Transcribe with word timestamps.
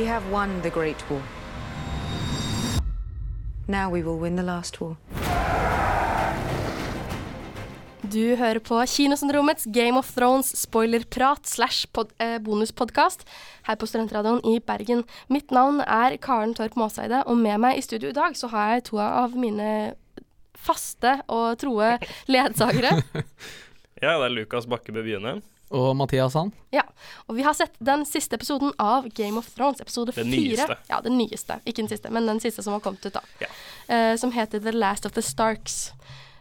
We 0.00 0.06
have 0.06 0.32
won 0.32 0.62
the 0.62 0.70
Great 0.70 1.10
War. 1.10 1.22
Now 3.68 3.90
we 3.90 4.02
will 4.02 4.18
win 4.18 4.36
the 4.36 4.42
last 4.42 4.80
war. 4.80 4.96
Du 8.00 8.36
hører 8.36 8.58
på 8.58 8.86
Kinosyndromets 8.86 9.64
Game 9.64 9.98
of 9.98 10.14
Thrones 10.14 10.56
spoilerprat 10.62 11.46
slash 11.46 11.86
eh, 12.18 12.38
bonuspodkast 12.38 13.26
her 13.68 13.76
på 13.76 13.86
Studentradioen 13.86 14.40
i 14.44 14.60
Bergen. 14.60 15.04
Mitt 15.28 15.50
navn 15.50 15.80
er 15.80 16.16
Karen 16.16 16.54
Torp 16.54 16.80
Maaseide, 16.80 17.20
og 17.26 17.36
med 17.36 17.60
meg 17.60 17.76
i 17.76 17.84
studio 17.84 18.08
i 18.08 18.16
dag 18.16 18.36
så 18.36 18.48
har 18.48 18.72
jeg 18.72 18.88
to 18.88 19.04
av 19.04 19.36
mine 19.36 19.94
faste 20.56 21.18
og 21.28 21.60
troe 21.60 21.98
ledsagere. 22.38 22.96
Ja, 24.00 24.16
det 24.16 24.30
er 24.30 24.38
Lukas 24.40 24.64
Bakkebø 24.64 25.04
Byene. 25.04 25.42
Og 25.70 25.92
Mathias 25.96 26.34
Sand. 26.34 26.54
Ja, 26.74 26.82
og 27.28 27.36
vi 27.38 27.44
har 27.46 27.54
sett 27.54 27.76
den 27.78 28.02
siste 28.08 28.34
episoden 28.38 28.72
av 28.82 29.06
Game 29.14 29.38
of 29.38 29.52
Thrones, 29.54 29.80
episode 29.80 30.14
Den 30.16 30.32
nyeste. 30.32 30.76
Ja, 30.90 30.98
den 31.04 31.18
nyeste. 31.18 31.60
Ikke 31.64 31.84
den 31.84 31.90
siste, 31.92 32.10
men 32.10 32.26
den 32.26 32.42
siste 32.42 32.64
som 32.66 32.74
har 32.74 32.82
kommet 32.82 33.06
ut, 33.06 33.14
da. 33.14 33.22
Ja. 33.42 33.50
Uh, 33.86 34.16
som 34.18 34.34
heter 34.34 34.62
The 34.62 34.74
Last 34.74 35.06
of 35.06 35.14
the 35.14 35.22
Starks. 35.22 35.92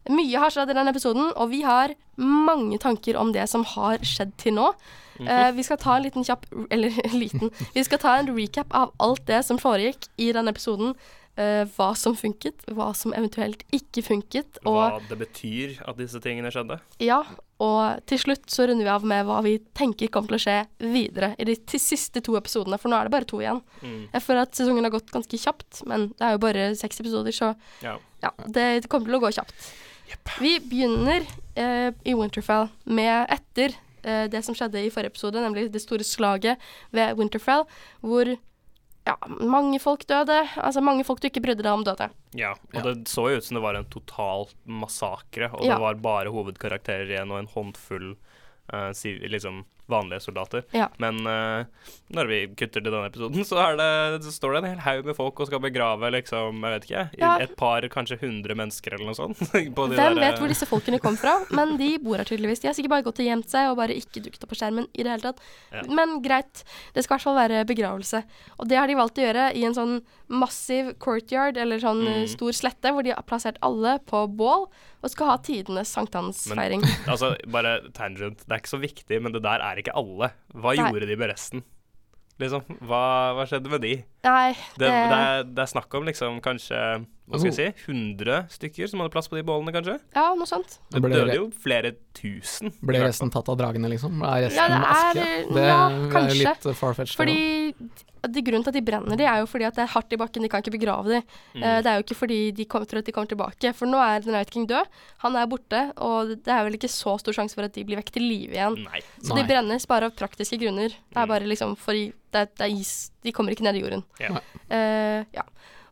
Mye 0.10 0.42
har 0.42 0.50
skjedd 0.54 0.72
i 0.72 0.78
den 0.78 0.90
episoden, 0.90 1.30
og 1.36 1.52
vi 1.52 1.62
har 1.62 1.94
mange 2.18 2.80
tanker 2.82 3.20
om 3.20 3.34
det 3.36 3.46
som 3.52 3.66
har 3.76 4.02
skjedd 4.05 4.34
til 4.42 4.58
nå. 4.58 4.72
Eh, 5.20 5.52
vi 5.52 5.64
skal 5.68 5.77
ta 5.77 5.98
en 5.98 6.05
liten 6.05 6.24
kjapp 6.24 6.46
Eller 6.74 6.96
liten. 7.12 7.52
Vi 7.74 7.84
skal 7.84 8.00
ta 8.00 8.16
en 8.18 8.30
recap 8.36 8.72
av 8.76 8.94
alt 9.04 9.26
det 9.27 9.41
som 9.48 9.60
foregikk 9.60 10.08
i 10.18 10.32
den 10.36 10.52
episoden. 10.52 10.96
Uh, 11.40 11.64
hva 11.77 11.94
som 11.96 12.18
funket, 12.20 12.66
hva 12.76 12.90
som 12.98 13.14
eventuelt 13.16 13.62
ikke 13.71 14.02
funket. 14.04 14.58
Og 14.68 14.76
Hva 14.76 14.98
det 15.08 15.16
betyr 15.21 15.77
at 15.88 15.96
disse 15.96 16.20
tingene 16.20 16.52
skjedde. 16.52 16.82
ja, 16.99 17.21
og 17.60 17.99
til 18.07 18.21
slutt 18.21 18.46
så 18.52 18.65
runder 18.70 18.88
vi 18.88 18.91
av 18.93 19.04
med 19.07 19.26
hva 19.27 19.41
vi 19.43 19.57
tenker 19.76 20.07
kommer 20.13 20.32
til 20.32 20.38
å 20.38 20.43
skje 20.46 20.57
videre 20.93 21.34
i 21.35 21.48
de 21.49 21.57
siste 21.76 22.21
to 22.24 22.38
episodene, 22.40 22.79
for 22.79 22.91
nå 22.91 22.96
er 22.96 23.10
det 23.10 23.13
bare 23.18 23.27
to 23.27 23.41
igjen. 23.43 23.60
Mm. 23.84 24.05
Jeg 24.13 24.24
føler 24.24 24.46
at 24.46 24.55
sesongen 24.55 24.88
har 24.88 24.93
gått 24.93 25.12
ganske 25.12 25.41
kjapt, 25.43 25.82
men 25.91 26.07
det 26.13 26.24
er 26.30 26.37
jo 26.37 26.41
bare 26.46 26.70
seks 26.80 27.04
episoder, 27.04 27.35
så 27.35 27.54
Ja. 27.84 27.98
ja, 28.24 28.32
det 28.48 28.87
kommer 28.87 29.12
til 29.12 29.20
å 29.20 29.24
gå 29.26 29.34
kjapt. 29.35 29.70
Vi 30.40 30.55
begynner 30.71 31.27
eh, 31.55 31.91
i 32.07 32.15
Winterfell 32.18 32.70
med 32.85 33.27
etter 33.30 33.76
eh, 34.04 34.26
det 34.32 34.41
som 34.46 34.55
skjedde 34.57 34.82
i 34.82 34.90
forrige 34.90 35.13
episode, 35.13 35.43
nemlig 35.43 35.68
det 35.74 35.84
store 35.84 36.07
slaget 36.07 36.57
ved 36.96 37.20
Winterfell, 37.20 37.68
hvor 38.02 38.37
ja, 39.10 39.15
mange 39.41 39.79
folk 39.82 40.05
døde. 40.10 40.38
Altså 40.62 40.82
mange 40.85 41.04
folk 41.07 41.21
du 41.24 41.27
ikke 41.29 41.41
brydde 41.43 41.65
deg 41.65 41.71
om, 41.74 41.84
døde. 41.88 42.10
ja. 42.38 42.52
Og 42.54 42.79
Ja. 42.79 42.82
det 42.90 43.07
så 43.10 43.27
jo 43.32 43.38
ut 43.41 43.43
som 43.48 43.55
det 43.60 43.63
var 43.65 43.76
en 43.79 43.90
total 43.90 44.48
massakre, 44.65 45.49
og 45.54 45.63
Ja. 45.65 45.76
det 45.76 45.82
var 45.82 45.96
bare 45.96 46.29
hovedkarakterer 46.34 47.10
igjen 47.10 47.32
og 47.32 47.40
en 47.40 47.48
håndfull 47.55 48.15
eh, 48.73 48.91
si, 48.98 49.17
liksom 49.29 49.65
vanlige 49.89 50.20
soldater. 50.21 50.62
Ja. 50.77 50.85
Men 51.01 51.15
uh, 51.25 51.65
når 52.13 52.27
vi 52.29 52.35
kutter 52.53 52.77
til 52.77 52.91
denne 52.93 53.07
episoden, 53.09 53.41
så, 53.49 53.57
det, 53.79 54.20
så 54.21 54.29
står 54.35 54.51
det 54.53 54.59
en 54.59 54.67
hel 54.75 54.81
haug 54.85 55.07
med 55.09 55.15
folk 55.17 55.39
og 55.41 55.48
skal 55.49 55.63
begrave 55.63 56.12
liksom, 56.13 56.59
jeg 56.62 56.75
vet 56.75 56.85
ikke, 56.85 57.05
Ja. 57.17 57.31
et 57.41 57.55
par, 57.57 57.81
kanskje 57.90 58.20
hundre 58.21 58.53
mennesker 58.53 58.93
eller 58.93 59.09
noe 59.09 59.17
sånt. 59.17 59.41
på 59.49 59.87
de 59.90 59.97
Hvem 59.97 59.97
der, 59.97 60.21
vet 60.21 60.37
hvor 60.37 60.51
disse 60.53 60.67
folkene 60.70 60.99
kom 61.01 61.17
fra? 61.17 61.40
Men 61.57 61.73
de 61.81 61.95
bor 62.05 62.21
her 62.21 62.29
tydeligvis. 62.29 62.62
De 62.62 62.70
har 62.70 62.77
sikkert 62.77 62.93
bare 62.93 63.07
gått 63.07 63.23
og 63.23 63.29
gjemt 63.31 63.49
seg 63.49 63.71
og 63.71 63.79
bare 63.81 63.97
ikke 63.97 64.22
dukket 64.28 64.45
opp 64.45 64.53
på 64.53 64.59
skjermen 64.62 64.85
i 64.94 65.01
det 65.07 65.16
hele 65.16 65.25
tatt. 65.25 65.41
Ja. 65.73 65.81
Men 65.90 66.19
greit, 66.22 66.62
det 66.94 67.01
skal 67.07 67.16
i 67.16 67.17
hvert 67.17 67.25
fall 67.31 67.40
være 67.41 67.63
begravelse. 67.73 68.22
Og 68.62 68.69
det 68.69 68.78
har 68.78 68.85
de 68.94 69.00
valgt 69.01 69.17
å 69.17 69.25
gjøre 69.25 69.47
i 69.57 69.66
en 69.66 69.73
sånn 69.79 69.97
massiv 70.29 70.94
courtyard, 71.01 71.57
eller 71.57 71.81
sånn 71.81 72.03
eh, 72.06 72.19
Mm. 72.19 72.28
stor 72.35 72.53
slette, 72.53 72.91
hvor 72.94 73.01
de 73.01 73.16
har 73.16 73.25
plassert 73.25 73.57
alle 73.66 73.95
på 74.06 74.22
bål 74.38 74.67
og 75.00 75.09
skal 75.09 75.29
ha 75.31 75.38
tidenes 75.41 75.90
sankthansfeiring. 75.95 76.84
Altså, 77.09 77.31
bare 77.50 77.78
tangent. 77.96 78.41
Det 78.46 78.52
er 78.58 78.59
ikke 78.59 78.72
så 78.75 78.80
viktig, 78.81 79.20
men 79.24 79.36
det 79.36 79.44
der 79.46 79.64
er 79.66 79.81
ikke 79.81 79.96
alle. 79.97 80.31
Hva 80.53 80.74
Nei. 80.75 80.90
gjorde 80.92 81.09
de 81.09 81.18
med 81.20 81.31
resten? 81.34 81.64
Liksom, 82.40 82.64
hva, 82.88 83.03
hva 83.36 83.44
skjedde 83.50 83.72
med 83.72 83.84
de? 83.84 83.96
Nei, 84.24 84.52
Det, 84.80 84.88
det, 84.88 84.92
er, 84.92 85.42
det 85.44 85.64
er 85.66 85.72
snakk 85.74 85.96
om 86.00 86.06
liksom 86.08 86.38
kanskje 86.44 86.80
Hva 87.29 87.38
skal 87.40 87.51
vi 87.51 87.56
si? 87.56 87.67
100 87.85 88.50
stykker 88.50 88.90
som 88.90 89.00
hadde 89.03 89.12
plass 89.13 89.28
på 89.29 89.38
de 89.38 89.44
bålene, 89.45 89.72
kanskje? 89.75 90.00
Ja, 90.16 90.34
noe 90.34 90.47
sånt. 90.50 90.79
Det 90.90 91.01
døde 91.03 91.35
jo 91.35 91.50
flere 91.62 91.91
tusen. 92.17 92.72
ble 92.81 93.00
resten 93.06 93.29
tatt 93.29 93.47
av 93.50 93.57
dragene, 93.59 93.88
liksom? 93.91 94.17
Er 94.25 94.47
resten 94.47 94.57
Ja, 94.57 94.67
det 94.67 94.79
er- 94.79 94.94
aske? 94.94 95.53
Det 95.53 95.66
ja, 95.67 95.79
er 95.90 96.12
kanskje. 96.12 96.38
litt 96.44 96.66
uh, 96.66 96.73
farfetched. 96.73 97.17
Fordi 97.19 97.75
de 98.19 98.41
Grunnen 98.44 98.63
til 98.66 98.73
at 98.73 98.75
de 98.75 98.81
brenner 98.84 99.16
de, 99.16 99.23
er 99.23 99.38
jo 99.40 99.45
fordi 99.47 99.63
at 99.63 99.75
det 99.78 99.84
er 99.85 99.91
hardt 99.94 100.12
i 100.12 100.17
bakken. 100.19 100.41
De 100.44 100.50
kan 100.51 100.59
ikke 100.59 100.73
begrave 100.75 101.07
de. 101.07 101.19
Mm. 101.56 101.63
Eh, 101.63 101.78
det 101.85 101.88
er 101.88 101.95
jo 102.01 102.03
ikke 102.03 102.17
fordi 102.19 102.40
de 102.51 102.66
kom, 102.66 102.84
tror 102.84 103.00
at 103.00 103.06
de 103.07 103.13
kommer 103.16 103.29
tilbake. 103.31 103.72
For 103.73 103.88
nå 103.88 103.96
er 104.03 104.19
The 104.25 104.34
Night 104.34 104.50
King 104.51 104.66
død. 104.67 104.90
Han 105.23 105.38
er 105.40 105.47
borte, 105.47 105.94
og 106.03 106.34
det 106.44 106.51
er 106.51 106.66
vel 106.67 106.75
ikke 106.75 106.90
så 106.91 107.13
stor 107.22 107.31
sjanse 107.38 107.56
for 107.56 107.63
at 107.63 107.72
de 107.78 107.85
blir 107.88 107.96
vekk 108.01 108.11
til 108.11 108.23
live 108.28 108.51
igjen. 108.57 108.75
Nei. 108.84 109.00
Så 109.23 109.31
Nei. 109.38 109.44
de 109.46 109.47
brennes 109.53 109.85
bare 109.88 110.09
av 110.11 110.17
praktiske 110.19 110.59
grunner. 110.59 110.90
Det 110.90 111.16
er 111.16 111.25
Mm. 111.25 111.29
bare 111.31 111.47
liksom 111.47 111.78
for 111.78 111.94
i- 111.94 112.11
det, 112.34 112.41
er- 112.41 112.51
det 112.57 112.66
er 112.67 112.75
is. 112.75 113.11
De 113.23 113.31
kommer 113.31 113.51
ikke 113.56 113.63
ned 113.63 113.75
i 113.75 113.85
jorden. 113.85 114.03
Ja. 114.19 114.29
Nei. 114.35 114.41
Eh, 114.69 115.23
ja. 115.34 115.44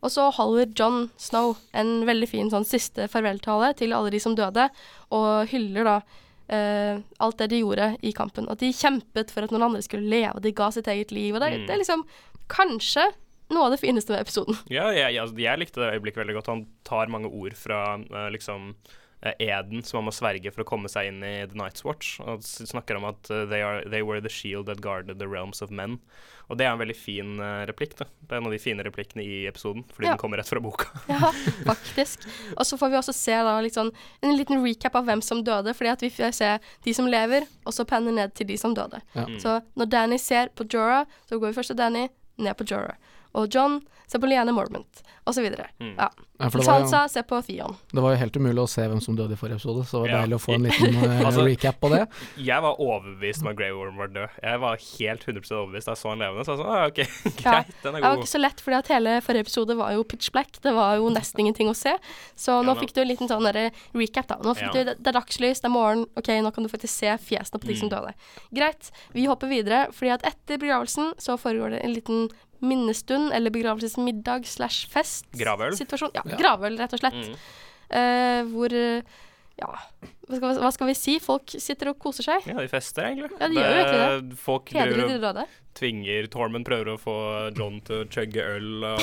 Og 0.02 0.12
så 0.14 0.28
holder 0.38 0.72
John 0.78 1.10
Snow 1.18 1.56
en 1.74 2.06
veldig 2.08 2.30
fin 2.30 2.50
sånn 2.54 2.66
siste 2.68 3.08
farveltale 3.12 3.74
til 3.80 3.94
alle 3.98 4.12
de 4.14 4.20
som 4.22 4.36
døde, 4.38 4.70
og 5.12 5.48
hyller 5.52 5.84
da 5.88 5.96
eh, 6.50 7.00
alt 7.20 7.38
det 7.42 7.50
de 7.52 7.62
gjorde 7.64 7.90
i 8.06 8.12
kampen. 8.16 8.48
At 8.50 8.60
de 8.64 8.70
kjempet 8.72 9.32
for 9.34 9.44
at 9.48 9.52
noen 9.52 9.66
andre 9.70 9.82
skulle 9.84 10.08
leve, 10.08 10.40
de 10.44 10.52
ga 10.56 10.70
sitt 10.72 10.88
eget 10.88 11.12
liv. 11.12 11.34
Og 11.36 11.42
det, 11.42 11.50
Mm. 11.58 11.66
det 11.68 11.74
er 11.76 11.82
liksom 11.84 12.06
kanskje 12.48 13.08
noe 13.50 13.66
av 13.66 13.72
det 13.72 13.80
fineste 13.82 14.12
med 14.12 14.22
episoden. 14.26 14.58
Ja, 14.70 14.90
jeg, 14.92 15.14
jeg, 15.16 15.34
jeg 15.40 15.60
likte 15.60 15.80
det 15.82 15.94
øyeblikket 15.98 16.22
veldig 16.24 16.36
godt. 16.40 16.48
Han 16.52 16.66
tar 16.88 17.08
mange 17.12 17.28
ord 17.32 17.54
fra 17.56 17.96
eh, 18.00 18.30
liksom 18.36 18.74
eden 19.42 19.82
som 19.84 19.98
han 19.98 20.06
må 20.06 20.12
sverge 20.14 20.52
for 20.54 20.62
å 20.62 20.68
komme 20.70 20.90
seg 20.92 21.08
inn 21.10 21.24
i 21.26 21.36
The 21.50 21.58
Night's 21.58 21.84
Watch. 21.84 22.20
Og 22.22 22.44
snakker 22.46 23.00
om 23.00 23.08
at 23.10 23.30
eh, 23.34 23.46
they, 23.50 23.64
are, 23.66 23.82
they 23.90 24.04
were 24.06 24.22
the 24.22 24.30
shield 24.30 24.68
that 24.70 24.82
guarded 24.84 25.18
the 25.20 25.28
realms 25.28 25.62
of 25.66 25.72
men. 25.74 25.98
Og 26.48 26.56
det 26.60 26.64
er 26.68 26.72
en 26.76 26.80
veldig 26.80 26.96
fin 26.96 27.40
eh, 27.44 27.64
replikk. 27.68 27.96
da. 28.00 28.06
Det 28.22 28.36
er 28.38 28.40
en 28.44 28.46
av 28.48 28.54
de 28.54 28.60
fine 28.62 28.86
replikkene 28.86 29.26
i 29.26 29.40
episoden, 29.50 29.84
fordi 29.90 30.08
Ja. 30.08 30.14
den 30.14 30.22
kommer 30.22 30.38
rett 30.38 30.48
fra 30.52 30.62
boka. 30.64 30.86
Ja, 31.12 31.32
faktisk. 31.66 32.28
Og 32.56 32.64
så 32.70 32.78
får 32.78 32.94
vi 32.94 33.00
også 33.02 33.16
se 33.18 33.36
da 33.50 33.58
litt 33.66 33.76
sånn, 33.76 33.92
en 34.22 34.38
liten 34.38 34.62
recap 34.64 34.96
av 34.96 35.10
hvem 35.10 35.22
som 35.26 35.42
døde, 35.44 35.74
fordi 35.76 35.92
at 35.96 36.06
vi 36.06 36.12
får 36.14 36.38
se 36.38 36.54
de 36.86 36.94
som 36.94 37.10
lever, 37.10 37.50
og 37.66 37.74
så 37.76 37.88
penner 37.90 38.14
ned 38.16 38.36
til 38.38 38.48
de 38.48 38.58
som 38.62 38.78
døde. 38.78 39.02
Ja. 39.18 39.26
Mm. 39.28 39.40
Så 39.44 39.58
når 39.76 39.92
Danny 39.98 40.22
ser 40.22 40.54
på 40.56 40.68
Jorah, 40.70 41.06
så 41.28 41.40
går 41.42 41.50
vi 41.52 41.58
først 41.60 41.74
til 41.74 41.82
Danny, 41.82 42.08
ned 42.38 42.54
på 42.60 42.68
Jorah. 42.70 42.96
Og 43.38 43.48
John 43.54 43.80
se 44.08 44.20
på 44.24 44.28
Liane 44.30 44.54
Mormont, 44.56 45.02
videre. 45.28 45.66
Mm. 45.84 45.96
Ja. 45.98 46.06
Ja, 46.40 46.48
for 46.54 46.62
jo, 46.62 46.68
Sansa 46.68 47.00
se 47.10 47.24
på 47.26 47.40
Theon. 47.44 47.74
det 47.92 48.00
var 48.04 48.14
jo 48.14 48.18
helt 48.22 48.36
umulig 48.38 48.62
å 48.62 48.68
se 48.70 48.84
hvem 48.88 49.00
som 49.02 49.16
døde 49.18 49.34
i 49.34 49.40
forrige 49.40 49.58
episode, 49.58 49.82
så 49.90 50.04
det 50.06 50.06
var 50.06 50.08
Ja. 50.14 50.20
deilig 50.22 50.38
å 50.38 50.44
få 50.44 50.54
en 50.56 50.64
liten 50.68 50.96
uh, 50.96 51.26
Altså- 51.28 51.44
recap 51.48 51.80
på 51.82 51.90
det. 51.92 52.04
Jeg 52.38 52.62
var 52.62 52.78
overbevist 52.80 53.42
om 53.42 53.50
at 53.52 53.58
Grey 53.58 53.72
Worm 53.76 53.98
var 53.98 54.08
død. 54.14 54.30
Jeg 54.44 54.60
var 54.62 54.78
helt 54.78 55.26
100 55.28 55.52
overbevist 55.58 55.90
da 55.90 55.96
jeg 55.96 56.02
så 56.04 56.10
han 56.14 56.20
levende. 56.24 56.46
Så 56.46 56.54
jeg 56.54 56.62
sa 56.62 56.70
ah, 56.70 56.86
OK, 56.88 57.02
Ja. 57.44 57.52
greit, 57.52 57.74
den 57.84 57.96
er 57.96 58.00
god. 58.00 58.06
Det 58.06 58.12
var 58.14 58.22
ikke 58.22 58.32
så 58.36 58.42
lett, 58.46 58.62
fordi 58.64 58.78
at 58.78 58.92
hele 58.94 59.16
forrige 59.26 59.46
episode 59.48 59.78
var 59.82 59.92
jo 59.98 60.04
pitch 60.14 60.32
black. 60.32 60.62
Det 60.64 60.74
var 60.78 60.96
jo 61.02 61.10
nesten 61.18 61.40
ingenting 61.44 61.68
å 61.74 61.76
se. 61.76 61.96
Så 62.38 62.62
nå 62.64 62.76
Ja, 62.78 62.80
fikk 62.86 62.94
du 62.96 63.02
en 63.02 63.10
liten 63.12 63.28
sånn 63.34 63.50
recap, 63.52 64.28
da. 64.32 64.38
Nå 64.46 64.56
fikk 64.56 64.72
Ja. 64.72 64.84
du, 64.94 64.94
det, 64.94 65.08
er 65.12 65.18
dagslys, 65.20 65.60
det 65.60 65.66
er 65.66 65.74
morgen. 65.76 66.06
OK, 66.16 66.30
nå 66.46 66.54
kan 66.54 66.64
du 66.64 66.70
faktisk 66.70 66.94
se 67.02 67.18
fjesene 67.18 67.60
på 67.60 67.68
de 67.68 67.76
som 67.82 67.90
Mm. 67.90 67.96
døde. 67.98 68.14
Greit, 68.54 68.92
vi 69.12 69.26
hopper 69.26 69.50
videre, 69.50 69.88
fordi 69.92 70.14
at 70.14 70.24
etter 70.24 70.58
begravelsen 70.62 71.14
så 71.18 71.36
foregår 71.36 71.72
det 71.76 71.84
en 71.84 71.94
liten 71.98 72.30
minnestund, 72.64 73.32
eller 73.36 73.54
begravelsesmiddag 73.54 74.48
slash 74.50 74.88
fest. 74.92 75.28
Gravøl? 75.38 75.78
Situasjon. 75.78 76.14
Ja, 76.16 76.26
Ja. 76.26 76.38
gravøl, 76.40 76.78
rett 76.80 76.94
og 76.94 77.04
slett. 77.04 77.14
Mm. 77.14 77.40
Uh, 77.88 78.42
hvor 78.52 78.74
eh, 78.76 79.02
Ja, 79.58 79.70
hva 80.28 80.38
skal, 80.38 80.58
hva 80.62 80.72
skal 80.76 80.88
vi 80.92 80.94
si? 80.94 81.20
Folk 81.24 81.50
sitter 81.50 81.90
og 81.90 81.98
koser 81.98 82.28
seg. 82.28 82.46
Ja, 82.46 82.60
de 82.60 82.68
fester, 82.70 83.08
egentlig. 83.10 83.32
Ja, 83.40 83.48
de 83.48 83.56
gjør 83.58 83.72
jo 83.72 83.80
egentlig 83.80 84.02
det. 84.32 84.38
Folk 84.38 84.70
driver 84.70 85.34
de 85.40 85.48
tvinger 85.78 86.28
Tormund 86.32 86.66
prøver 86.68 86.94
å 86.94 86.98
få 87.00 87.16
John 87.58 87.80
til 87.86 88.04
å 88.04 88.08
chugge 88.12 88.44
øl, 88.58 88.86
og 88.88 89.02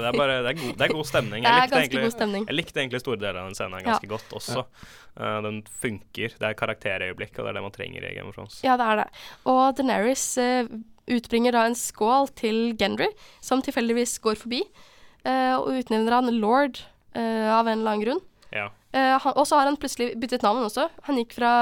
det 0.00 0.08
er 0.10 0.16
bare 0.16 0.38
Det 0.44 0.52
er 0.52 0.58
god, 0.60 0.72
det 0.76 0.86
er 0.86 0.94
god 0.94 1.08
stemning. 1.08 1.44
Det 1.44 1.50
er 1.50 1.60
Jeg 1.60 1.68
likte, 1.70 1.78
ganske 1.78 2.04
god 2.04 2.16
stemning. 2.16 2.46
jeg 2.48 2.58
likte 2.58 2.82
egentlig 2.82 3.02
store 3.02 3.20
deler 3.22 3.40
av 3.42 3.50
den 3.50 3.58
scenen 3.58 3.86
ganske 3.86 4.10
godt 4.10 4.34
også. 4.40 4.64
Uh, 5.16 5.38
den 5.46 5.60
funker. 5.82 6.36
Det 6.38 6.48
er 6.50 6.58
karakterøyeblikk, 6.58 7.34
og 7.38 7.46
det 7.46 7.52
er 7.52 7.58
det 7.58 7.64
man 7.66 7.74
trenger 7.74 8.06
i 8.06 8.14
Game 8.16 8.30
of 8.30 8.36
Thrones. 8.36 8.60
Ja, 8.66 8.76
det 8.80 8.86
er 8.86 9.02
det. 9.02 9.06
Og 9.50 9.62
Deneris 9.78 10.26
eh, 10.40 10.68
utbringer 11.10 11.54
da 11.56 11.64
en 11.66 11.76
skål 11.78 12.30
til 12.38 12.74
Gendry, 12.78 13.08
som 13.40 13.62
tilfeldigvis 13.64 14.18
går 14.24 14.38
forbi, 14.40 14.62
eh, 15.24 15.54
og 15.56 15.72
utnevner 15.80 16.18
han 16.18 16.34
lord 16.40 16.82
eh, 17.14 17.48
av 17.50 17.66
en 17.66 17.78
eller 17.78 17.94
annen 17.94 18.04
grunn. 18.04 18.22
Ja. 18.52 18.68
Eh, 18.92 19.16
han, 19.22 19.36
og 19.36 19.46
så 19.46 19.60
har 19.60 19.70
han 19.70 19.78
plutselig 19.80 20.12
byttet 20.20 20.44
navn 20.46 20.64
også. 20.64 20.88
Han 21.06 21.20
gikk 21.20 21.36
fra 21.38 21.52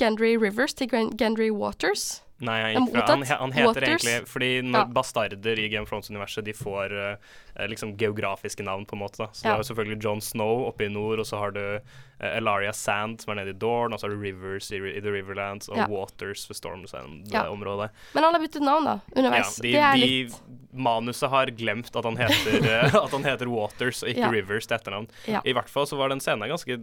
Gendry 0.00 0.34
Rivers 0.40 0.74
til 0.74 0.90
Gendry 0.90 1.50
Waters. 1.50 2.23
Nei, 2.42 2.74
han, 2.74 2.86
gikk 2.88 2.96
fra, 2.96 3.04
han, 3.14 3.22
han 3.22 3.52
heter 3.54 3.68
Waters. 3.68 4.04
egentlig 4.04 4.26
Fordi 4.28 4.48
Ja. 4.72 4.84
bastarder 4.90 5.58
i 5.58 5.68
Game 5.68 5.82
of 5.86 5.88
Thrones-universet 5.90 6.44
De 6.44 6.52
får 6.52 6.92
eh, 6.92 7.66
liksom 7.70 7.92
geografiske 7.96 8.64
navn, 8.66 8.84
på 8.84 8.96
en 8.96 9.02
måte. 9.04 9.18
da 9.18 9.28
Så 9.32 9.44
Ja. 9.46 9.50
det 9.50 9.54
er 9.54 9.62
jo 9.62 9.68
selvfølgelig 9.74 10.02
John 10.02 10.20
Snow 10.20 10.64
oppe 10.66 10.84
i 10.84 10.88
nord, 10.88 11.20
og 11.20 11.26
så 11.26 11.38
har 11.38 11.52
du 11.54 11.60
uh, 11.78 12.36
Elaria 12.36 12.72
Sand, 12.72 13.20
som 13.22 13.30
er 13.32 13.44
nede 13.44 13.54
i 13.54 13.58
Dorn, 13.58 13.92
og 13.92 14.00
så 14.00 14.08
har 14.08 14.14
du 14.16 14.20
Rivers 14.20 14.70
i, 14.72 14.76
i 14.82 15.00
The 15.00 15.10
Riverlands, 15.14 15.68
og 15.68 15.76
Ja. 15.76 15.86
Waters 15.86 16.48
ved 16.50 16.56
Stormsand, 16.56 17.24
det 17.26 17.32
Ja. 17.34 17.48
området. 17.48 17.90
Men 18.14 18.24
han 18.24 18.34
har 18.34 18.40
byttet 18.42 18.62
navn, 18.62 18.84
da, 18.84 18.98
underveis. 19.16 19.56
de, 19.56 19.72
det 19.72 19.80
er 19.80 19.92
de 19.94 20.00
litt 20.06 20.40
Manuset 20.74 21.30
har 21.30 21.46
glemt 21.54 21.94
at 21.94 22.04
han 22.04 22.16
heter, 22.16 22.66
at 23.04 23.10
han 23.12 23.22
heter 23.24 23.46
Waters 23.48 24.02
og 24.02 24.08
ikke. 24.10 24.30
Rivers 24.32 24.66
til 24.66 24.74
etternavn. 24.76 25.06
I 25.44 25.52
hvert 25.54 25.68
fall 25.70 25.86
så 25.86 25.96
var 25.96 26.08
den 26.08 26.18
scenen 26.20 26.48
ganske 26.50 26.80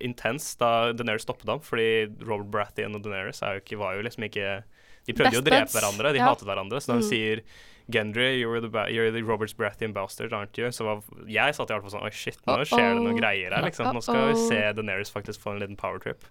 intens 0.00 0.56
da 0.56 0.92
Daenerys 0.92 1.22
stoppet 1.26 1.48
ham, 1.48 1.60
fordi 1.60 2.06
Robert 2.24 2.50
Baratheon 2.50 2.94
og 2.96 3.04
er 3.06 3.28
jo 3.28 3.60
ikke, 3.60 3.78
var 3.78 3.94
jo 3.96 4.02
liksom 4.02 4.24
ikke 4.24 4.62
De 5.06 5.12
prøvde 5.12 5.34
jo 5.34 5.40
å 5.40 5.44
drepe 5.44 5.70
hverandre, 5.74 6.12
de 6.12 6.18
Ja. 6.18 6.32
hatet 6.34 6.48
hverandre. 6.48 6.80
Så 6.80 6.88
når 6.92 7.00
hun 7.02 7.04
Mm. 7.04 7.10
sier 7.10 7.40
Gendry, 7.92 8.40
you're 8.40 8.62
the, 8.62 8.70
you're 8.88 9.12
the 9.12 9.20
Robert's 9.20 9.52
Brathian 9.52 9.92
bastard, 9.92 10.32
aren't 10.32 10.56
you? 10.56 10.68
Så 10.72 10.86
var, 10.86 11.02
jeg 11.28 11.52
satt 11.54 11.68
i 11.68 11.74
hvert 11.74 11.82
fall 11.82 11.90
sånn 11.92 12.02
Oi, 12.06 12.08
shit, 12.10 12.38
nå 12.46 12.64
skjer 12.64 12.94
det 12.96 13.02
noen 13.04 13.18
greier 13.20 13.52
her, 13.52 13.60
liksom. 13.62 13.92
Nå 13.92 14.00
skal 14.02 14.32
vi 14.32 14.38
se 14.48 14.72
Deneris 14.72 15.10
faktisk 15.12 15.38
få 15.42 15.52
en 15.52 15.60
liten 15.60 15.76
power 15.76 15.98
trip. 15.98 16.24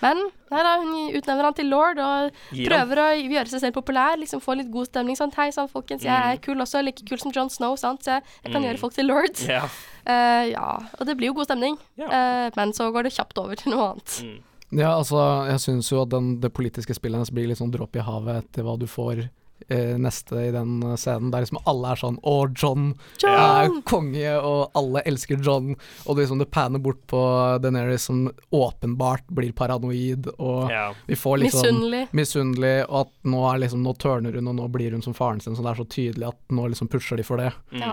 Men 0.00 0.16
nei 0.52 0.62
da, 0.62 0.76
hun 0.78 1.10
utnevner 1.10 1.42
han 1.42 1.54
til 1.54 1.66
lord 1.68 1.98
og 1.98 2.30
Gir 2.52 2.70
han 2.70 2.86
prøver 2.86 3.02
å 3.02 3.08
gjøre 3.18 3.48
seg 3.50 3.60
selv 3.64 3.74
populær. 3.74 4.14
Liksom 4.16 4.40
Få 4.40 4.54
litt 4.56 4.70
god 4.70 4.86
stemning. 4.92 5.16
Sånn, 5.18 5.34
Hei 5.34 5.50
sann, 5.50 5.66
folkens, 5.66 6.02
jeg 6.06 6.14
er 6.14 6.36
kul 6.38 6.54
også. 6.62 6.84
Like 6.84 7.02
kul 7.04 7.18
som 7.18 7.32
Jon 7.32 7.50
Snow, 7.50 7.74
sant. 7.74 8.04
Så 8.04 8.20
jeg, 8.20 8.22
jeg 8.44 8.52
kan 8.52 8.62
Mm. 8.62 8.68
gjøre 8.70 8.78
folk 8.78 8.94
til 8.94 9.06
lords. 9.10 9.44
Ja. 9.48 9.64
Uh, 10.06 10.46
ja, 10.54 10.78
og 11.00 11.04
det 11.06 11.16
blir 11.18 11.26
jo 11.26 11.34
god 11.34 11.46
stemning. 11.50 11.78
Yeah. 11.98 12.46
Uh, 12.46 12.50
men 12.56 12.70
så 12.72 12.92
går 12.94 13.02
det 13.02 13.12
kjapt 13.18 13.36
over 13.42 13.56
til 13.56 13.72
noe 13.72 13.90
annet. 13.90 14.22
Mm. 14.22 14.38
Ja, 14.72 14.94
altså, 14.96 15.20
jeg 15.50 15.60
syns 15.60 15.92
jo 15.92 16.02
at 16.02 16.12
den, 16.14 16.34
det 16.40 16.52
politiske 16.56 16.96
spillet 16.96 17.20
hennes 17.20 17.32
blir 17.34 17.50
litt 17.50 17.60
sånn 17.60 17.72
dråpe 17.74 18.00
i 18.00 18.04
havet 18.06 18.40
etter 18.40 18.64
hva 18.64 18.78
du 18.80 18.86
får 18.88 19.26
eh, 19.68 19.98
neste 20.00 20.38
i 20.46 20.52
den 20.54 20.78
eh, 20.86 20.94
scenen, 20.96 21.28
der 21.32 21.44
liksom 21.44 21.60
alle 21.68 21.90
er 21.92 22.00
sånn 22.00 22.16
Å, 22.24 22.36
John 22.56 22.86
er 23.28 23.68
konge, 23.88 24.32
og 24.38 24.78
alle 24.78 25.02
elsker 25.08 25.42
John. 25.44 25.74
Og 26.06 26.20
liksom 26.20 26.40
det 26.40 26.48
panner 26.54 26.80
bort 26.82 27.02
på 27.10 27.20
Deneris 27.62 28.08
som 28.08 28.24
åpenbart 28.48 29.28
blir 29.28 29.52
paranoid, 29.56 30.30
og 30.38 30.72
ja. 30.72 30.86
vi 31.08 31.18
får 31.20 31.42
liksom 31.44 31.68
Misunnelig. 31.68 32.06
Misunnelig, 32.16 32.72
og 32.88 33.02
at 33.04 33.12
nå 33.34 33.44
er 33.50 33.60
liksom 33.66 33.84
Nå 33.84 33.92
tørner 34.00 34.40
hun, 34.40 34.48
og 34.54 34.56
nå 34.62 34.70
blir 34.72 34.96
hun 34.96 35.04
som 35.04 35.16
faren 35.16 35.42
sin, 35.44 35.58
så 35.58 35.66
det 35.66 35.74
er 35.74 35.82
så 35.82 35.88
tydelig 35.98 36.30
at 36.32 36.56
nå 36.56 36.70
liksom 36.72 36.88
pusher 36.92 37.20
de 37.20 37.26
for 37.26 37.42
det. 37.42 37.52
Mm. 37.74 37.84
Ja. 37.84 37.92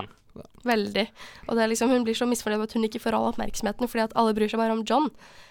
Veldig. 0.64 1.06
Og 1.48 1.56
det 1.56 1.62
er 1.62 1.70
liksom, 1.72 1.92
hun 1.92 2.04
blir 2.06 2.16
så 2.16 2.28
misfornøyd 2.28 2.62
med 2.62 2.70
at 2.70 2.74
hun 2.78 2.88
ikke 2.88 3.02
får 3.02 3.16
all 3.16 3.30
oppmerksomheten 3.32 3.90
fordi 3.90 4.06
at 4.06 4.16
alle 4.16 4.34
bryr 4.36 4.48
seg 4.48 4.60
bare 4.62 4.76
om 4.76 4.84
John. 4.88 5.08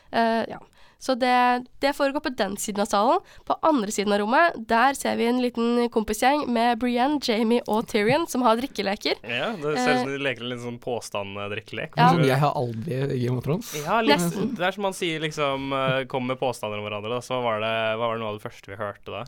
Uh, 0.09 0.45
ja. 0.49 0.59
Så 0.99 1.15
det, 1.15 1.63
det 1.79 1.93
foregår 1.95 2.23
på 2.25 2.31
den 2.35 2.57
siden 2.59 2.83
av 2.83 2.89
salen. 2.91 3.21
På 3.47 3.55
andre 3.65 3.91
siden 3.91 4.13
av 4.13 4.19
rommet, 4.19 4.57
der 4.69 4.97
ser 4.99 5.15
vi 5.19 5.29
en 5.29 5.41
liten 5.41 5.89
kompisgjeng 5.93 6.43
med 6.51 6.79
Brienne, 6.81 7.21
Jamie 7.23 7.63
og 7.71 7.87
Tyrion 7.87 8.27
som 8.27 8.43
har 8.43 8.59
drikkeleker. 8.59 9.21
ja, 9.23 9.53
det 9.55 9.75
ser 9.77 9.93
ut 9.95 10.01
som 10.03 10.11
de 10.11 10.21
leker 10.23 10.43
en 10.43 10.53
litt 10.53 10.63
sånn 10.65 10.79
påstanddrikkelek. 10.83 11.95
Ja. 11.95 12.11
Som 12.13 12.25
jeg 12.27 12.39
har 12.43 12.57
aldri 12.59 12.99
i 13.15 13.21
Game 13.23 13.39
of 13.39 13.47
Thrones. 13.47 13.71
Ja, 13.85 14.01
litt, 14.03 14.27
det 14.57 14.65
er 14.67 14.75
som 14.75 14.89
man 14.89 14.97
sier 14.97 15.23
liksom 15.23 15.71
uh, 15.71 16.03
Kommer 16.11 16.35
med 16.35 16.41
påstander 16.41 16.81
om 16.81 16.85
hverandre, 16.87 17.15
da. 17.15 17.23
Så 17.23 17.39
var 17.43 17.63
det, 17.63 17.75
hva 17.95 18.09
var 18.09 18.17
det 18.17 18.23
noe 18.23 18.33
av 18.33 18.41
det 18.41 18.45
første 18.45 18.71
vi 18.71 18.79
hørte 18.79 19.15
da? 19.15 19.23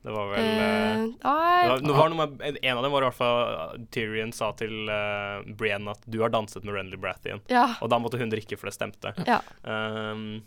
Det 0.00 0.12
var 0.14 0.30
vel 0.32 0.46
eh, 0.46 0.90
Eh, 1.00 1.62
det 1.62 1.68
var, 1.68 1.82
det 1.84 1.92
var 1.92 2.08
noe 2.08 2.26
med, 2.26 2.58
En 2.62 2.78
av 2.78 2.82
dem 2.82 2.92
var 2.92 3.04
i 3.04 3.08
hvert 3.10 3.18
fall 3.18 3.82
Tyrion 3.92 4.32
sa 4.32 4.52
til 4.56 4.88
uh, 4.88 5.44
Brienne 5.58 5.92
at 5.92 6.06
du 6.08 6.20
har 6.22 6.32
danset 6.32 6.64
med 6.64 6.74
Renly 6.76 6.96
Brathian. 7.00 7.42
ja. 7.52 7.66
Og 7.80 7.92
da 7.92 8.00
måtte 8.00 8.20
hun 8.20 8.32
drikke, 8.32 8.56
for 8.56 8.70
det 8.70 8.76
stemte. 8.76 9.12
Ja. 9.28 9.40
Um, 9.64 10.40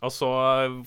og 0.00 0.12
så 0.14 0.28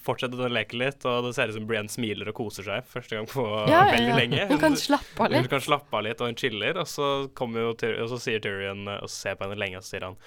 fortsetter 0.05 0.39
hun 0.39 0.47
å 0.47 0.53
leke 0.55 0.77
litt, 0.79 1.03
og 1.09 1.25
det 1.27 1.33
ser 1.35 1.51
ut 1.51 1.57
som 1.57 1.65
Brienne 1.67 1.91
smiler 1.91 2.29
og 2.31 2.37
koser 2.37 2.63
seg 2.67 2.85
første 2.87 3.17
gang 3.17 3.27
på 3.27 3.43
Ja, 3.67 3.81
ja, 3.81 3.81
veldig 3.91 4.13
ja. 4.13 4.19
lenge. 4.21 4.45
Hun 4.53 4.61
kan 4.61 4.77
slappe 4.79 5.25
av 5.25 5.33
litt. 5.33 5.41
Hun 5.43 5.51
kan 5.57 5.65
slappe 5.65 5.97
av 5.99 6.05
litt, 6.07 6.21
og 6.23 6.31
hun 6.31 6.39
chiller, 6.39 6.79
og 6.79 6.87
så, 6.87 7.09
kommer 7.35 7.65
jo 7.67 7.73
og 7.75 8.07
så 8.13 8.21
sier 8.23 8.39
Tyrion 8.43 8.87
Og 9.01 9.09
ser 9.11 9.35
på 9.35 9.43
henne 9.47 9.59
lenge, 9.59 9.81
og 9.81 9.83
så 9.83 9.95
sier 9.97 10.07
han 10.11 10.17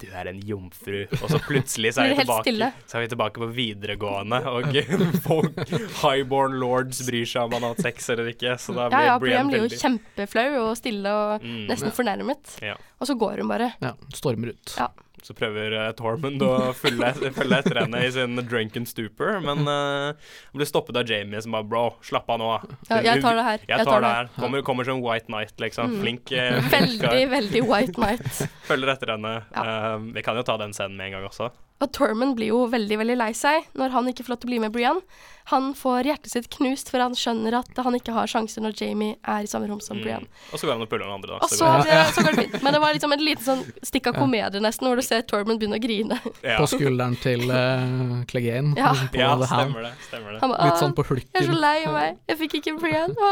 du 0.00 0.06
er 0.16 0.30
en 0.30 0.38
jomfru. 0.48 1.02
Og 1.20 1.26
så 1.28 1.36
plutselig 1.44 1.90
så 1.92 2.00
er, 2.06 2.14
vi 2.14 2.22
tilbake, 2.22 2.70
så 2.88 2.96
er 2.96 3.02
vi 3.04 3.08
tilbake 3.12 3.42
på 3.42 3.48
videregående, 3.52 4.38
og 4.48 4.70
folk, 5.26 5.58
highborn 6.00 6.56
lords 6.62 7.02
bryr 7.04 7.28
seg 7.28 7.44
om 7.44 7.52
han 7.58 7.66
har 7.66 7.74
hatt 7.74 7.84
sex 7.84 8.08
eller 8.14 8.30
ikke. 8.32 8.54
Så 8.56 8.72
da 8.76 8.86
Ja, 8.86 8.88
blir 8.88 9.04
ja, 9.04 9.18
Brienne 9.20 9.20
Brian 9.20 9.50
blir 9.50 9.60
jo 9.60 9.66
veldig 9.68 9.80
kjempeflau 9.82 10.46
og 10.62 10.72
stille 10.80 11.12
og 11.12 11.44
Mm. 11.44 11.66
nesten 11.68 11.92
fornærmet. 11.92 12.56
Ja. 12.64 12.78
Og 13.00 13.08
så 13.08 13.14
går 13.20 13.42
hun 13.44 13.48
bare. 13.52 13.74
Ja, 13.84 13.92
stormer 14.16 14.54
ut. 14.54 14.74
Ja. 14.80 14.88
Så 15.26 15.36
prøver 15.36 15.74
uh, 15.76 15.86
Tormund 15.98 16.42
å 16.44 16.70
følge, 16.76 17.12
følge 17.36 17.60
etter 17.60 17.80
henne 17.82 18.02
i 18.06 18.10
sin 18.14 18.40
drunken 18.48 18.86
stupor, 18.88 19.38
men 19.44 19.64
uh, 19.68 20.10
han 20.16 20.60
blir 20.60 20.68
stoppet 20.68 20.98
av 21.00 21.08
Jamie 21.08 21.40
som 21.44 21.56
bare 21.56 21.68
Bro, 21.70 21.84
slapp 22.06 22.30
av 22.32 22.40
nå. 22.40 22.50
Ja, 22.88 23.00
jeg 23.04 23.24
tar 23.24 23.38
det 23.38 23.46
her. 23.46 23.64
Jeg 23.68 23.88
tar 23.88 24.04
det 24.04 24.12
her. 24.16 24.30
Kommer, 24.38 24.64
kommer 24.66 24.88
som 24.88 25.02
White 25.04 25.30
Knight, 25.30 25.56
liksom. 25.62 25.96
Mm. 25.96 26.04
Flink. 26.04 26.34
Uh, 26.34 26.60
Veldig, 26.70 27.24
veldig 27.30 27.64
white 27.68 27.96
Knight. 27.96 28.44
Følger 28.70 28.94
etter 28.94 29.14
henne. 29.16 29.34
Ja. 29.54 29.98
Vi 30.00 30.22
kan 30.24 30.38
jo 30.38 30.46
ta 30.46 30.56
den 30.60 30.72
scenen 30.76 30.96
med 30.98 31.10
en 31.10 31.18
gang 31.18 31.28
også. 31.28 31.50
Og 31.80 31.88
Tormund 31.96 32.34
blir 32.36 32.52
jo 32.52 32.64
veldig 32.68 32.98
veldig 33.00 33.16
lei 33.16 33.30
seg 33.36 33.70
når 33.78 33.94
han 33.94 34.08
ikke 34.10 34.26
får 34.26 34.34
lov 34.34 34.40
til 34.42 34.50
å 34.50 34.52
bli 34.52 34.58
med 34.66 34.74
Brienne. 34.74 35.00
Han 35.44 35.74
får 35.74 36.04
hjertet 36.06 36.30
sitt 36.30 36.48
knust, 36.50 36.90
for 36.90 37.00
han 37.00 37.14
skjønner 37.16 37.56
at 37.58 37.80
han 37.82 37.94
ikke 37.96 38.12
har 38.12 38.26
sjanser 38.30 38.62
når 38.62 38.76
Jamie 38.76 39.16
er 39.26 39.42
i 39.42 39.46
samme 39.50 39.66
rom 39.70 39.80
som 39.80 39.98
Brienne. 39.98 40.28
Mm. 40.28 40.52
Og 40.52 40.60
så 40.60 40.66
går 40.66 40.72
han 40.76 40.82
og 40.82 40.90
puller 40.90 41.06
den 41.06 41.14
andre, 41.14 41.32
da. 41.32 41.38
Og 41.42 41.50
så 41.50 41.56
så, 41.56 41.64
går 41.64 41.84
det. 41.84 41.94
ja. 41.94 42.04
så 42.12 42.22
går 42.22 42.36
det 42.36 42.44
fint. 42.44 42.62
Men 42.62 42.72
det 42.76 42.80
var 42.80 42.92
liksom 42.94 43.12
et 43.16 43.24
lite 43.24 43.42
sånn 43.46 43.64
stikk 43.82 44.06
av 44.12 44.18
komedie 44.20 44.60
nesten, 44.62 44.86
hvor 44.86 44.96
du 45.00 45.02
ser 45.02 45.22
Tormund 45.22 45.58
begynne 45.60 45.80
å 45.80 45.82
grine. 45.82 46.20
Ja. 46.44 46.56
På 46.60 46.66
skulderen 46.70 47.16
til 47.20 47.46
uh, 47.50 48.22
Clegane. 48.30 48.74
Ja. 48.78 48.94
ja, 49.12 49.34
stemmer 49.46 49.88
det. 49.88 49.92
Stemmer 50.08 50.32
det. 50.36 50.40
Han 50.44 50.54
Litt 50.60 50.80
sånn 50.80 50.94
på 50.96 51.04
hulken. 51.08 51.28
Jeg 51.34 51.46
er 51.46 51.52
så 51.52 51.60
lei 51.60 51.76
av 51.86 51.94
meg. 51.96 52.18
Jeg 52.30 52.40
fikk 52.44 52.58
ikke 52.60 52.76
Brienne. 52.80 53.30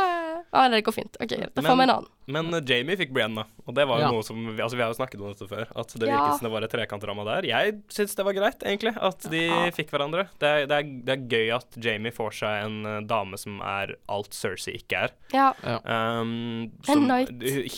Ah, 0.52 0.68
det 0.72 0.82
går 0.86 0.94
fint. 0.96 1.16
OK. 1.20 1.34
Da 1.54 1.62
får 1.64 1.76
vi 1.76 1.84
en 1.88 1.92
annen. 1.98 2.08
Men 2.28 2.52
uh, 2.52 2.60
Jamie 2.60 2.96
fikk 3.00 3.12
Brienne, 3.16 3.40
da. 3.44 3.64
Og 3.68 3.74
det 3.76 3.84
var 3.88 4.00
jo 4.00 4.04
Ja. 4.04 4.10
noe 4.12 4.24
som 4.24 4.36
vi, 4.36 4.60
Altså, 4.62 4.76
vi 4.76 4.82
har 4.84 4.90
jo 4.92 4.96
snakket 4.98 5.20
om 5.20 5.32
dette 5.32 5.48
før, 5.48 5.64
at 5.76 5.94
det 5.96 6.08
Ja. 6.08 6.16
virket 6.18 6.38
som 6.40 6.46
det 6.48 6.52
var 6.52 6.62
et 6.66 6.72
trekantdrama 6.72 7.24
der. 7.24 7.48
Jeg 7.48 7.78
syns 7.92 8.14
det 8.16 8.24
var 8.24 8.36
greit, 8.36 8.60
egentlig, 8.64 8.94
at 8.96 9.30
de 9.32 9.42
Ja. 9.46 9.70
fikk 9.72 9.90
hverandre. 9.92 10.28
Det 10.38 10.48
er, 10.48 10.66
det, 10.68 10.76
er, 10.76 10.90
det 11.04 11.14
er 11.14 11.22
gøy 11.28 11.54
at 11.56 11.78
Jamie 11.84 12.07
får 12.14 12.34
seg 12.40 12.64
en 12.66 12.78
uh, 12.86 12.96
dame 13.08 13.38
som 13.40 13.60
er 13.64 13.94
alt 14.10 14.36
Cersei 14.36 14.78
ikke 14.78 15.06
er. 15.06 15.14
Ja. 15.34 15.52
Um, 15.84 16.70
En 16.88 17.06
som, 17.06 17.06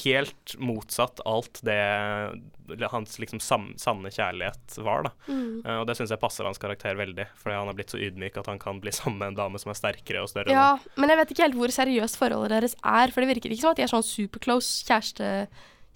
helt 0.03 0.56
motsatt 0.61 1.23
alt 1.29 1.62
det 1.67 1.81
hans 2.91 3.19
liksom 3.19 3.41
sam, 3.43 3.73
sanne 3.81 4.12
kjærlighet 4.15 4.77
var, 4.87 5.09
da. 5.09 5.12
Mm. 5.27 5.62
Uh, 5.65 5.77
og 5.81 5.88
det 5.88 5.97
syns 5.99 6.12
jeg 6.15 6.23
passer 6.23 6.47
hans 6.47 6.61
karakter 6.62 6.99
veldig, 6.99 7.27
fordi 7.41 7.59
han 7.59 7.71
har 7.71 7.79
blitt 7.79 7.94
så 7.94 8.00
ydmyk 8.00 8.38
at 8.41 8.50
han 8.50 8.61
kan 8.62 8.81
bli 8.82 8.94
sammen 8.94 9.19
med 9.23 9.32
en 9.32 9.41
dame 9.43 9.61
som 9.62 9.73
er 9.73 9.81
sterkere 9.81 10.23
og 10.25 10.31
større. 10.32 10.55
ja. 10.55 10.71
Men 11.00 11.12
jeg 11.12 11.21
vet 11.21 11.35
ikke 11.35 11.47
helt 11.49 11.59
hvor 11.59 11.75
seriøst 11.75 12.19
forholdet 12.21 12.55
deres 12.55 12.77
er, 12.85 13.11
for 13.11 13.23
det 13.23 13.35
virker 13.35 13.53
ikke 13.53 13.65
som 13.65 13.75
at 13.75 13.81
de 13.81 13.87
er 13.88 13.93
sånn 13.93 14.06
superclose 14.06 14.87
kjæreste... 14.88 15.35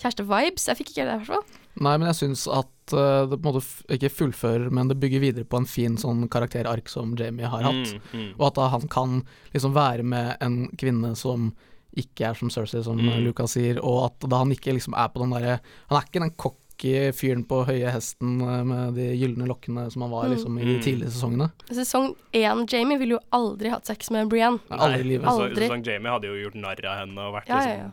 Kjæreste-vibes. 0.03 0.67
Jeg 0.69 0.77
fikk 0.81 0.91
ikke 0.95 1.05
det, 1.07 1.15
i 1.15 1.21
hvert 1.23 1.27
fall. 1.27 1.61
Nei, 1.85 1.97
men 1.99 2.07
jeg 2.11 2.19
syns 2.21 2.45
at 2.51 2.95
uh, 2.95 3.27
det 3.31 3.39
på 3.43 3.51
en 3.51 3.55
måte 3.55 3.95
ikke 3.97 4.11
fullfører, 4.15 4.71
men 4.75 4.89
det 4.91 4.99
bygger 5.03 5.23
videre 5.23 5.45
på 5.49 5.59
en 5.63 5.67
fin 5.71 5.97
sånn 6.01 6.27
karakterark 6.31 6.89
som 6.91 7.15
Jamie 7.19 7.47
har 7.51 7.63
hatt. 7.67 7.95
Mm, 7.95 8.03
mm. 8.13 8.29
Og 8.39 8.47
at 8.51 8.59
da 8.61 8.69
han 8.75 8.89
kan 8.93 9.23
liksom 9.55 9.75
være 9.75 10.03
med 10.07 10.37
en 10.45 10.59
kvinne 10.79 11.15
som 11.19 11.53
ikke 11.99 12.27
er 12.31 12.35
som 12.35 12.51
Cersei, 12.51 12.83
som 12.83 12.99
Mm. 12.99 13.23
Lucas 13.25 13.53
sier, 13.55 13.79
og 13.83 14.05
at 14.11 14.29
da 14.29 14.39
han 14.43 14.51
ikke 14.51 14.75
liksom 14.75 14.95
er 14.99 15.09
på 15.15 15.21
den 15.23 15.31
derre 15.31 15.61
Han 15.89 15.99
er 16.01 16.03
ikke 16.09 16.23
den 16.25 16.35
cocky 16.37 17.13
fyren 17.15 17.45
på 17.47 17.61
høye 17.69 17.87
hesten 17.95 18.41
eh, 18.43 18.65
med 18.67 18.95
de 18.99 19.05
gylne 19.15 19.47
lokkene 19.47 19.85
som 19.93 20.03
han 20.03 20.11
var 20.11 20.25
Mm. 20.27 20.35
liksom 20.35 20.59
i 20.59 20.65
de 20.65 20.75
Mm. 20.75 20.83
tidlige 20.83 21.11
sesongene. 21.15 21.53
Sesong 21.71 22.17
én, 22.35 22.67
Jamie 22.69 22.99
ville 22.99 23.15
jo 23.15 23.21
aldri 23.33 23.71
hatt 23.71 23.87
sex 23.87 24.11
med 24.11 24.29
Brienne. 24.29 24.59
Aldri 24.71 25.01
i 25.01 25.09
livet. 25.15 25.25
Aldri. 25.31 25.69
Sesong 25.69 25.85
Jamie 25.87 26.11
hadde 26.11 26.25
jo 26.27 26.35
gjort 26.51 26.55
narr 26.57 26.85
av 26.85 26.99
henne 27.07 27.19
og 27.19 27.35
vært 27.35 27.49
Ja, 27.49 27.61
ja, 27.63 27.77
ja. 27.77 27.91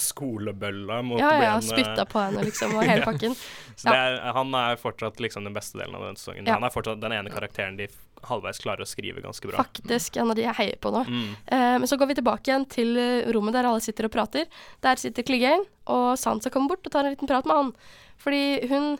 Skolebølla 0.00 1.00
mot 1.06 1.20
Ja, 1.20 1.30
ja, 1.34 1.38
Brienne. 1.58 1.62
spytta 1.62 2.04
på 2.08 2.20
henne, 2.22 2.44
liksom, 2.46 2.74
og 2.76 2.84
hele 2.88 3.00
Ja. 3.02 3.08
pakken. 3.08 3.34
Så 3.76 3.88
det 3.88 3.96
er, 3.96 4.32
han 4.36 4.54
er 4.54 4.76
fortsatt 4.80 5.20
liksom 5.20 5.44
den 5.44 5.54
beste 5.56 5.78
delen 5.80 5.94
av 5.96 6.04
den 6.08 6.16
sesongen. 6.20 6.46
Ja. 6.46 6.58
Han 6.58 6.64
er 6.68 6.72
fortsatt 6.74 7.00
den 7.00 7.12
ene 7.16 7.32
karakteren 7.32 7.76
de 7.78 7.88
halvveis 8.28 8.58
klarer 8.60 8.84
å 8.84 8.88
skrive 8.88 9.22
ganske 9.24 9.48
bra. 9.48 9.62
Faktisk 9.62 10.18
en 10.20 10.30
av 10.30 10.36
de 10.36 10.44
jeg 10.44 10.56
heier 10.58 10.76
på 10.80 10.92
nå. 10.92 11.04
Mm. 11.08 11.28
Eh, 11.46 11.76
men 11.80 11.88
så 11.88 11.96
går 11.96 12.10
vi 12.10 12.18
tilbake 12.20 12.50
igjen 12.50 12.66
til 12.68 12.96
eh, 13.00 13.30
rommet 13.32 13.56
der 13.56 13.68
alle 13.70 13.80
sitter 13.80 14.10
og 14.10 14.12
prater. 14.12 14.44
Der 14.84 15.00
sitter 15.00 15.24
Clegane, 15.24 15.64
og 15.88 16.18
Sansa 16.20 16.52
kommer 16.52 16.74
bort 16.74 16.84
og 16.86 16.92
tar 16.92 17.08
en 17.08 17.14
liten 17.16 17.30
prat 17.30 17.48
med 17.48 17.56
han. 17.56 17.72
Fordi 18.20 18.42
hun 18.68 18.98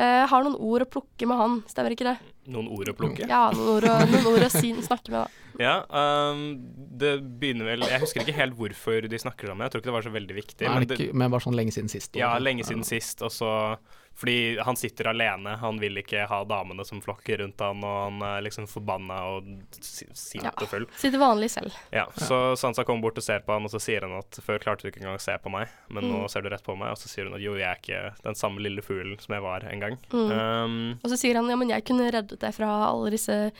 uh, 0.00 0.24
har 0.30 0.46
noen 0.46 0.56
ord 0.56 0.86
å 0.86 0.88
plukke 0.88 1.28
med 1.28 1.36
han, 1.36 1.58
stemmer 1.68 1.92
ikke 1.92 2.08
det? 2.08 2.16
Noen 2.46 2.68
ord 2.68 2.90
å 2.90 2.94
plukke. 2.98 3.24
Ja, 3.30 3.46
noen 3.54 3.70
ord 3.78 3.86
å, 3.88 3.94
noen 4.12 4.28
ord 4.34 4.44
å 4.46 4.50
si, 4.52 4.74
snakke 4.84 5.14
med, 5.14 5.24
da. 5.24 5.42
Ja, 5.62 5.74
um, 6.34 6.40
det 6.98 7.12
begynner 7.38 7.68
vel 7.70 7.84
Jeg 7.86 8.02
husker 8.02 8.24
ikke 8.24 8.34
helt 8.34 8.56
hvorfor 8.58 9.06
de 9.06 9.20
snakker 9.22 9.52
sammen. 9.52 9.62
Jeg 9.64 9.74
tror 9.74 9.82
ikke 9.84 9.90
det 9.92 9.96
var 9.96 10.06
så 10.08 10.14
veldig 10.14 10.36
viktig. 10.40 10.66
Nei, 10.66 10.72
Men 10.82 10.88
det 10.90 11.10
men 11.14 11.30
bare 11.34 11.46
sånn 11.46 11.56
lenge 11.58 11.74
siden 11.76 11.92
sist. 11.92 12.18
ja, 12.18 12.32
lenge 12.42 12.66
siden 12.66 12.82
sist, 12.86 13.22
og 13.22 13.30
så 13.32 13.52
Fordi 14.16 14.58
han 14.62 14.76
sitter 14.78 15.08
alene. 15.10 15.56
Han 15.58 15.78
vil 15.82 15.96
ikke 15.98 16.20
ha 16.30 16.44
damene 16.46 16.84
som 16.86 17.00
flokker 17.02 17.40
rundt 17.42 17.58
han, 17.58 17.80
og 17.82 17.96
han 18.12 18.22
er 18.22 18.44
liksom 18.46 18.68
forbanna 18.70 19.16
og 19.34 19.48
si- 19.80 20.06
sint 20.14 20.44
Ja. 20.44 20.52
og 20.54 20.68
full. 20.70 20.86
Sitter 20.96 21.18
vanlig 21.18 21.50
selv. 21.50 21.74
Ja, 21.92 22.06
så 22.14 22.54
Sansa 22.56 22.84
kommer 22.84 23.02
bort 23.02 23.18
og 23.18 23.24
ser 23.26 23.40
på 23.40 23.52
han, 23.52 23.64
og 23.66 23.70
så 23.74 23.80
sier 23.82 24.02
han 24.06 24.12
at 24.18 24.30
før 24.46 24.60
klarte 24.62 24.82
du 24.82 24.90
ikke 24.92 25.00
engang 25.02 25.18
å 25.18 25.20
se 25.20 25.36
på 25.42 25.50
meg, 25.50 25.68
men 25.90 26.04
nå 26.04 26.22
Mm. 26.22 26.30
ser 26.30 26.42
du 26.42 26.48
rett 26.48 26.62
på 26.62 26.76
meg. 26.78 26.90
Og 26.92 26.96
så 26.96 27.08
sier 27.08 27.24
hun 27.24 27.34
at 27.34 27.40
jo, 27.40 27.54
jeg 27.56 27.66
er 27.66 27.74
ikke 27.82 28.22
den 28.22 28.34
samme 28.34 28.60
lille 28.62 28.82
fuglen 28.82 29.18
som 29.20 29.34
jeg 29.34 29.42
var 29.42 29.64
en 29.64 29.80
gang. 29.80 29.98
Mm. 30.12 30.30
Um, 30.30 31.00
Og 31.02 31.10
så 31.10 31.18
sier 31.18 31.34
han 31.34 31.48
ja, 31.50 31.56
men 31.56 31.68
jeg 31.68 31.84
kunne 31.84 32.10
reddet 32.12 32.38
deg 32.38 32.54
fra 32.54 32.70
alle 32.88 33.10
disse 33.10 33.50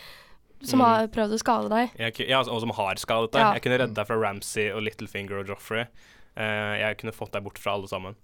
som 0.63 0.79
Mm. 0.79 0.85
har 0.87 1.07
prøvd 1.09 1.33
å 1.35 1.39
skade 1.43 1.69
deg. 1.69 1.91
jeg, 1.99 2.29
ja, 2.29 2.39
og 2.41 2.61
som 2.61 2.71
har 2.71 2.95
skadet 2.95 3.33
deg. 3.33 3.41
Ja. 3.41 3.53
Jeg 3.55 3.63
kunne 3.63 3.79
redde 3.81 3.95
deg 3.95 4.07
fra 4.07 4.17
Ramsay 4.17 4.71
og 4.71 4.83
Littlefinger 4.85 5.41
og 5.41 5.47
Joffrey. 5.49 5.87
Uh, 6.37 6.79
jeg 6.79 6.99
kunne 6.99 7.13
fått 7.13 7.33
deg 7.33 7.43
bort 7.43 7.59
fra 7.59 7.73
alle 7.75 7.89
sammen. 7.89 8.15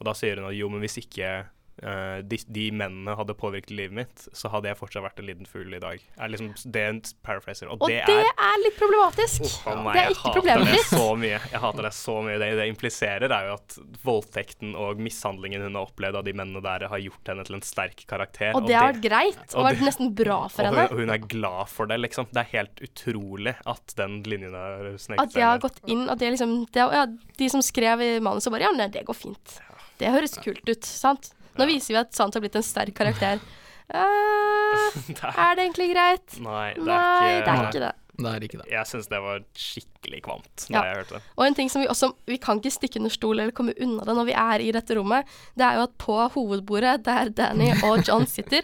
Og 0.00 0.04
da 0.04 0.12
sier 0.12 0.36
hun 0.36 0.44
at 0.46 0.54
jo, 0.54 0.68
men 0.68 0.80
hvis 0.80 0.98
ikke 1.02 1.46
eh, 1.82 2.18
de, 2.26 2.38
de 2.46 2.66
mennene 2.74 3.14
hadde 3.18 3.34
påvirket 3.38 3.70
livet 3.74 3.96
mitt, 4.00 4.26
så 4.36 4.50
hadde 4.52 4.70
jeg 4.70 4.78
fortsatt 4.80 5.04
vært 5.04 5.22
en 5.22 5.28
liten 5.28 5.48
fugl 5.48 5.74
i 5.76 5.80
dag. 5.82 6.02
Er 6.18 6.32
liksom, 6.32 6.52
det 6.64 6.82
er 6.82 6.92
en 6.94 7.00
paraphraser. 7.26 7.70
Og, 7.70 7.82
Og 7.82 7.92
det, 7.92 8.02
det 8.08 8.16
er 8.18 8.32
er 8.48 8.62
litt 8.64 8.78
problematisk. 8.78 9.46
Oh, 9.68 9.82
nei, 9.84 9.94
det 9.94 10.02
er 10.02 10.14
ikke 10.14 10.34
problemet 10.38 10.68
mitt. 10.68 10.78
ditt. 10.78 10.92
så 10.92 11.08
mye. 11.18 11.38
Jeg 11.38 11.62
hater 11.64 11.88
det 11.88 11.92
så 11.96 12.16
mye. 12.24 12.38
Det 12.42 12.50
det 12.58 12.66
impliserer, 12.72 13.34
er 13.38 13.50
jo 13.50 13.56
at 13.58 13.78
voldtekten 14.04 14.74
og 14.78 15.02
mishandlingen 15.02 15.64
hun 15.66 15.78
har 15.78 15.88
opplevd 15.88 16.20
av 16.20 16.26
de 16.26 16.34
mennene 16.36 16.62
der, 16.64 16.86
har 16.90 17.02
gjort 17.02 17.32
henne 17.32 17.46
til 17.48 17.58
en 17.58 17.64
sterk 17.66 18.04
karakter. 18.10 18.54
Og 18.58 18.66
det 18.68 18.76
har 18.78 18.92
vært 18.92 19.04
greit, 19.04 19.40
og 19.52 19.60
og 19.62 19.68
vært 19.68 19.84
nesten 19.86 20.12
bra 20.18 20.40
for 20.52 20.66
henne. 20.68 20.86
og 20.90 21.02
hun 21.02 21.14
er 21.14 21.22
glad 21.28 21.70
for 21.72 21.90
det, 21.90 22.00
liksom. 22.02 22.28
Det 22.32 22.42
er 22.44 22.50
helt 22.56 22.82
utrolig 22.84 23.54
at 23.68 23.94
den 23.98 24.20
linjen 24.26 24.54
har 24.56 24.90
sneket 24.98 25.22
At 25.22 25.34
det 25.36 25.44
har 25.44 25.62
gått 25.62 25.80
inn 25.86 26.06
At 26.10 26.20
det 26.20 26.30
liksom 26.34 26.54
det, 26.74 26.84
ja, 26.84 27.06
De 27.38 27.48
som 27.52 27.62
skrev 27.64 28.02
i 28.04 28.10
manuset, 28.24 28.50
bare 28.52 28.68
Ja, 28.68 28.72
nei, 28.76 28.88
det 28.92 29.04
går 29.08 29.16
fint. 29.16 29.58
Det 29.98 30.10
høres 30.14 30.36
kult 30.38 30.62
ut, 30.68 30.86
sant? 30.86 31.32
Nå 31.58 31.66
viser 31.68 31.94
vi 31.94 32.00
at 32.00 32.14
Sant 32.16 32.34
har 32.38 32.44
blitt 32.44 32.56
en 32.58 32.66
sterk 32.66 32.94
karakter. 32.98 33.40
Uh, 33.88 34.92
er- 35.32 35.54
det 35.56 35.62
egentlig 35.64 35.86
greit? 35.94 36.34
Nei, 36.44 36.74
det 36.76 36.82
er 36.82 36.90
Nei, 36.90 37.30
ikke 37.38 37.46
det 37.46 37.54
er 37.54 37.62
ikke 37.70 37.80
det. 37.86 37.92
Det 38.18 38.30
er 38.34 38.44
ikke 38.44 38.58
det. 38.60 38.66
Jeg 38.74 38.88
syns 38.90 39.06
det 39.08 39.20
var 39.24 39.38
skikkelig 39.56 40.18
kvamt 40.26 40.64
da 40.66 40.74
Ja. 40.74 40.82
jeg 40.90 40.96
hørte 40.98 41.14
det. 41.16 41.20
Og 41.38 41.44
en 41.46 41.54
ting 41.56 41.70
som 41.72 41.80
vi 41.80 41.88
også 41.88 42.10
Vi 42.28 42.36
kan 42.42 42.58
ikke 42.60 42.72
stikke 42.74 43.00
under 43.00 43.14
stol 43.14 43.38
eller 43.40 43.54
komme 43.56 43.72
unna 43.80 44.04
det 44.04 44.16
når 44.18 44.26
vi 44.28 44.34
er 44.36 44.60
i 44.66 44.72
dette 44.76 44.92
rommet, 44.98 45.24
det 45.56 45.64
er 45.64 45.78
jo 45.78 45.86
at 45.86 45.96
på 46.04 46.18
hovedbordet 46.34 46.98
der 47.06 47.30
Danny 47.30 47.70
og 47.86 48.02
John 48.04 48.26
sitter, 48.28 48.60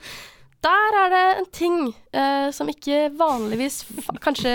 der 0.64 0.97
er 1.02 1.12
det 1.12 1.23
en 1.38 1.49
ting 1.54 1.76
uh, 1.92 2.49
som 2.54 2.71
ikke 2.71 3.09
vanligvis 3.18 3.83
fa 4.06 4.14
kanskje 4.25 4.52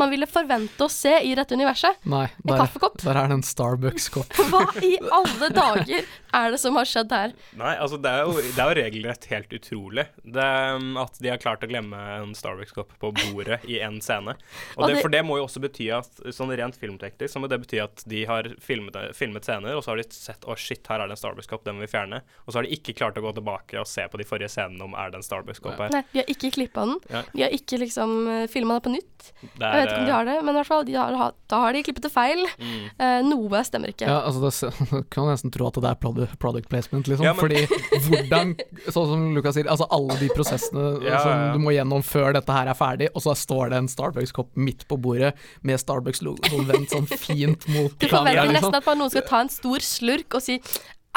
man 0.00 0.10
ville 0.12 0.28
forvente 0.30 0.86
å 0.86 0.90
se 0.90 1.12
i 1.26 1.34
dette 1.36 1.56
universet. 1.58 2.00
Nei, 2.08 2.26
En 2.40 2.52
der, 2.52 2.62
kaffekopp. 2.62 3.00
der 3.02 3.18
er 3.20 3.28
det 3.28 3.36
en 3.40 3.44
Starbucks-kopp. 3.44 4.38
Hva 4.52 4.62
i 4.86 4.94
alle 5.12 5.50
dager 5.52 6.08
er 6.40 6.54
det 6.54 6.60
som 6.62 6.78
har 6.78 6.88
skjedd 6.88 7.12
her? 7.12 7.34
Nei, 7.60 7.74
altså 7.76 7.98
det 8.00 8.12
er 8.14 8.24
jo, 8.24 8.36
det 8.40 8.56
er 8.56 8.70
jo 8.72 8.78
regelrett 8.80 9.28
helt 9.32 9.52
utrolig 9.58 10.06
det, 10.24 10.48
um, 10.78 10.94
at 11.02 11.20
de 11.20 11.32
har 11.32 11.42
klart 11.42 11.66
å 11.66 11.70
glemme 11.70 12.00
en 12.16 12.32
Starbucks-kopp 12.38 12.96
på 13.02 13.12
bordet 13.20 13.60
i 13.68 13.80
en 13.84 14.00
scene. 14.04 14.36
Det, 14.78 14.96
for 15.02 15.12
det 15.12 15.22
må 15.26 15.36
jo 15.40 15.46
også 15.48 15.62
bety 15.62 15.90
at 15.94 16.24
sånn 16.32 16.54
rent 16.56 16.78
filmteknisk 16.80 17.34
så 17.34 17.42
må 17.42 17.50
det 17.50 17.60
bety 17.62 17.82
at 17.82 18.04
de 18.08 18.24
har 18.26 18.48
filmet, 18.64 18.96
filmet 19.16 19.44
scener, 19.46 19.76
og 19.76 19.84
så 19.84 19.92
har 19.92 20.00
de 20.00 20.08
sett 20.14 20.46
å 20.48 20.56
shit, 20.58 20.82
her 20.88 21.02
er 21.04 21.10
det 21.10 21.18
en 21.18 21.22
Starbucks-kopp, 21.26 21.66
den 21.66 21.76
må 21.76 21.84
vi 21.84 21.92
fjerne. 21.92 22.22
Og 22.46 22.52
så 22.52 22.60
har 22.60 22.66
de 22.66 22.74
ikke 22.78 22.96
klart 22.96 23.18
å 23.20 23.24
gå 23.24 23.34
tilbake 23.36 23.78
og 23.80 23.88
se 23.90 24.06
på 24.08 24.18
de 24.20 24.26
forrige 24.28 24.50
scenene 24.54 24.86
om 24.86 24.96
er 24.96 25.12
det 25.12 25.20
en 25.20 25.26
Starbucks-kopp 25.26 25.49
her. 25.54 25.90
Nei, 25.94 26.02
de 26.12 26.18
har 26.22 26.30
ikke 26.34 26.50
klippa 26.54 26.86
den. 26.86 26.96
Ja. 27.10 27.22
De 27.34 27.42
har 27.42 27.50
ikke 27.56 27.78
liksom 27.82 28.48
filma 28.52 28.78
det 28.78 28.84
på 28.86 28.92
nytt. 28.94 29.06
Det 29.40 29.60
Jeg 29.60 29.80
vet 29.80 29.90
ikke 29.90 29.98
om 30.00 30.04
de 30.06 30.10
eh, 30.10 30.16
har 30.16 30.24
det, 30.28 30.36
men 30.44 30.54
i 30.54 30.58
hvert 30.58 30.68
fall, 30.68 30.84
de 30.88 30.94
har, 30.96 31.32
da 31.50 31.60
har 31.64 31.72
de 31.76 31.82
klippet 31.84 32.02
det 32.06 32.10
feil. 32.12 32.40
mm. 32.60 32.84
Eh, 33.00 33.20
noe 33.26 33.60
stemmer 33.64 33.92
ikke. 33.92 34.08
Ja, 34.08 34.20
altså 34.28 34.40
det 34.44 35.08
kan 35.14 35.28
nesten 35.30 35.52
tro 35.54 35.66
at 35.68 35.78
det 35.80 35.90
er 35.90 35.98
product 36.40 36.68
placement, 36.72 37.08
liksom. 37.10 37.24
Ja, 37.26 37.34
men- 37.34 37.40
Fordi 37.40 37.66
hvordan, 38.08 38.54
sånn 38.88 39.08
som 39.12 39.26
Lukas 39.36 39.56
sier, 39.58 39.68
altså 39.70 39.86
alle 39.90 40.16
de 40.20 40.28
prosessene 40.34 40.86
Ja, 41.10 41.20
som 41.24 41.44
du 41.56 41.64
må 41.64 41.74
gjennom 41.74 42.04
før 42.06 42.32
dette 42.36 42.52
her 42.54 42.70
er 42.70 42.78
ferdig, 42.78 43.10
og 43.14 43.24
så 43.24 43.34
står 43.36 43.70
det 43.72 43.80
en 43.82 43.90
Starbucks-kopp 43.90 44.56
midt 44.60 44.86
på 44.90 44.98
bordet 45.00 45.34
med 45.66 45.80
Starbucks-logoen 45.80 46.66
vendt 46.68 46.94
sånn 46.94 47.08
fint 47.10 47.66
mot 47.74 47.96
Du 47.98 48.08
forventer 48.08 48.40
Ja, 48.42 48.46
liksom. 48.48 48.70
nesten 48.72 48.80
at 48.80 48.98
noen 49.00 49.12
skal 49.12 49.28
ta 49.28 49.40
en 49.44 49.52
stor 49.52 49.84
slurk 49.84 50.36
og 50.38 50.44
si 50.44 50.60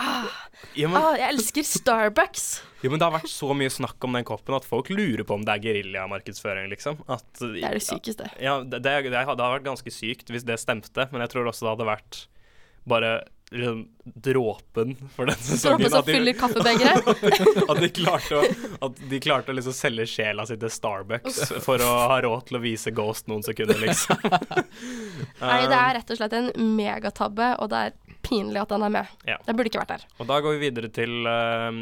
ah, 0.03 0.27
ja, 0.77 0.89
men, 0.91 0.97
ah, 0.99 1.13
jeg 1.19 1.29
elsker 1.33 1.65
Starbucks. 1.67 2.45
jo, 2.83 2.91
men 2.91 2.99
det 3.01 3.07
har 3.07 3.15
vært 3.15 3.31
så 3.31 3.49
mye 3.57 3.71
snakk 3.73 4.03
om 4.07 4.17
den 4.17 4.27
koppen 4.27 4.57
at 4.57 4.67
folk 4.67 4.91
lurer 4.93 5.23
på 5.27 5.37
om 5.39 5.45
det 5.47 5.55
er 5.57 5.63
geriljamarkedsføring, 5.69 6.67
liksom. 6.73 6.99
At, 7.07 7.27
Det 7.39 7.63
er 7.63 7.79
det 7.79 7.85
sykeste. 7.85 8.29
Ja, 8.43 8.59
det, 8.63 8.83
det, 8.83 8.97
det, 9.07 9.15
det 9.15 9.25
hadde 9.29 9.51
vært 9.57 9.67
ganske 9.69 9.93
sykt 9.93 10.33
hvis 10.33 10.45
det 10.47 10.59
stemte, 10.61 11.07
men 11.13 11.23
jeg 11.25 11.33
tror 11.35 11.49
også 11.51 11.67
det 11.69 11.73
hadde 11.77 11.89
vært 11.93 12.25
bare 12.89 13.13
liksom, 13.53 13.83
dråpen 14.03 14.95
for 15.15 15.29
den 15.29 15.37
sesongen. 15.39 15.85
Dråpen 15.85 15.93
som 15.93 16.05
de- 16.05 16.15
fyller 16.17 16.33
kaffebegeret. 16.35 17.07
at 17.71 17.79
de 17.79 17.89
klarte 17.95 18.39
å, 18.41 18.43
at 18.89 19.03
de 19.11 19.19
klarte 19.23 19.53
å 19.53 19.55
liksom 19.55 19.75
selge 19.77 20.07
sjela 20.11 20.43
si 20.49 20.57
til 20.59 20.73
Starbucks 20.73 21.39
for 21.63 21.79
å 21.83 21.91
ha 22.11 22.17
råd 22.25 22.49
til 22.49 22.59
å 22.59 22.63
vise 22.63 22.91
Ghost 22.95 23.29
noen 23.31 23.45
sekunder, 23.45 23.79
liksom. 23.85 24.19
Nei, 25.39 25.59
det 25.69 25.77
er 25.79 25.95
rett 25.99 26.11
og 26.13 26.19
slett 26.19 26.35
en 26.37 26.51
megatabbe, 26.75 27.53
og 27.63 27.71
det 27.71 27.85
er 27.87 27.95
pinlig 28.23 28.61
at 28.61 28.71
han 28.71 28.83
er 28.87 28.91
med. 28.93 29.09
Ja. 29.27 29.35
Det 29.43 29.53
burde 29.55 29.69
ikke 29.69 29.81
vært 29.81 29.91
der. 29.93 30.03
Og 30.23 30.27
da 30.29 30.37
går 30.43 30.55
vi 30.55 30.61
videre 30.69 30.89
til 30.95 31.27
um, 31.27 31.79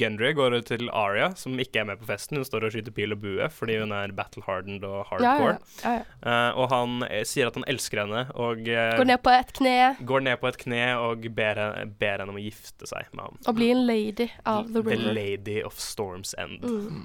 Gendry 0.00 0.32
går 0.36 0.56
til 0.68 0.88
Aria, 0.96 1.28
som 1.36 1.58
ikke 1.60 1.82
er 1.82 1.88
med 1.90 2.00
på 2.00 2.08
festen. 2.08 2.38
Hun 2.40 2.46
står 2.48 2.66
og 2.68 2.72
skyter 2.74 2.94
pil 2.96 3.12
og 3.12 3.20
bue 3.22 3.48
fordi 3.52 3.76
hun 3.82 3.92
er 3.96 4.14
battle-hardened 4.16 4.84
og 4.88 4.98
Ja, 5.02 5.18
ja, 5.20 5.32
hardcore. 5.32 5.56
ja, 5.84 5.92
ja. 5.98 6.04
uh, 6.24 6.60
og 6.62 6.70
han 6.72 6.96
eh, 7.10 7.24
sier 7.28 7.50
at 7.50 7.58
han 7.60 7.66
elsker 7.68 8.02
henne, 8.04 8.24
og 8.34 8.62
uh, 8.64 8.96
Går 8.98 9.08
ned 9.10 9.20
på 9.24 9.32
et 9.36 9.52
kne 9.58 9.74
går 10.12 10.24
ned 10.24 10.40
på 10.40 10.48
et 10.48 10.58
kne 10.64 10.82
og 11.00 11.26
ber, 11.36 11.60
ber 12.00 12.22
henne 12.22 12.32
om 12.32 12.38
å 12.40 12.44
gifte 12.44 12.88
seg 12.88 13.10
med 13.12 13.26
ham. 13.26 13.40
og 13.46 13.58
blir 13.58 13.74
en 13.74 13.84
lady 13.86 14.28
of 14.48 14.72
the 14.72 14.80
river. 14.82 15.04
The. 15.04 15.16
Lady 15.16 15.58
of 15.66 15.76
Storm's 15.80 16.32
End. 16.40 16.62
Mm. 16.64 17.04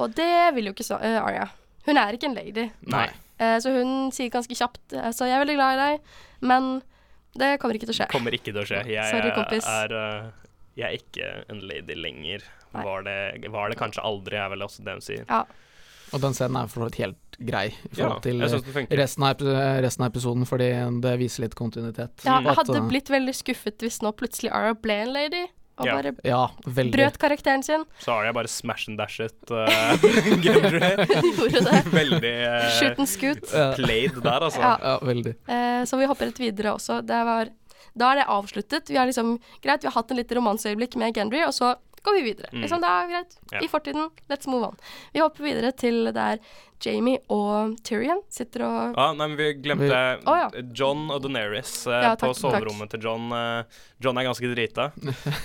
Og 0.00 0.14
det 0.16 0.54
vil 0.56 0.70
jo 0.70 0.72
ikke 0.76 0.86
så, 0.88 0.96
uh, 1.02 1.20
Arya. 1.22 1.50
Hun 1.86 1.98
er 1.98 2.16
ikke 2.16 2.30
en 2.30 2.38
lady. 2.38 2.70
Nei. 2.86 3.08
Så 3.58 3.72
hun 3.74 4.12
sier 4.14 4.30
ganske 4.30 4.54
kjapt 4.54 4.92
Så 5.16 5.26
jeg 5.26 5.34
er 5.34 5.40
veldig 5.40 5.56
glad 5.56 5.74
i 5.74 5.78
deg, 5.80 6.10
men 6.46 6.68
det 7.38 7.58
kommer 7.62 7.74
ikke 7.78 7.86
til 7.88 7.94
å 7.94 7.98
skje. 8.02 8.08
Kommer 8.12 8.34
ikke 8.36 8.50
til 8.52 8.60
å 8.62 8.66
skje. 8.68 8.82
Jeg 8.92 9.10
Sorry, 9.10 9.30
kompis. 9.36 9.66
er 9.68 9.92
eh, 9.96 10.30
Jeg 10.76 10.86
er 10.88 10.98
ikke 10.98 11.30
en 11.52 11.60
lady 11.68 11.94
lenger. 11.96 12.44
Var 12.72 13.02
det, 13.04 13.18
var 13.52 13.68
det 13.68 13.76
kanskje 13.80 14.00
aldri, 14.04 14.36
er 14.40 14.48
vel 14.48 14.62
også 14.64 14.84
det 14.84 14.92
hun 14.96 15.04
sier. 15.04 15.24
Ja. 15.28 15.42
Og 16.12 16.20
den 16.20 16.34
scenen 16.36 16.56
er 16.60 16.68
for 16.68 16.82
så 16.82 16.88
vidt 16.90 16.98
helt 17.00 17.36
grei 17.40 17.66
i 17.70 17.74
Ja, 17.96 18.08
forhold 18.08 18.22
til 18.24 18.38
det 18.40 18.48
funker. 18.74 18.96
resten 19.00 19.24
av, 19.24 19.40
resten 19.84 20.04
av 20.04 20.10
episoden, 20.12 20.44
fordi 20.48 20.68
det 21.04 21.12
viser 21.20 21.44
litt 21.46 21.54
kontinuitet. 21.56 22.24
ja, 22.24 22.38
jeg 22.44 22.56
hadde 22.58 22.80
uh, 22.82 22.88
blitt 22.88 23.08
veldig 23.12 23.34
skuffet 23.36 23.80
hvis 23.84 24.00
nå 24.04 24.12
plutselig 24.16 24.52
Ara 24.52 24.74
ble 24.76 24.98
en 25.06 25.12
lady, 25.16 25.46
og 25.80 25.86
Ja. 25.88 25.94
bare 25.96 26.12
Ja, 26.24 26.42
brøt 26.66 27.16
karakteren 27.18 27.62
sin. 27.64 27.84
Så 27.98 28.12
har 28.12 28.24
jeg 28.28 28.34
bare 28.36 28.48
smash 28.48 28.88
and 28.90 28.98
dashet 29.00 29.50
uh, 29.50 29.96
Gendry. 30.44 30.80
Gjorde 31.38 31.62
det. 31.70 31.80
Veldig 31.94 32.34
uh, 32.44 32.68
Shoot 32.78 32.98
and 33.02 33.08
scoot. 33.08 33.42
Played 33.78 34.20
der, 34.22 34.40
altså. 34.50 34.60
Ja. 34.60 34.74
ja, 34.82 34.98
veldig. 35.02 35.34
Uh, 35.48 35.82
så 35.88 35.98
vi 36.02 36.10
hopper 36.10 36.28
litt 36.32 36.42
videre 36.42 36.74
også. 36.76 37.00
Det 37.06 37.22
var, 37.28 37.50
da 37.98 38.10
er 38.12 38.20
det 38.22 38.28
avsluttet. 38.36 38.90
Vi 38.92 38.98
har 39.00 39.08
liksom 39.08 39.38
Greit, 39.64 39.82
vi 39.82 39.88
har 39.90 39.96
hatt 39.96 40.12
en 40.12 40.20
litt 40.20 40.32
romanseøyeblikk 40.36 40.96
med 41.00 41.16
Gendry, 41.16 41.42
og 41.48 41.54
så 41.56 41.74
går 42.04 42.18
vi 42.18 42.22
videre. 42.32 42.50
Mm. 42.52 42.60
Liksom, 42.64 42.80
det 42.82 42.90
er 42.90 43.08
greit. 43.14 43.38
Ja. 43.52 43.62
I 43.62 43.68
fortiden. 43.70 44.10
Let's 44.30 44.48
move 44.50 44.72
on. 44.72 44.76
Vi 45.14 45.20
hopper 45.22 45.44
videre 45.44 45.72
til 45.76 46.04
der 46.12 46.38
Jamie 46.82 47.20
og 47.30 47.76
Tyrion 47.86 48.24
sitter 48.34 48.64
og 48.66 48.96
Ja, 48.98 49.12
nei, 49.14 49.28
men 49.30 49.36
vi 49.38 49.44
glemte 49.62 49.86
Vi- 49.86 50.24
Å, 50.26 50.32
ja. 50.34 50.62
John 50.74 51.04
og 51.14 51.20
Daenerys 51.22 51.86
eh, 51.86 52.00
Ja, 52.08 52.16
på 52.18 52.32
takk, 52.34 52.88
til 52.90 53.04
John. 53.04 53.28
eh, 53.30 53.62
John 54.02 54.18
er 54.18 54.24
ganske 54.26 54.48
drita, 54.50 54.88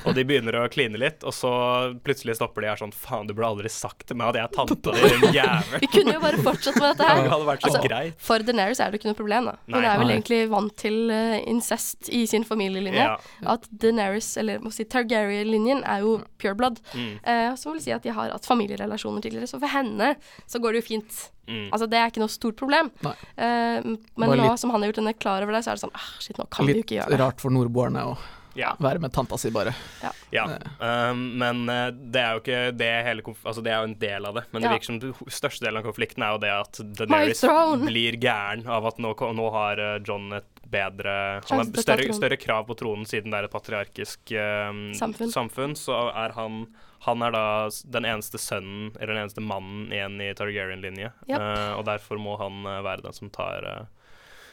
og 0.07 0.15
de 0.17 0.23
begynner 0.25 0.55
å 0.57 0.63
kline 0.73 0.97
litt, 0.97 1.21
og 1.23 1.29
så 1.37 1.51
plutselig 2.01 2.39
stopper 2.39 2.61
de 2.65 2.71
her 2.71 2.79
sånn 2.81 2.89
Faen, 2.91 3.27
du 3.29 3.35
burde 3.37 3.51
aldri 3.51 3.69
sagt 3.69 4.07
til 4.09 4.17
meg 4.17 4.31
at 4.31 4.39
jeg 4.39 4.47
er 4.47 4.55
tanta 4.55 4.95
di, 4.95 5.11
din 5.13 5.35
jævel. 5.37 5.79
Vi 5.83 5.87
kunne 5.93 6.15
jo 6.17 6.23
bare 6.23 6.41
fortsatt 6.41 6.79
med 6.81 6.87
dette 6.87 6.97
Det 7.05 7.11
her. 7.21 7.29
hadde 7.35 7.45
vært 7.51 7.61
så 7.61 7.69
Altså, 7.69 7.83
greit. 7.85 8.17
For 8.17 8.39
Daenerys 8.39 8.79
er 8.81 8.89
det 8.89 8.99
ikke 9.03 9.11
noe 9.11 9.19
problem, 9.21 9.45
da. 9.51 9.55
Hun 9.67 9.77
Nei. 9.77 9.83
er 9.93 9.97
vel 10.01 10.07
Nei. 10.09 10.15
egentlig 10.17 10.41
vant 10.49 10.75
til 10.81 10.97
uh, 11.13 11.37
incest 11.53 12.09
i 12.09 12.23
sin 12.25 12.43
familielinje. 12.49 12.97
Ja. 13.05 13.13
At 13.53 13.69
Daenerys, 13.69 14.31
eller 14.41 14.57
må 14.65 14.73
si 14.73 14.85
Targaryen-linjen, 14.89 15.83
er 15.85 15.99
jo 16.01 16.17
pure 16.41 16.46
blood. 16.55 16.79
Mm, 16.93 17.19
Uh, 17.27 17.55
som 17.55 17.73
vil 17.73 17.81
si 17.81 17.91
at 17.91 18.03
de 18.03 18.09
har 18.13 18.29
hatt 18.31 18.45
familierelasjoner 18.45 19.21
tidligere. 19.21 19.47
Så 19.47 19.59
for 19.59 19.67
henne 19.67 20.15
så 20.47 20.59
går 20.59 20.73
det 20.73 20.83
jo 20.83 20.87
fint. 20.87 21.29
mm. 21.47 21.69
Altså, 21.73 21.89
det 21.89 21.97
er 21.97 22.07
ikke 22.11 22.19
noe 22.23 22.29
stort 22.31 22.55
problem. 22.55 22.91
Eh, 23.03 23.81
men 23.83 23.97
Bare 24.15 24.37
nå 24.37 24.47
litt- 24.51 24.59
som 24.59 24.69
han 24.69 24.81
har 24.81 24.91
gjort 24.91 24.97
henne 25.03 25.13
klar 25.19 25.41
over 25.43 25.51
det, 25.53 25.63
så 25.65 25.71
er 25.71 25.75
det 25.75 25.81
sånn 25.87 25.95
ah, 25.95 26.09
Shit, 26.19 26.37
nå 26.37 26.47
kan 26.49 26.65
vi 26.65 26.73
jo 26.73 26.83
ikke 26.83 26.97
gjøre 27.01 27.09
det. 27.09 27.17
Litt 27.17 27.19
rart 27.25 27.41
for 27.41 27.49
nordboerne 27.51 28.03
å 28.13 28.17
ja. 28.57 28.75
være 28.79 28.99
med 28.99 29.13
tanta 29.13 29.37
si, 29.37 29.51
bare. 29.53 29.73
Ja, 30.33 30.45
um, 30.79 31.37
men 31.37 31.69
eh, 31.69 31.91
det 31.93 32.21
er 32.21 32.33
jo 32.33 32.41
ikke 32.41 32.61
det 32.77 32.91
hele 33.05 33.21
konf 33.21 33.43
Altså, 33.45 33.61
det 33.63 33.71
er 33.71 33.77
jo 33.83 33.89
en 33.91 33.99
del 33.99 34.25
av 34.25 34.33
det, 34.35 34.43
men 34.51 34.61
det 34.61 34.67
Ja. 34.69 34.73
virker 34.75 34.85
som 34.85 34.99
den 34.99 35.13
største 35.29 35.63
delen 35.65 35.77
av 35.77 35.85
konflikten 35.85 36.23
er 36.25 36.31
jo 36.35 36.41
det 36.41 36.51
at 36.51 36.81
Daenerys 36.97 37.43
blir 37.85 38.17
gæren 38.19 38.65
av 38.67 38.85
at 38.87 38.97
nå, 38.97 39.13
nå 39.15 39.51
har 39.51 39.83
John 40.05 40.33
et 40.33 40.45
bedre 40.71 41.13
Han 41.47 41.61
har 41.61 41.69
større, 41.71 42.13
større 42.15 42.37
krav 42.39 42.67
på 42.67 42.75
tronen 42.79 43.07
siden 43.07 43.33
det 43.33 43.39
er 43.39 43.47
et 43.47 43.53
patriarkisk 43.53 44.33
eh, 44.35 44.83
Samfunn. 44.97 45.75
så 45.79 46.01
er 46.11 46.35
han 46.37 46.65
han 47.05 47.21
er 47.21 47.33
da 47.33 47.45
den 47.85 48.07
eneste 48.09 48.39
sønnen, 48.41 48.89
eller 48.97 49.13
den 49.13 49.23
eneste 49.25 49.43
mannen 49.43 49.91
igjen 49.93 50.17
i 50.23 50.31
Targaryen-linje. 50.37 51.11
Yep. 51.29 51.37
Eh, 51.37 51.73
og 51.77 51.85
derfor 51.87 52.19
må 52.21 52.37
han 52.41 52.65
eh, 52.65 52.81
være 52.85 53.05
den 53.05 53.15
som 53.15 53.29
tar 53.33 53.67
eh, 53.69 53.85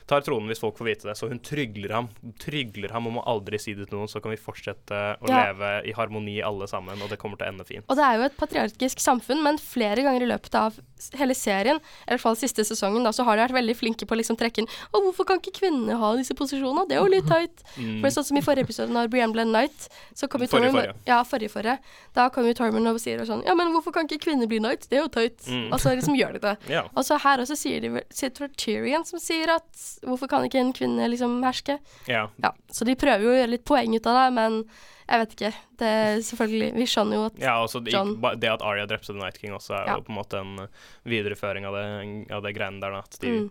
tar 0.07 0.21
tronen 0.21 0.51
hvis 0.51 0.61
folk 0.61 0.77
får 0.79 0.85
vite 0.91 1.09
det. 1.09 1.15
Så 1.17 1.29
hun 1.31 1.39
trygler 1.41 1.93
ham 1.97 2.09
trygler 2.41 2.93
ham 2.93 3.07
om 3.09 3.19
å 3.21 3.25
aldri 3.31 3.59
si 3.61 3.73
det 3.77 3.87
til 3.89 3.99
noen, 3.99 4.09
så 4.11 4.21
kan 4.23 4.31
vi 4.35 4.37
fortsette 4.41 4.99
å 5.21 5.29
Ja. 5.29 5.47
leve 5.53 5.71
i 5.89 5.93
harmoni 5.97 6.43
alle 6.45 6.67
sammen, 6.69 7.01
og 7.03 7.09
det 7.09 7.19
kommer 7.19 7.39
til 7.39 7.47
å 7.47 7.53
ende 7.53 7.65
fint. 7.65 7.85
Og 7.89 7.97
det 7.97 8.05
er 8.05 8.19
jo 8.19 8.25
et 8.29 8.37
patriarkisk 8.37 8.99
samfunn, 9.01 9.43
men 9.43 9.57
flere 9.59 10.03
ganger 10.05 10.23
i 10.23 10.29
løpet 10.29 10.55
av 10.55 10.77
hele 11.19 11.35
serien, 11.35 11.77
i 12.07 12.11
hvert 12.13 12.21
fall 12.21 12.37
siste 12.37 12.65
sesongen, 12.65 13.03
da, 13.05 13.11
så 13.13 13.25
har 13.25 13.37
de 13.37 13.43
vært 13.47 13.57
veldig 13.57 13.77
flinke 13.77 14.07
på 14.07 14.15
å 14.15 14.19
liksom 14.21 14.37
trekke 14.41 14.59
inn 14.63 14.69
Å, 14.95 15.01
hvorfor 15.03 15.27
kan 15.27 15.39
ikke 15.41 15.59
kvinnene 15.61 15.97
ha 15.99 16.15
disse 16.17 16.35
posisjonene? 16.35 16.87
Det 16.89 16.97
er 16.97 17.03
jo 17.03 17.11
litt 17.11 17.27
teit. 17.29 17.63
Mm. 17.77 18.01
For 18.01 18.09
sånn 18.11 18.25
som 18.25 18.37
i 18.37 18.41
forrige 18.41 18.65
episode, 18.69 18.91
når 18.93 19.09
Brienne 19.11 19.33
ble 19.33 19.45
knight, 19.45 19.89
så 20.15 20.29
kom 20.29 20.41
jo 20.41 20.47
Forrige, 20.49 20.71
Tormund 20.71 20.85
forrige. 20.85 20.95
Ja, 21.07 21.23
forrige, 21.25 21.51
forrige. 21.51 21.79
Da 22.15 22.29
kom 22.31 22.45
jo 22.47 22.55
Tormund 22.55 22.89
og 22.89 23.01
sier 23.01 23.19
sånn 23.25 23.45
Ja, 23.45 23.55
men 23.55 23.73
hvorfor 23.73 23.93
kan 23.93 24.07
ikke 24.07 24.21
kvinner 24.25 24.47
bli 24.49 24.59
knight? 24.61 24.89
Det 24.89 24.99
er 24.99 25.03
jo 25.03 25.09
teit. 25.09 25.41
Mm. 25.49 25.73
Og 25.73 25.81
så 25.81 25.95
liksom 25.97 26.17
gjør 26.17 26.33
de 26.35 26.39
det. 26.41 26.57
Ja. 26.75 26.83
Og 26.97 27.05
så 27.05 27.19
her 27.21 27.39
også 27.39 27.57
sier 27.57 27.81
de 27.81 28.03
sier 28.11 28.31
Tyrion 28.57 29.05
som 29.07 29.19
sier 29.19 29.49
at 29.55 29.94
Hvorfor 30.03 30.29
kan 30.29 30.45
ikke 30.45 30.59
en 30.61 30.73
kvinne 30.73 31.07
liksom 31.11 31.43
herske? 31.45 31.79
Ja. 32.09 32.29
Ja, 32.43 32.51
Så 32.73 32.85
de 32.85 32.95
prøver 32.97 33.23
jo 33.23 33.31
å 33.31 33.39
gjøre 33.39 33.51
litt 33.55 33.65
poeng 33.65 33.95
ut 33.95 34.07
av 34.07 34.15
det, 34.19 34.33
men 34.35 34.65
jeg 35.09 35.21
vet 35.21 35.35
ikke. 35.37 35.53
Det 35.79 35.87
er 35.87 36.17
selvfølgelig 36.25 36.71
Vi 36.75 36.87
skjønner 36.89 37.15
jo 37.19 37.25
at 37.27 37.39
Ja, 37.39 37.55
også 37.63 37.83
det, 37.85 37.93
John. 37.93 38.15
det 38.41 38.49
at 38.51 38.63
Arya 38.63 38.87
drepte 38.87 39.13
The 39.13 39.19
Night 39.21 39.39
King 39.39 39.53
også, 39.53 39.75
er 39.83 39.87
Ja. 39.87 39.95
jo 39.97 40.03
på 40.03 40.11
en 40.15 40.19
måte 40.19 40.41
en 40.41 40.59
uh, 40.61 40.67
videreføring 41.05 41.67
av 41.67 41.75
det, 41.75 42.33
av 42.33 42.43
det 42.43 42.55
greiene 42.57 42.81
der, 42.81 42.91
da. 42.91 42.99
At 42.99 43.19
de 43.21 43.29
Mm. 43.29 43.51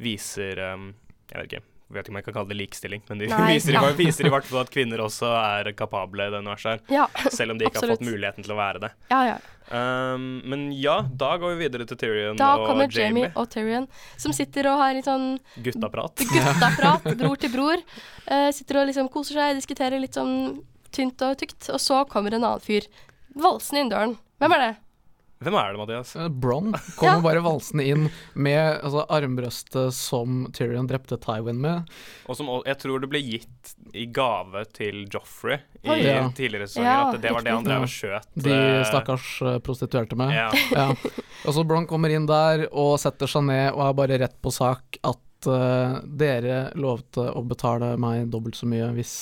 viser 0.00 0.58
um, 0.74 0.94
Jeg 1.32 1.40
vet 1.42 1.52
ikke. 1.52 1.62
Vet 1.92 2.06
ikke 2.06 2.14
om 2.14 2.16
jeg 2.18 2.24
kan 2.26 2.34
kalle 2.38 2.48
det 2.48 2.56
likestilling, 2.58 3.02
men 3.10 3.20
de 3.20 3.26
Nei, 3.28 3.40
viser, 3.54 3.76
ja. 3.76 3.82
viser 3.98 4.28
i 4.28 4.32
hvert 4.32 4.46
fall 4.48 4.62
at 4.62 4.70
kvinner 4.72 5.02
også 5.04 5.28
er 5.36 5.72
kapable 5.76 6.28
i 6.28 6.32
det 6.32 6.40
universet 6.44 6.70
her. 6.72 6.84
Ja, 7.02 7.08
Selv 7.38 7.54
om 7.54 7.60
de 7.60 7.68
ikke 7.68 7.82
har 7.82 7.92
fått 7.94 8.06
muligheten 8.06 8.46
til 8.46 8.54
å 8.56 8.60
være 8.60 8.86
det. 8.86 8.94
ja. 9.12 9.26
ja. 9.34 9.42
Um, 9.64 10.42
men 10.44 10.66
ja, 10.76 10.98
da 11.16 11.38
går 11.40 11.54
vi 11.54 11.64
videre 11.64 11.86
til 11.88 11.96
Tyrion 11.96 12.36
Da 12.36 12.50
og 12.58 12.66
kommer 12.68 12.84
Jamie 12.84 13.22
Jamie. 13.24 13.30
og 13.40 13.48
Tyrion, 13.48 13.86
som 14.20 14.34
sitter 14.36 14.68
og 14.68 14.76
har 14.76 14.92
litt 14.92 15.08
sånn 15.08 15.38
Guttaprat. 15.64 16.20
guttaprat, 16.34 17.08
bror 17.16 17.40
til 17.40 17.52
bror. 17.54 17.84
Uh, 18.28 18.50
sitter 18.52 18.82
og 18.82 18.90
liksom 18.90 19.08
koser 19.14 19.40
seg, 19.40 19.56
diskuterer 19.56 20.02
litt 20.02 20.20
sånn 20.20 20.60
tynt 20.92 21.24
og 21.24 21.40
tykt. 21.40 21.70
Og 21.72 21.80
så 21.80 22.02
kommer 22.12 22.36
en 22.36 22.44
annen 22.44 22.64
fyr 22.64 22.90
valsende 23.40 23.86
inn 23.86 23.94
døren. 23.94 24.16
Hvem 24.42 24.58
er 24.58 24.66
det? 24.66 24.72
Hvem 25.44 25.56
er 25.60 25.72
det, 25.74 25.78
Mathias? 25.82 26.12
Bron 26.14 26.40
Bronn 26.40 26.72
kommer 26.96 27.18
Ja. 27.18 27.20
bare 27.24 27.42
valsende 27.44 27.84
inn 27.86 28.06
med 28.34 28.80
altså, 28.84 29.04
armbrøstet 29.12 29.92
som 29.96 30.46
Tyrion 30.56 30.86
drepte 30.88 31.18
Tywin 31.20 31.60
med. 31.60 31.90
Og 32.28 32.36
som 32.38 32.48
jeg 32.64 32.78
tror 32.80 33.00
det 33.04 33.10
ble 33.12 33.20
gitt 33.20 33.74
i 33.94 34.06
gave 34.06 34.64
til 34.72 35.04
Joffrey 35.12 35.58
i. 35.84 36.00
Ja. 36.04 36.30
tidligere 36.34 36.66
sesonger. 36.68 36.88
Ja, 36.90 37.10
at 37.12 37.20
det 37.22 37.32
var 37.34 37.42
det 37.44 37.52
han 37.54 37.64
drev 37.68 37.84
og 37.86 37.92
skjøt. 37.92 38.28
De 38.34 38.54
eh, 38.54 38.84
stakkars 38.88 39.28
eh, 39.42 39.58
prostituerte 39.64 40.16
med. 40.16 40.32
Ja. 40.34 40.50
Ja. 40.74 40.88
Og 41.44 41.52
så 41.54 41.62
Bronn 41.68 41.86
kommer 41.86 42.08
inn 42.10 42.24
der 42.26 42.66
og 42.72 42.96
setter 43.02 43.28
seg 43.28 43.44
ned 43.44 43.74
og 43.74 43.82
er 43.90 43.96
bare 43.98 44.18
rett 44.24 44.36
på 44.42 44.50
sak 44.54 44.96
at 45.04 45.46
uh, 45.46 45.98
dere 46.08 46.70
lovte 46.80 47.20
å 47.36 47.42
betale 47.44 47.90
meg 48.00 48.30
dobbelt 48.32 48.56
så 48.56 48.64
mye 48.70 48.86
hvis 48.96 49.12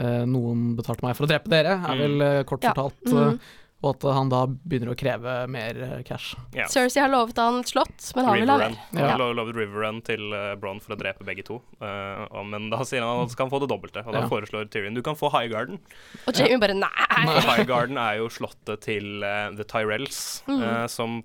uh, 0.00 0.24
noen 0.24 0.70
betalte 0.78 1.04
meg 1.04 1.18
for 1.18 1.26
å 1.28 1.30
drepe 1.30 1.52
dere, 1.52 1.74
er 1.76 1.98
Mm. 1.98 2.00
vel 2.00 2.22
uh, 2.24 2.42
kort 2.48 2.64
Ja. 2.64 2.72
fortalt. 2.72 3.04
Mhm. 3.04 3.34
eh, 3.34 3.56
og 3.82 3.94
at 3.96 4.04
han 4.12 4.28
da 4.32 4.42
begynner 4.46 4.92
å 4.92 4.96
kreve 4.98 5.34
mer 5.48 5.78
eh, 5.82 6.02
cash. 6.04 6.34
Yeah. 6.54 6.68
Cersei 6.68 7.00
har 7.00 7.08
lovet 7.12 7.38
han 7.40 7.60
et 7.62 7.70
slott, 7.72 8.10
men 8.16 8.24
han 8.28 8.38
vil 8.40 8.50
ha 8.52 8.58
mer. 8.60 8.74
Han 8.92 9.00
Ja. 9.00 9.16
lo- 9.16 9.32
lovet 9.32 9.56
River 9.56 9.80
Run 9.86 10.02
til 10.02 10.26
Bron 10.30 10.60
Bronn 10.60 10.80
for 10.84 10.94
å 10.94 10.98
drepe 11.00 11.24
begge 11.24 11.42
to. 11.44 11.62
uh, 11.82 12.26
og, 12.30 12.44
men 12.46 12.68
da 12.70 12.82
sier 12.84 13.00
han 13.02 13.10
at 13.16 13.24
han 13.24 13.32
skal 13.32 13.48
få 13.50 13.58
det 13.64 13.70
dobbelte, 13.72 14.04
og 14.06 14.12
da 14.12 14.20
Ja. 14.20 14.28
foreslår 14.28 14.68
Tyrion 14.70 14.94
du 14.94 15.02
kan 15.02 15.16
få 15.16 15.30
High 15.32 15.48
Garden. 15.50 15.80
Og 16.28 16.34
Jamie 16.36 16.58
bare 16.60 16.74
nei. 16.74 16.90
For 17.24 17.40
High 17.50 17.64
Garden 17.66 17.96
er 17.98 18.18
jo 18.20 18.28
slottet 18.28 18.80
til 18.86 19.24
uh, 19.24 19.50
The 19.56 19.64
Tyrells, 19.64 20.42
mm. 20.46 20.62
uh, 20.62 20.86
som 20.86 21.22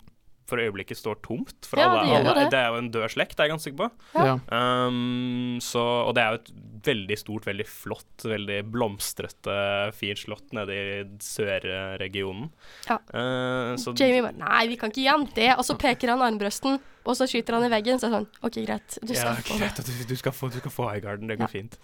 for 0.47 0.57
øyeblikket 0.61 0.97
står 0.97 1.15
tomt. 1.25 1.65
For 1.65 1.79
Ja, 1.81 1.89
alle, 1.89 2.01
det 2.05 2.09
gjør 2.11 2.17
alle, 2.29 2.33
det. 2.45 2.49
det 2.51 2.59
er 2.59 2.67
jo 2.69 2.75
en 2.77 2.89
død 2.93 3.09
slekt, 3.15 3.39
er 3.39 3.47
jeg 3.47 3.51
ganske 3.55 3.65
sikker 3.71 3.79
på. 3.81 3.91
Ja. 4.13 4.25
Ja. 4.25 4.59
Um, 4.87 5.57
så, 5.59 5.81
og 6.07 6.13
det 6.15 6.21
er 6.23 6.35
jo 6.35 6.41
et 6.43 6.51
veldig 6.85 7.17
stort, 7.19 7.45
veldig 7.49 7.65
flott, 7.67 8.25
veldig 8.29 8.59
blomstrete, 8.73 9.55
fint 9.97 10.21
slott 10.21 10.53
nede 10.55 10.75
i 10.77 11.03
sørregionen. 11.25 12.49
Ja. 12.89 12.99
Uh, 13.11 13.75
så 13.81 13.93
Jamie 13.97 14.23
bare 14.25 14.37
nei, 14.39 14.63
vi 14.71 14.77
kan 14.81 14.93
ikke 14.93 15.07
han 15.11 15.27
det. 15.35 15.51
Og 15.57 15.65
så 15.67 15.77
peker 15.81 16.13
han 16.13 16.23
armbrøsten, 16.25 16.79
og 17.05 17.17
så 17.19 17.27
skyter 17.29 17.57
han 17.59 17.67
i 17.67 17.71
veggen. 17.73 18.01
Så 18.01 18.09
er 18.09 18.15
det 18.15 18.19
sånn 18.21 18.49
OK, 18.49 18.59
greit. 18.67 18.99
Du 19.03 19.13
ja, 19.13 19.21
skal 19.21 19.41
få 19.47 19.59
det. 19.59 19.63
greit, 19.65 19.85
du, 19.87 20.03
du, 20.13 20.17
skal 20.21 20.35
få, 20.35 20.51
du 20.53 20.59
skal 20.63 20.73
få 20.73 20.89
High 20.91 21.03
Garden, 21.05 21.31
det 21.31 21.39
går 21.41 21.49
Ja. 21.49 21.53
fint. 21.59 21.79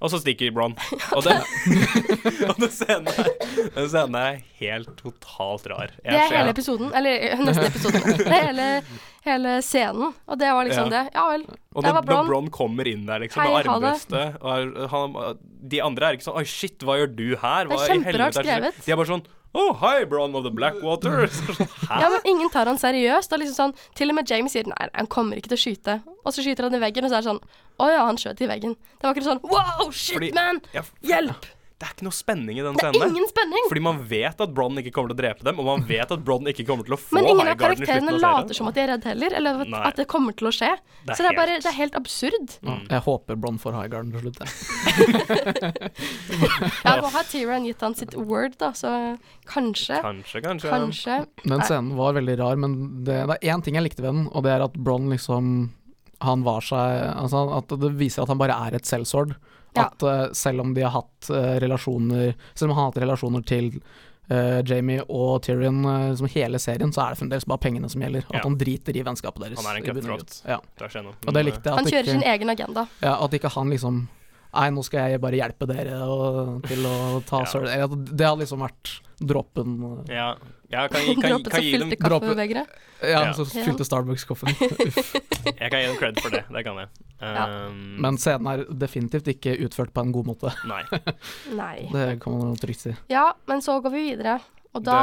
Og 0.00 0.08
så 0.08 0.16
stikker 0.22 0.50
Bronn. 0.56 0.72
Og, 1.16 1.22
det, 1.26 1.34
og 2.48 2.56
den 2.62 2.70
scenen 2.72 3.08
Den 3.74 3.88
scenen 3.92 4.16
er 4.16 4.38
helt 4.60 4.94
totalt 4.96 5.66
rar. 5.68 5.90
Jeg 6.00 6.14
Det 6.14 6.20
er 6.22 6.34
hele 6.38 6.54
episoden. 6.54 6.92
Eller 6.96 7.26
nesten 7.44 7.46
neste 7.50 7.66
episoden. 7.68 8.16
Det 8.22 8.28
er 8.32 8.46
hele, 8.48 8.68
hele 9.28 9.52
scenen. 9.66 10.14
Og 10.24 10.40
det 10.40 10.48
var 10.56 10.64
liksom 10.70 10.88
Ja. 10.88 11.02
det. 11.02 11.02
Ja 11.18 11.26
vel. 11.34 11.44
Og 11.74 11.82
det, 11.82 11.88
det 11.90 11.94
var 11.98 12.06
Bronn. 12.08 12.22
når 12.24 12.30
Bronn 12.32 12.48
kommer 12.56 12.88
inn 12.88 13.04
der 13.10 13.20
liksom, 13.26 13.42
Hei, 13.44 13.50
med 13.52 13.68
armbrøstet 13.74 14.40
og 14.40 14.50
er- 14.56 14.88
han, 14.94 15.18
De 15.70 15.82
andre 15.84 16.08
er 16.08 16.16
ikke 16.16 16.26
sånn 16.30 16.40
Oi, 16.40 16.46
shit, 16.48 16.80
hva 16.88 16.96
gjør 17.02 17.12
du 17.14 17.26
her? 17.36 17.68
Det 17.68 17.76
er 17.76 17.76
Hva 17.76 17.90
kjemperart 17.92 18.16
er 18.16 18.24
det 18.24 18.34
som 18.34 18.48
skjer?» 18.48 18.64
skrevet. 18.64 18.84
De 18.88 18.92
er 18.96 19.00
bare 19.02 19.12
sånn 19.12 19.26
Oh, 19.52 19.72
hi, 19.74 20.04
Bron 20.06 20.34
of 20.38 20.44
the 20.46 20.50
Blackwater. 20.54 21.24
Ja, 21.90 22.06
men 22.08 22.20
ingen 22.24 22.50
tar 22.54 22.68
han 22.70 22.78
seriøst. 22.78 23.32
Og 23.34 23.40
liksom 23.42 23.56
sånn, 23.56 23.72
til 23.98 24.12
og 24.12 24.14
med 24.20 24.30
Jamie 24.30 24.52
sier 24.52 24.68
nei, 24.70 24.86
han 24.94 25.08
kommer 25.10 25.40
ikke 25.40 25.50
til 25.50 25.58
å 25.58 25.62
skyte. 25.64 25.96
Og 26.22 26.30
så 26.36 26.44
skyter 26.46 26.68
han 26.68 26.76
i 26.78 26.82
veggen, 26.82 27.06
og 27.06 27.10
så 27.10 27.18
er 27.18 27.24
det 27.24 27.30
sånn 27.32 27.40
Å 27.82 27.88
ja, 27.90 28.04
han 28.06 28.18
skjøt 28.20 28.44
i 28.44 28.50
veggen. 28.50 28.76
Det 29.00 29.08
var 29.08 29.16
ikke 29.16 29.26
sånn 29.26 29.40
Wow, 29.50 29.88
shit, 29.90 30.14
Fordi- 30.20 30.34
man! 30.36 30.60
Ja, 30.76 30.84
Hjelp! 31.02 31.48
Det 31.80 31.86
er 31.88 31.94
ikke 31.96 32.04
noe 32.04 32.12
spenning 32.12 32.58
i 32.60 32.62
den 32.64 32.76
Det 32.76 32.84
er 32.84 32.92
scenen. 32.92 33.14
ingen 33.16 33.28
spenning. 33.30 33.62
Fordi 33.70 33.80
man 33.86 34.00
vet 34.10 34.42
at 34.44 34.50
Bronn 34.52 34.76
ikke 34.82 34.90
kommer 34.92 35.08
til 35.14 35.16
å 35.16 35.20
drepe 35.22 35.46
dem, 35.46 35.60
og 35.62 35.64
man 35.64 35.84
vet 35.88 36.10
at 36.12 36.20
Bronn 36.26 36.44
ikke 36.52 36.66
kommer 36.68 36.84
til 36.84 36.92
å 36.92 36.98
få 37.00 37.16
Men 37.16 37.28
ingen 37.30 37.48
av 37.48 37.56
karakterene 37.56 38.12
later 38.20 38.54
som 38.58 38.68
at 38.68 38.76
de 38.76 38.82
er 38.82 38.90
redde 38.92 39.08
heller, 39.08 39.36
eller 39.38 39.62
at, 39.64 39.72
at 39.88 39.96
det 40.02 40.06
kommer 40.12 40.36
til 40.36 40.50
å 40.50 40.52
skje. 40.52 40.68
Det 41.08 41.16
så 41.16 41.24
det 41.24 41.30
er 41.32 41.38
bare 41.38 41.56
Det 41.64 41.70
er 41.72 41.78
helt 41.78 41.96
absurd. 41.96 42.58
Mm. 42.60 42.82
jeg 42.92 43.00
håper 43.08 43.40
Bronn 43.40 43.56
får 43.62 43.78
Highgarden 43.78 44.12
til 44.12 44.20
slutt. 44.26 44.38
jeg. 44.44 44.50
Ja, 46.84 46.96
nå 47.00 47.08
har 47.12 47.24
Tyrann 47.30 47.64
gitt 47.68 47.80
han 47.84 47.94
sitt 47.96 48.14
word, 48.16 48.56
da, 48.60 48.72
så 48.76 48.90
kanskje. 49.48 50.00
Kanskje, 50.04 50.42
kanskje. 50.44 50.70
Kanskje. 50.72 51.16
Den 51.44 51.64
scenen 51.64 51.94
var 51.98 52.12
veldig 52.16 52.36
rar, 52.40 52.60
men 52.60 52.76
det, 53.06 53.18
det 53.30 53.38
er 53.40 53.54
én 53.54 53.64
ting 53.64 53.76
jeg 53.78 53.86
likte 53.88 54.04
ved 54.04 54.12
den, 54.14 54.26
og 54.30 54.44
det 54.46 54.52
er 54.54 54.64
at 54.68 54.76
Bronn 54.76 55.08
liksom 55.12 55.70
Han 56.20 56.42
var 56.44 56.60
seg 56.60 57.00
Altså 57.16 57.46
at 57.56 57.72
det 57.80 57.94
viser 57.96 58.22
at 58.26 58.28
han 58.28 58.40
bare 58.40 58.56
er 58.68 58.76
et 58.76 58.84
selvsord. 58.88 59.32
Ja. 59.76 59.86
At 59.86 60.02
eh, 60.02 60.22
selv 60.36 60.64
om 60.64 60.74
de 60.74 60.82
har 60.82 60.90
hatt 60.90 61.28
uh, 61.30 61.56
relasjoner 61.62 62.32
Selv 62.54 62.70
om 62.70 62.76
han 62.76 62.80
har 62.80 62.88
hatt 62.90 63.02
relasjoner 63.04 63.44
til 63.46 63.68
uh, 64.30 64.60
Jamie 64.66 65.04
og 65.06 65.42
Tyrion 65.46 65.84
uh, 65.86 66.10
liksom 66.10 66.30
hele 66.34 66.58
serien, 66.62 66.90
så 66.94 67.04
er 67.04 67.14
det 67.14 67.20
fremdeles 67.22 67.46
bare 67.46 67.62
pengene 67.62 67.90
som 67.92 68.02
gjelder. 68.02 68.26
Ja. 68.26 68.40
At 68.40 68.48
han 68.48 68.58
driter 68.58 68.96
i 68.98 69.04
vennskapet 69.06 69.46
deres. 69.46 69.60
Han 69.62 69.70
er 69.70 69.80
en 69.80 69.86
cutthroat. 69.86 70.40
Ja. 70.48 70.58
Det 70.80 70.90
skjer 70.90 71.06
noe. 71.06 71.18
Og 71.26 71.36
det 71.36 71.44
likte 71.46 71.62
jeg. 71.70 71.76
Han 71.78 71.86
kjører 71.86 72.00
kjører 72.00 72.18
sin 72.18 72.32
egen 72.34 72.54
agenda. 72.56 72.86
ja, 73.04 73.14
at 73.18 73.38
ikke 73.38 73.52
han 73.58 73.76
liksom 73.76 74.08
Nei, 74.50 74.64
nå 74.74 74.82
skal 74.82 75.12
jeg 75.12 75.20
bare 75.22 75.38
hjelpe 75.38 75.66
dere 75.70 76.00
og, 76.10 76.56
til 76.66 76.86
å 76.88 77.20
ta 77.22 77.42
Ja. 77.44 77.50
søl 77.52 77.68
Det 77.94 78.26
hadde 78.26 78.40
liksom 78.40 78.64
vært 78.64 78.96
dråpen 79.20 79.76
eh, 80.08 80.32
Ja, 80.70 80.84
kan, 80.88 81.00
kan, 81.02 81.14
kan, 81.18 81.30
Dråpen 81.30 81.50
kan 81.50 81.56
som 81.58 81.64
gi 81.66 81.70
dem 81.78 81.88
fylte 81.90 81.96
dråpe- 82.04 82.28
kaffebegeret. 82.30 82.74
Ja, 83.02 83.08
Ja. 83.26 83.32
så 83.34 83.44
fylte 83.48 83.84
Starbucks-koffen. 83.88 84.52
Jeg 85.60 85.70
kan 85.72 85.80
gi 85.80 85.86
dem 85.88 85.96
cred 85.98 86.20
for 86.22 86.30
det. 86.30 86.44
Det 86.52 86.62
kan 86.66 86.76
jeg. 86.78 86.88
Ja. 87.20 87.44
Um, 87.66 87.96
Men 88.04 88.18
scenen 88.20 88.46
er 88.52 88.62
definitivt 88.70 89.26
ikke 89.32 89.56
utført 89.66 89.90
på 89.96 90.04
en 90.04 90.12
god 90.14 90.26
måte. 90.30 90.52
Nei. 90.68 90.82
Nei. 91.60 91.88
Det 91.90 92.06
kan 92.22 92.36
man 92.38 92.56
trygt 92.60 92.84
si. 92.86 92.94
Ja, 93.10 93.32
men 93.50 93.62
så 93.64 93.80
går 93.82 93.90
vi 93.96 94.02
videre. 94.12 94.38
Og 94.70 94.84
da 94.86 94.96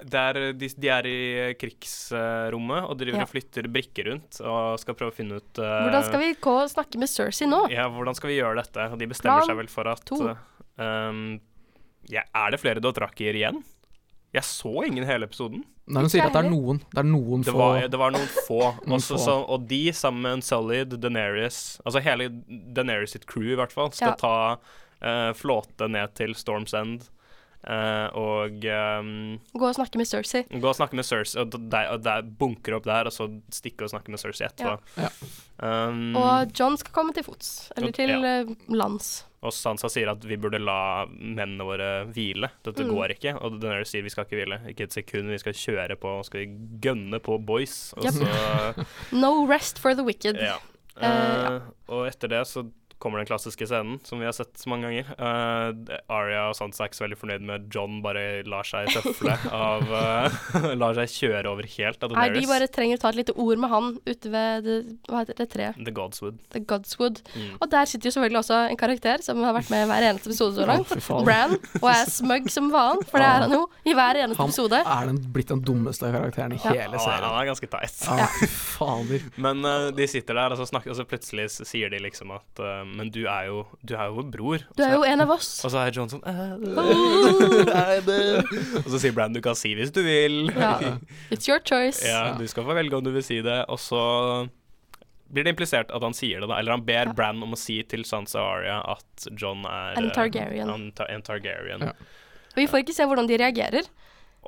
det, 0.00 0.08
det 0.14 0.20
er, 0.20 0.38
de, 0.56 0.68
de 0.80 0.88
er 0.88 1.06
i 1.10 1.16
krigsrommet 1.60 2.86
og 2.88 2.96
driver 3.02 3.18
Ja. 3.20 3.26
og 3.26 3.32
flytter 3.34 3.66
brikker 3.68 4.06
rundt 4.08 4.38
og 4.40 4.78
skal 4.80 4.96
prøve 4.96 5.12
å 5.12 5.16
finne 5.18 5.36
ut 5.42 5.60
uh, 5.60 5.66
Hvordan 5.84 6.06
skal 6.06 6.22
vi 6.22 6.30
gå 6.40 6.54
og 6.62 6.70
snakke 6.72 6.96
med 7.02 7.10
Cersei 7.12 7.44
nå? 7.50 7.66
Ja, 7.68 7.84
hvordan 7.92 8.16
skal 8.16 8.32
vi 8.32 8.38
gjøre 8.38 8.62
dette? 8.62 8.86
Og 8.94 8.96
de 9.02 9.10
bestemmer 9.10 9.42
Plan 9.44 9.50
seg 9.52 9.60
vel 9.60 9.68
for 9.68 9.90
at 9.92 10.00
to. 10.08 10.22
eh, 10.30 11.10
um, 11.10 11.20
ja, 12.08 12.24
Er 12.32 12.54
det 12.56 12.62
flere 12.62 12.80
Dothrakier 12.80 13.36
igjen? 13.36 13.60
Jeg 14.32 14.44
så 14.46 14.70
ingen 14.86 15.02
hele 15.08 15.26
episoden. 15.26 15.64
Nei, 15.90 16.02
hun 16.04 16.10
sier 16.12 16.22
at 16.28 16.34
det 16.36 16.44
er 16.44 16.50
noen. 16.52 16.78
Det 16.92 17.00
er 17.02 17.06
noen 17.08 17.42
Det 17.42 17.50
få 17.50 17.58
var, 17.58 17.86
det 17.90 17.98
var 17.98 18.12
noen 18.14 18.28
få. 18.48 18.60
Noen 18.84 18.98
Også, 19.00 19.16
få. 19.16 19.22
så, 19.24 19.34
og 19.50 19.64
de 19.70 19.80
sammen 19.96 20.22
med 20.22 20.36
en 20.38 20.44
Solid, 20.46 20.94
Daenerys 21.02 21.80
Altså 21.84 22.02
hele 22.04 22.28
Daenerys 22.76 23.16
sitt 23.16 23.26
crew, 23.26 23.48
i 23.50 23.58
hvert 23.58 23.74
fall, 23.74 23.90
skal 23.90 24.14
Ja. 24.14 24.20
ta 24.20 24.36
uh, 25.02 25.32
flåte 25.34 25.88
ned 25.90 26.14
til 26.14 26.36
Storms 26.38 26.74
End. 26.78 27.08
Eh, 27.66 28.08
og 28.16 28.64
um, 28.64 29.38
Gå 29.54 29.66
og 29.68 29.74
snakke 29.76 29.96
med 30.00 30.06
Cersei. 30.08 30.44
gå 30.50 30.68
og 30.68 30.76
snakke 30.78 30.94
med 30.96 31.04
Cersei, 31.04 31.40
og 31.42 31.50
de, 31.52 31.82
og 31.92 32.02
de 32.02 32.14
bunker 32.40 32.76
opp 32.78 32.84
der, 32.84 33.06
og 33.06 33.12
så 33.12 33.28
stikke 33.52 33.84
og 33.84 33.90
snakke 33.90 34.08
med 34.10 34.18
Cersei 34.22 34.46
etterpå. 34.48 34.78
Ja. 34.96 35.10
Um, 35.60 36.16
Og 36.16 36.52
John 36.56 36.76
skal 36.80 36.92
komme 36.96 37.12
til 37.12 37.24
fots. 37.26 37.70
Eller 37.76 37.92
til 37.92 38.08
Ja. 38.08 38.40
eh, 38.40 38.54
lands. 38.68 39.26
Og 39.42 39.52
Sansa 39.56 39.88
sier 39.88 40.10
at 40.10 40.20
vi 40.24 40.36
burde 40.36 40.58
la 40.60 41.06
mennene 41.06 41.64
våre 41.64 42.04
hvile. 42.12 42.50
Dette 42.62 42.84
Mm. 42.84 42.90
går 42.94 43.08
ikke. 43.16 43.34
Og 43.40 43.58
Daenerys 43.60 43.88
sier 43.88 44.02
vi 44.02 44.10
skal 44.12 44.24
ikke 44.26 44.36
hvile. 44.36 44.58
Ikke 44.68 44.82
et 44.84 44.92
sekund. 44.92 45.28
Vi 45.32 45.38
skal 45.38 45.52
kjøre 45.54 45.96
på, 45.96 46.22
skal 46.24 46.40
vi 46.40 46.46
gønne 46.80 47.20
på 47.20 47.38
boys. 47.44 47.94
Og 47.96 48.04
Yep. 48.04 48.12
så 48.12 48.86
No 49.12 49.46
rest 49.46 49.78
for 49.78 49.94
the 49.94 50.02
wicked. 50.04 50.36
Ja. 50.36 50.56
Uh, 50.96 51.02
ja. 51.02 51.56
Eh, 51.56 51.60
og 51.88 52.06
etter 52.08 52.28
det 52.28 52.42
så 52.46 52.70
kommer 53.00 53.20
den 53.22 53.28
klassiske 53.30 53.66
scenen 53.68 53.98
som 54.04 54.20
vi 54.20 54.26
har 54.28 54.34
sett 54.36 54.52
så 54.60 54.68
mange 54.70 54.88
ganger. 54.88 55.08
Uh, 55.16 55.96
Aria 56.12 56.46
og 56.50 56.56
Sansa 56.58 56.84
er 56.84 56.90
ikke 56.90 56.98
så 57.00 57.04
veldig 57.06 57.18
fornøyd 57.20 57.46
med 57.48 57.68
John 57.72 58.00
bare 58.04 58.42
lar 58.48 58.66
seg 58.68 58.90
tøfle 58.92 59.34
av 59.56 59.86
uh, 59.88 60.38
Lar 60.80 60.96
seg 60.98 61.12
kjøre 61.14 61.50
over 61.50 61.68
helt 61.76 62.04
av 62.04 62.12
Nei, 62.16 62.28
de 62.36 62.44
bare 62.50 62.68
trenger 62.72 63.00
å 63.00 63.02
ta 63.04 63.12
et 63.14 63.20
lite 63.22 63.34
ord 63.40 63.62
med 63.62 63.72
han 63.72 63.90
ute 64.06 64.32
ved 64.32 64.66
det, 64.68 64.76
hva 65.08 65.22
heter 65.24 65.38
det 65.40 65.48
treet? 65.54 65.80
The 65.86 65.94
Godswood. 65.96 66.38
The 66.54 66.62
Godswood. 66.68 67.22
Mm. 67.34 67.54
Og 67.58 67.70
der 67.72 67.88
sitter 67.90 68.10
jo 68.10 68.14
selvfølgelig 68.18 68.40
også 68.42 68.60
en 68.74 68.80
karakter 68.80 69.24
som 69.24 69.40
har 69.46 69.56
vært 69.56 69.72
med 69.72 69.86
i 69.86 69.88
hver 69.90 70.06
eneste 70.10 70.30
episode 70.30 70.58
så 70.60 70.68
langt. 70.68 70.92
Oh. 71.10 71.24
Bran. 71.26 71.56
Og 71.80 71.88
er 71.90 72.04
smug 72.12 72.50
som 72.52 72.68
faen, 72.72 73.00
for 73.08 73.22
det 73.22 73.28
er 73.30 73.46
han 73.46 73.54
jo 73.56 73.62
i 73.88 73.94
hver 73.96 74.20
eneste 74.22 74.40
Han 74.42 74.52
episode. 74.52 74.82
er 74.84 75.10
den, 75.10 75.22
blitt 75.34 75.50
den 75.52 75.64
dummeste 75.64 76.10
karakteren 76.12 76.54
i 76.54 76.60
Ja. 76.60 76.74
hele 76.84 77.00
serien. 77.00 77.00
Ja, 77.00 77.04
serien. 77.06 77.26
han 77.30 77.40
er 77.40 77.48
ganske 77.50 77.70
teit. 77.72 78.04
Ja, 78.20 78.28
fader. 78.76 79.24
Men 79.40 79.64
uh, 79.64 79.88
de 79.96 80.06
sitter 80.10 80.36
der, 80.36 80.52
og 80.54 80.60
så, 80.60 80.68
snakker, 80.68 80.92
og 80.92 80.98
så 81.00 81.06
plutselig 81.08 81.48
sier 81.56 81.90
de 81.92 82.00
liksom 82.02 82.32
at 82.36 82.60
eh, 82.62 82.89
Men 82.96 83.10
du 83.14 83.20
er 83.30 83.46
jo 83.48 83.60
Du 83.86 83.94
er 83.96 84.08
jo 84.10 84.16
vår 84.18 84.28
bror. 84.34 84.64
Du 84.76 84.82
er 84.84 84.94
jo 84.96 85.04
en 85.06 85.20
av 85.24 85.30
oss. 85.36 85.48
Og 85.64 85.72
så 85.74 85.78
er 85.84 85.92
John 85.94 86.10
sånn? 86.10 86.22
Og 87.64 88.88
så 88.90 89.00
sier 89.02 89.14
Brand 89.16 89.36
du 89.36 89.40
kan 89.44 89.56
si 89.58 89.72
hvis 89.78 89.92
du 89.94 90.00
vil. 90.06 90.50
Ja. 90.54 90.74
It's 91.32 91.48
your 91.50 91.60
choice. 91.64 92.02
Ja, 92.06 92.32
du 92.38 92.46
skal 92.50 92.66
få 92.66 92.76
velge 92.78 92.96
om 92.98 93.04
du 93.06 93.12
vil 93.14 93.24
si 93.26 93.40
det. 93.44 93.60
Og 93.72 93.80
så 93.82 94.00
blir 95.30 95.46
det 95.46 95.52
implisert 95.54 95.92
at 95.94 96.02
han 96.02 96.14
sier 96.16 96.42
det, 96.42 96.48
da. 96.50 96.58
Eller 96.58 96.74
han 96.76 96.84
ber 96.86 97.10
Ja. 97.10 97.14
Bran 97.16 97.42
om 97.46 97.54
å 97.54 97.58
si 97.60 97.78
til 97.86 98.02
Sansa 98.08 98.42
Aria 98.42 98.80
at 98.96 99.28
John 99.38 99.62
er 99.68 99.98
En 100.00 100.08
eh, 100.10 100.14
Targaryen. 100.16 100.70
En, 100.74 100.88
en 101.06 101.22
Targaryen. 101.26 101.86
Ja. 101.90 101.94
Og 102.50 102.58
vi 102.58 102.66
får 102.70 102.82
ikke 102.84 102.96
se 102.96 103.06
hvordan 103.06 103.28
de 103.30 103.38
reagerer. 103.40 103.86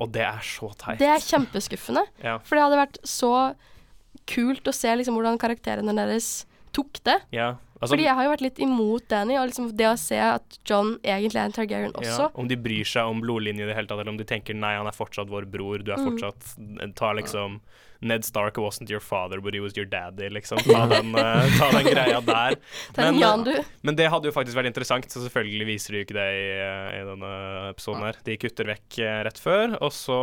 Og 0.02 0.09
det 0.14 0.24
er 0.26 0.40
så 0.46 0.72
teit. 0.81 0.98
Det 1.02 1.07
er 1.11 1.22
kjempeskuffende. 1.22 2.02
Ja. 2.26 2.38
For 2.42 2.59
det 2.59 2.64
hadde 2.66 2.81
vært 2.81 2.98
så 3.07 3.33
kult 4.31 4.66
å 4.70 4.74
se 4.74 4.90
liksom 4.98 5.14
hvordan 5.18 5.38
karakterene 5.42 5.94
deres 5.96 6.33
tok 6.74 6.98
det. 7.07 7.20
ja. 7.35 7.52
Altså, 7.83 7.97
Fordi 7.97 8.05
jeg 8.07 8.14
har 8.14 8.25
jo 8.29 8.31
vært 8.31 8.45
litt 8.47 8.59
imot 8.62 9.09
Danny, 9.11 9.35
og 9.40 9.49
liksom 9.51 9.73
det 9.77 9.87
å 9.90 9.97
se 9.99 10.16
at 10.23 10.59
John 10.68 10.92
egentlig 11.03 11.40
er 11.40 11.49
en 11.49 11.55
Targaryen 11.57 11.92
også. 11.99 12.29
Ja, 12.29 12.31
om 12.38 12.47
de 12.47 12.55
bryr 12.57 12.87
seg 12.87 13.11
om 13.11 13.21
blodlinje 13.25 13.64
i 13.64 13.66
det 13.66 13.75
hele 13.75 13.90
tatt, 13.90 13.99
eller 13.99 14.12
om 14.14 14.21
de 14.21 14.25
tenker 14.29 14.55
nei, 14.55 14.77
han 14.79 14.87
er 14.87 14.95
fortsatt 14.95 15.27
vår 15.33 15.49
bror, 15.51 15.83
du 15.83 15.90
er 15.90 15.99
Mm. 15.99 16.07
fortsatt 16.12 16.95
Ta 16.95 17.11
liksom 17.12 17.59
Ned 18.03 18.25
Stark 18.27 18.57
wasn't 18.59 18.91
your 18.91 19.01
father, 19.01 19.41
but 19.41 19.55
he 19.55 19.61
was 19.61 19.77
your 19.77 19.87
daddy, 19.87 20.29
liksom. 20.29 20.59
Ta 20.67 20.87
den, 20.91 21.15
uh, 21.15 21.47
ta 21.59 21.69
den 21.71 21.87
greia 21.87 22.21
der. 22.27 22.57
Men, 22.99 23.19
Jan. 23.21 23.45
Men 23.87 23.97
det 23.99 24.09
hadde 24.11 24.27
jo 24.29 24.33
faktisk 24.35 24.57
vært 24.59 24.69
interessant, 24.73 25.07
så 25.11 25.23
selvfølgelig 25.23 25.67
viser 25.69 25.95
de 25.97 26.01
ikke 26.05 26.17
det 26.17 26.27
i, 26.35 26.43
eh, 26.59 26.97
i 26.99 27.03
denne 27.07 27.31
episoden 27.71 28.03
her. 28.09 28.19
De 28.27 28.37
kutter 28.43 28.69
vekk 28.73 28.99
eh, 29.07 29.21
rett 29.29 29.38
før, 29.43 29.77
og 29.83 29.93
så 29.95 30.19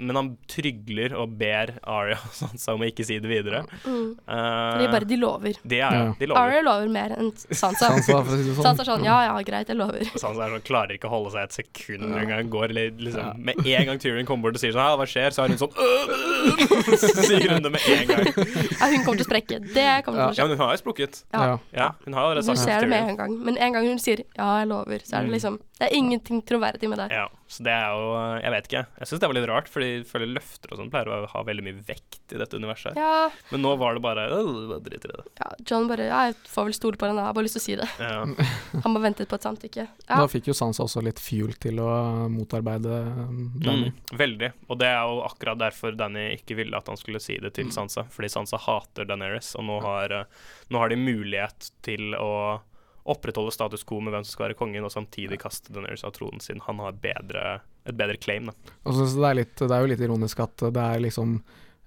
Men 0.00 0.16
han 0.18 0.30
trygler 0.50 1.14
og 1.20 1.36
ber 1.40 1.74
Aria 1.88 2.16
og 2.16 2.32
Sansa 2.40 2.74
om 2.76 2.82
å 2.84 2.88
ikke 2.88 3.04
si 3.06 3.18
det 3.22 3.28
videre. 3.30 3.62
Mm. 3.84 4.08
Eh, 4.24 4.80
De 4.82 4.88
bare 4.96 5.08
de 5.12 5.20
lover. 5.20 5.60
det 5.64 5.80
er 5.84 5.98
Ja. 5.98 6.08
De 6.18 6.28
lover. 6.30 6.40
Arya 6.42 6.64
lover 6.64 6.88
mer 6.96 7.14
enn 7.18 7.30
Sansa. 7.36 7.92
Sansa, 7.92 8.18
for 8.24 8.32
å 8.32 8.38
si 8.40 8.48
det 8.48 8.56
sånn. 8.56 8.64
Sansa 8.66 8.86
er 8.86 8.90
sånn 8.94 9.04
ja 9.06 9.18
ja, 9.28 9.36
greit, 9.46 9.68
jeg 9.68 9.78
lover. 9.80 10.04
Sansa 10.22 10.46
er 10.48 10.56
sånn, 10.56 10.64
klarer 10.66 10.96
ikke 10.96 11.10
å 11.10 11.14
holde 11.18 11.34
seg 11.36 11.44
et 11.50 11.58
sekund 11.60 12.08
engang. 12.22 12.48
Går 12.52 12.72
liksom 12.76 13.42
Med 13.44 13.60
en 13.66 13.86
gang 13.92 14.00
Tyrion 14.02 14.26
kommer 14.28 14.48
bort 14.48 14.56
og 14.58 14.64
sier 14.64 14.72
sånn 14.74 14.82
Ja, 14.88 14.96
hva 15.00 15.06
skjer? 15.08 15.36
Så 15.36 15.44
er 15.44 15.52
hun 15.52 15.60
sånn 15.60 17.01
Sier 17.28 17.48
hun 17.52 17.62
det 17.62 17.72
med 17.74 17.80
en 17.88 18.08
gang. 18.08 18.26
Ja, 18.26 18.86
hun 18.92 19.04
kommer 19.04 19.18
til 19.18 19.26
å 19.26 19.28
sprekke. 19.30 19.58
Det 19.74 19.86
kommer 20.04 20.18
til 20.18 20.32
å 20.32 20.38
Ja, 20.38 20.46
men 20.46 20.56
hun 20.56 20.64
har 20.66 20.72
jo 20.76 20.80
sprukket. 20.82 21.22
Ja. 21.32 21.42
Ja. 21.44 21.58
Ja, 21.82 21.88
hun 22.04 22.14
har 22.14 22.34
jo 22.36 22.42
sagt 22.42 22.58
Du 22.58 22.62
ser 22.64 22.80
det 22.80 22.88
med 22.92 23.10
en 23.10 23.16
gang. 23.16 23.36
Men 23.44 23.58
en 23.58 23.72
gang 23.72 23.86
hun 23.86 23.98
sier 23.98 24.22
'ja, 24.36 24.48
jeg 24.62 24.68
lover', 24.68 25.02
så 25.04 25.16
er 25.16 25.20
det 25.20 25.28
Mm. 25.30 25.34
liksom 25.36 25.58
Det 25.82 25.88
er 25.90 25.96
ingenting 25.98 26.38
troverdig 26.46 26.88
med 26.88 27.00
det. 27.02 27.08
Ja, 27.10 27.26
så 27.50 27.64
det 27.66 27.72
er 27.74 27.90
jo 27.98 28.10
Jeg 28.42 28.52
vet 28.54 28.68
ikke. 28.70 28.82
Jeg 29.02 29.08
syns 29.10 29.20
det 29.24 29.28
var 29.32 29.36
litt 29.40 29.48
rart, 29.50 29.68
fordi 29.68 29.88
jeg 29.90 30.04
føler 30.06 30.30
løfter 30.36 30.72
og 30.72 30.78
sånn 30.78 30.90
pleier 30.92 31.10
å 31.10 31.18
ha 31.32 31.42
veldig 31.48 31.64
mye 31.66 31.80
vekt 31.88 32.32
i 32.32 32.38
dette 32.40 32.56
universet. 32.56 32.94
Ja, 32.96 33.28
Men 33.50 33.64
nå 33.66 33.74
var 33.80 33.98
det 33.98 34.02
bare 34.06 34.28
«Øh, 34.32 34.78
drit 34.86 35.04
i 35.04 35.10
det. 35.10 35.24
ja, 35.42 35.50
John 35.68 35.88
bare 35.90 36.06
Ja, 36.06 36.20
jeg 36.30 36.36
får 36.48 36.68
vel 36.70 36.76
stole 36.78 36.96
på 36.96 37.10
den, 37.10 37.18
jeg 37.20 37.26
har 37.28 37.34
bare 37.36 37.44
lyst 37.48 37.58
til 37.58 37.62
å 37.62 37.66
si 37.66 37.76
det. 37.82 37.88
Ja. 38.00 38.22
Han 38.86 38.94
bare 38.94 39.02
ventet 39.08 39.28
på 39.28 39.36
et 39.40 39.44
samtykke. 39.48 39.88
Da 40.08 40.26
fikk 40.30 40.48
jo 40.48 40.54
Sansa 40.56 40.86
også 40.86 41.02
litt 41.04 41.20
fuel 41.20 41.52
til 41.60 41.82
å 41.82 41.90
motarbeide 42.32 43.02
um, 43.26 43.52
Danny. 43.60 43.90
Mm, 43.92 44.16
veldig. 44.22 44.52
Og 44.70 44.78
det 44.80 44.88
er 44.88 45.02
jo 45.02 45.20
akkurat 45.26 45.58
derfor 45.60 45.96
Danny 45.98 46.28
ikke 46.38 46.56
ville 46.62 46.78
at 46.78 46.88
han 46.88 46.96
skulle 47.00 47.20
si 47.22 47.36
det 47.42 47.52
til 47.58 47.66
Mm. 47.68 47.74
Sansa. 47.74 48.06
Fordi 48.10 48.28
Sansa 48.32 48.58
hater 48.58 49.04
Daenerys, 49.08 49.54
og 49.58 49.64
nå 49.68 49.80
har, 49.84 50.12
eh, 50.12 50.24
nå 50.70 50.78
har 50.78 50.88
de 50.90 50.96
mulighet 50.96 51.70
til 51.82 52.14
å 52.18 52.60
opprettholde 53.04 53.50
status 53.54 53.82
quo 53.88 53.98
med 54.00 54.14
hvem 54.14 54.24
som 54.24 54.36
skal 54.36 54.48
være 54.50 54.58
kongen, 54.60 54.84
og 54.86 54.92
samtidig 54.94 55.40
kaste 55.42 55.72
Daenerys 55.74 56.04
av 56.06 56.12
tronen 56.14 56.40
sin. 56.40 56.60
Han 56.68 56.78
har 56.84 56.94
bedre, 57.02 57.60
et 57.88 57.96
bedre 57.98 58.16
claim, 58.22 58.46
da. 58.52 58.54
Og 58.86 58.94
så, 58.94 59.08
så 59.10 59.18
det, 59.24 59.28
er 59.32 59.38
litt, 59.40 59.56
det 59.58 59.74
er 59.74 59.82
jo 59.82 59.90
litt 59.90 60.04
ironisk 60.06 60.40
at 60.44 60.66
det 60.70 60.84
er 60.86 61.02
liksom 61.02 61.36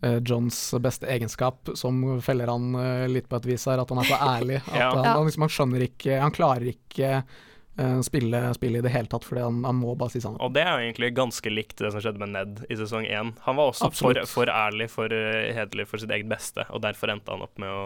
eh, 0.04 0.20
Johns 0.28 0.60
beste 0.84 1.08
egenskap 1.08 1.72
som 1.80 2.04
feller 2.26 2.52
han 2.52 2.76
eh, 2.76 3.08
litt 3.08 3.30
på 3.32 3.40
et 3.40 3.48
vis 3.54 3.64
her, 3.72 3.80
at 3.80 3.96
han 3.96 4.04
er 4.04 4.10
så 4.12 4.20
ærlig. 4.28 4.60
At 4.68 4.80
Ja. 4.82 4.90
han, 4.92 5.06
han, 5.08 5.26
liksom, 5.30 5.48
han 5.48 5.56
skjønner 5.56 5.88
ikke 5.88 6.20
Han 6.26 6.36
klarer 6.36 6.68
ikke 6.74 7.14
uh, 7.80 8.02
spille, 8.04 8.44
spille 8.60 8.80
i 8.80 8.84
det 8.84 8.92
hele 8.92 9.08
tatt, 9.12 9.24
fordi 9.28 9.42
han, 9.48 9.64
han 9.68 9.80
må 9.80 9.96
bare 9.96 10.12
si 10.14 10.20
sannheten. 10.24 10.44
Og 10.44 10.54
det 10.56 10.64
er 10.68 10.76
jo 10.76 10.86
egentlig 10.90 11.14
ganske 11.16 11.52
likt 11.56 11.80
det 11.80 11.92
som 11.96 12.04
skjedde 12.04 12.22
med 12.26 12.36
Ned 12.36 12.64
i 12.72 12.76
sesong 12.80 13.08
én. 13.08 13.32
Han 13.48 13.56
var 13.60 13.72
også 13.72 13.90
for, 13.96 14.20
for 14.36 14.52
ærlig, 14.52 14.92
for 14.92 15.12
hederlig 15.16 15.88
for 15.88 16.04
sitt 16.04 16.12
eget 16.12 16.28
beste, 16.32 16.68
og 16.76 16.84
derfor 16.84 17.12
endte 17.16 17.32
han 17.36 17.44
opp 17.48 17.56
med 17.64 17.72
å 17.72 17.86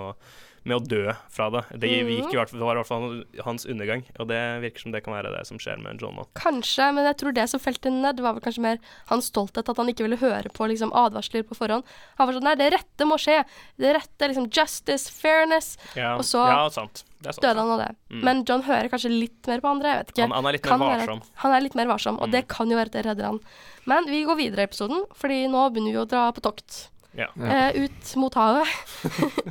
med 0.66 0.78
å 0.78 0.84
dø 0.88 1.14
fra 1.30 1.50
det. 1.50 1.64
Det, 1.80 1.90
Mhm. 1.90 2.10
gikk 2.10 2.34
i 2.34 2.38
hvert 2.38 2.50
fall, 2.50 2.60
det 2.60 2.66
var 2.66 2.76
i 2.76 2.80
hvert 2.82 2.88
fall 2.88 3.24
hans 3.46 3.66
undergang, 3.66 4.04
og 4.20 4.28
det 4.28 4.40
virker 4.62 4.80
som 4.82 4.92
det 4.92 5.04
kan 5.04 5.14
være 5.14 5.32
det 5.38 5.46
som 5.48 5.58
skjer 5.58 5.78
med 5.82 6.00
John 6.02 6.16
nå. 6.16 6.28
Kanskje, 6.36 6.94
men 6.94 7.06
jeg 7.06 7.18
tror 7.18 7.34
det 7.34 7.50
som 7.50 7.60
felte 7.60 7.90
ned, 7.92 8.20
var 8.20 8.34
vel 8.34 8.42
kanskje 8.42 8.60
mer 8.62 8.78
hans 9.08 9.30
stolthet. 9.32 9.68
At 9.70 9.78
han 9.78 9.88
ikke 9.88 10.04
ville 10.08 10.18
høre 10.18 10.50
på 10.52 10.68
liksom, 10.68 10.92
advarsler 10.92 11.44
på 11.44 11.56
forhånd. 11.56 11.84
Han 12.18 12.28
var 12.28 12.34
sånn 12.34 12.44
Nei, 12.44 12.56
det 12.56 12.74
rette 12.74 13.06
må 13.06 13.16
skje. 13.20 13.44
Det 13.78 13.94
rette, 13.96 14.28
liksom 14.28 14.50
Justice, 14.50 15.10
fairness. 15.10 15.78
Ja, 15.96 16.16
Og 16.16 16.22
så 16.24 16.46
ja 16.48 16.68
sant. 16.70 17.04
Det 17.22 17.34
sant. 17.36 17.42
Døde 17.44 17.58
han 17.60 17.72
av 17.72 17.80
det. 17.88 17.96
Mm. 18.12 18.22
Men 18.24 18.46
John 18.46 18.62
hører 18.64 18.90
kanskje 18.90 19.10
litt 19.12 19.46
mer 19.48 19.60
på 19.60 19.68
andre. 19.70 19.84
Jeg 19.92 20.06
vet 20.06 20.12
ikke. 20.14 20.22
Han, 20.22 20.32
han 20.32 20.46
er 20.46 20.52
litt 20.54 20.62
Kan 20.64 20.80
mer 20.80 20.88
være 20.98 21.08
varsom. 21.08 21.22
Han 21.36 21.52
er 21.52 21.62
litt 21.62 21.76
mer 21.76 21.86
varsom, 21.88 22.16
og 22.20 22.28
Mm. 22.30 22.32
det 22.32 22.48
kan 22.48 22.70
jo 22.70 22.78
være 22.78 22.86
at 22.86 22.92
det 22.94 23.06
redder 23.06 23.24
han. 23.26 23.40
Men 23.86 24.06
vi 24.06 24.24
går 24.24 24.38
videre 24.38 24.60
i 24.64 24.68
episoden, 24.68 25.04
fordi 25.16 25.48
nå 25.50 25.70
begynner 25.74 25.92
vi 25.92 26.00
å 26.00 26.08
dra 26.08 26.32
på 26.32 26.42
tokt. 26.42 26.90
Ja. 27.20 27.28
Eh, 27.36 27.84
ut 27.86 28.12
mot 28.22 28.36
havet. 28.40 28.70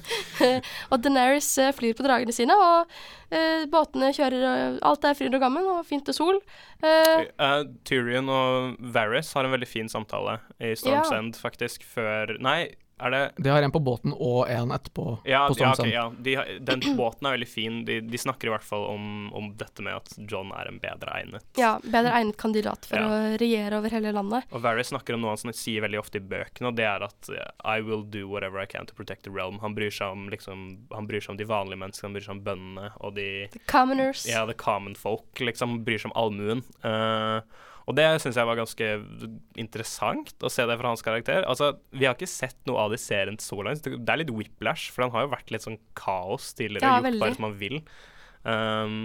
og 0.90 1.02
Deneris 1.04 1.50
eh, 1.60 1.72
flyr 1.76 1.96
på 1.98 2.06
dragene 2.06 2.34
sine, 2.34 2.56
og 2.56 2.88
eh, 3.28 3.66
båtene 3.70 4.10
kjører 4.16 4.46
og 4.48 4.80
Alt 4.88 5.06
er 5.08 5.18
fryd 5.18 5.36
og 5.36 5.44
gammen, 5.44 5.68
og 5.68 5.84
fint 5.88 6.08
og 6.08 6.16
sol. 6.16 6.40
Eh, 6.80 7.28
uh, 7.36 7.62
Tyrion 7.88 8.30
og 8.32 8.78
Varys 8.94 9.34
har 9.36 9.46
en 9.46 9.54
veldig 9.54 9.68
fin 9.68 9.90
samtale 9.92 10.38
i 10.58 10.74
Storm's 10.78 11.12
Ja. 11.12 11.18
End, 11.18 11.36
faktisk, 11.38 11.84
før 11.86 12.36
Nei, 12.42 12.70
det 12.98 13.20
De 13.36 13.48
har 13.50 13.62
en 13.62 13.70
på 13.74 13.80
båten 13.80 14.12
og 14.14 14.48
en 14.50 14.70
etterpå 14.74 15.04
Ja, 15.24 15.44
på 15.48 15.56
ja, 15.60 15.70
okay, 15.72 15.86
ok, 15.86 15.92
ja. 15.92 16.04
De, 16.18 16.34
har- 16.34 16.50
den 16.60 16.80
båten 16.98 17.26
er 17.30 17.36
veldig 17.36 17.48
fin. 17.48 17.84
De, 17.84 18.00
de 18.00 18.18
snakker 18.18 18.48
i 18.48 18.50
hvert 18.50 18.66
fall 18.66 18.84
om, 18.90 19.32
om 19.32 19.50
dette 19.56 19.82
med 19.86 19.94
at 19.96 20.12
John 20.30 20.50
er 20.52 20.68
en 20.72 20.78
bedre 20.82 21.14
egnet. 21.20 21.44
ja, 21.56 21.78
bedre 21.84 22.12
egnet 22.18 22.36
kandidat 22.40 22.86
for 22.90 22.98
Ja. 22.98 23.06
å 23.08 23.38
regjere 23.38 23.78
over 23.78 23.90
hele 23.94 24.12
landet. 24.12 24.44
Og 24.52 24.62
Varys 24.64 24.90
snakker 24.90 25.14
om 25.14 25.22
noe 25.22 25.36
han 25.36 25.54
sier 25.54 25.82
veldig 25.86 26.00
ofte 26.02 26.18
i 26.18 26.24
bøkene, 26.24 26.68
og 26.72 26.76
det 26.76 26.84
er 26.90 27.06
at 27.06 27.30
I 27.64 27.80
will 27.80 28.02
do 28.02 28.26
whatever 28.28 28.60
I 28.62 28.66
can 28.66 28.86
to 28.86 28.94
protect 28.94 29.22
the 29.24 29.30
realm. 29.30 29.58
Han 29.62 29.74
bryr 29.78 29.90
seg 29.94 30.10
om, 30.16 30.28
liksom, 30.32 30.66
han 30.92 31.06
bryr 31.06 31.20
seg 31.22 31.36
om 31.36 31.40
de 31.40 31.44
vanlige 31.48 31.78
menneskene, 31.78 32.08
han 32.10 32.18
bryr 32.18 32.26
seg 32.26 32.36
om 32.38 32.44
bøndene 32.44 32.90
og 33.00 33.14
de 33.14 33.28
The 33.52 33.62
Commoners. 33.70 34.26
Ja, 34.26 34.44
the 34.46 34.54
common 34.54 34.94
folk, 34.98 35.28
liksom. 35.38 35.76
Han 35.78 35.84
bryr 35.84 35.98
seg 36.02 36.10
om 36.12 36.16
allmuen. 36.24 36.64
Eh, 36.82 37.40
og 37.88 37.96
det 37.96 38.04
syns 38.20 38.36
jeg 38.36 38.44
var 38.48 38.58
ganske 38.58 38.88
interessant 39.56 40.44
å 40.44 40.50
se 40.52 40.66
det 40.68 40.76
fra 40.80 40.90
hans 40.92 41.04
karakter. 41.04 41.46
Altså, 41.48 41.72
Vi 41.94 42.04
har 42.04 42.16
ikke 42.18 42.28
sett 42.28 42.58
noe 42.68 42.82
av 42.84 42.92
det 42.92 43.00
i 43.00 43.04
serien 43.06 43.38
så 43.40 43.62
langt. 43.64 43.86
Det 43.86 44.12
er 44.12 44.20
litt 44.20 44.34
whiplash, 44.34 44.90
for 44.92 45.06
han 45.06 45.14
har 45.14 45.24
jo 45.24 45.32
vært 45.32 45.54
litt 45.54 45.64
sånn 45.64 45.78
kaos 45.98 46.52
tidligere. 46.58 46.84
Ja, 46.84 46.98
gjort 46.98 47.08
veldig. 47.08 47.22
bare 47.24 47.38
som 47.38 47.48
han 47.48 47.56
vil. 47.62 47.80
Um, 48.44 48.98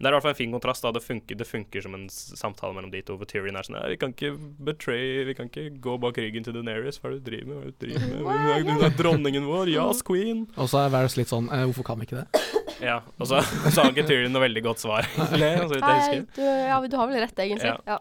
det 0.00 0.08
er 0.08 0.14
i 0.14 0.16
hvert 0.16 0.24
fall 0.24 0.32
en 0.32 0.38
fin 0.38 0.52
kontrast. 0.54 0.82
da 0.86 0.92
Det 0.96 1.02
funker, 1.04 1.36
det 1.36 1.44
funker 1.46 1.82
som 1.84 1.94
en 1.98 2.06
samtale 2.08 2.72
mellom 2.72 2.92
de 2.94 3.02
to. 3.04 3.18
For 3.20 3.28
Tyrion 3.28 3.58
er 3.58 3.66
sånn 3.66 3.76
«Nei, 3.76 3.90
Vi 3.92 3.98
kan 4.00 4.14
ikke 4.14 4.30
betray 4.70 5.26
Vi 5.28 5.34
kan 5.36 5.50
ikke 5.50 5.66
gå 5.82 5.98
bak 6.00 6.16
ryggen 6.16 6.46
til 6.46 6.56
Daenerys. 6.56 7.02
Hva 7.02 7.10
er 7.10 7.18
det 7.18 7.24
du 7.26 7.30
driver 7.34 7.50
med? 7.50 7.58
Hva 7.58 7.66
er 7.66 7.68
det 7.68 7.76
du 7.76 7.84
driver 7.84 8.64
med? 8.64 8.70
Hun 8.70 8.86
er, 8.86 8.96
dronningen 8.96 9.50
vår. 9.50 9.74
Yes, 9.74 10.00
queen. 10.06 10.46
Og 10.56 10.70
så 10.72 10.86
er 10.86 10.94
Varys 10.94 11.18
litt 11.20 11.28
sånn 11.28 11.50
eh, 11.52 11.66
Hvorfor 11.68 11.90
kan 11.90 12.00
vi 12.00 12.08
ikke 12.08 12.22
det? 12.22 12.46
Ja, 12.80 13.00
og 13.18 13.28
så, 13.28 13.40
så 13.42 13.82
har 13.82 13.92
ikke 13.92 14.06
Tyrion 14.08 14.32
noe 14.34 14.44
veldig 14.46 14.64
godt 14.64 14.82
svar, 14.82 15.08
egentlig. 15.14 15.50
så 15.62 15.72
vidt 15.74 15.86
jeg 15.86 16.02
Nei, 16.02 16.20
du, 16.36 16.44
ja, 16.44 16.80
du 16.84 16.98
har 17.00 17.10
vel 17.10 17.22
rett, 17.24 17.42
egentlig. 17.46 17.72
Ja. 17.72 17.96
Ja. 17.96 18.00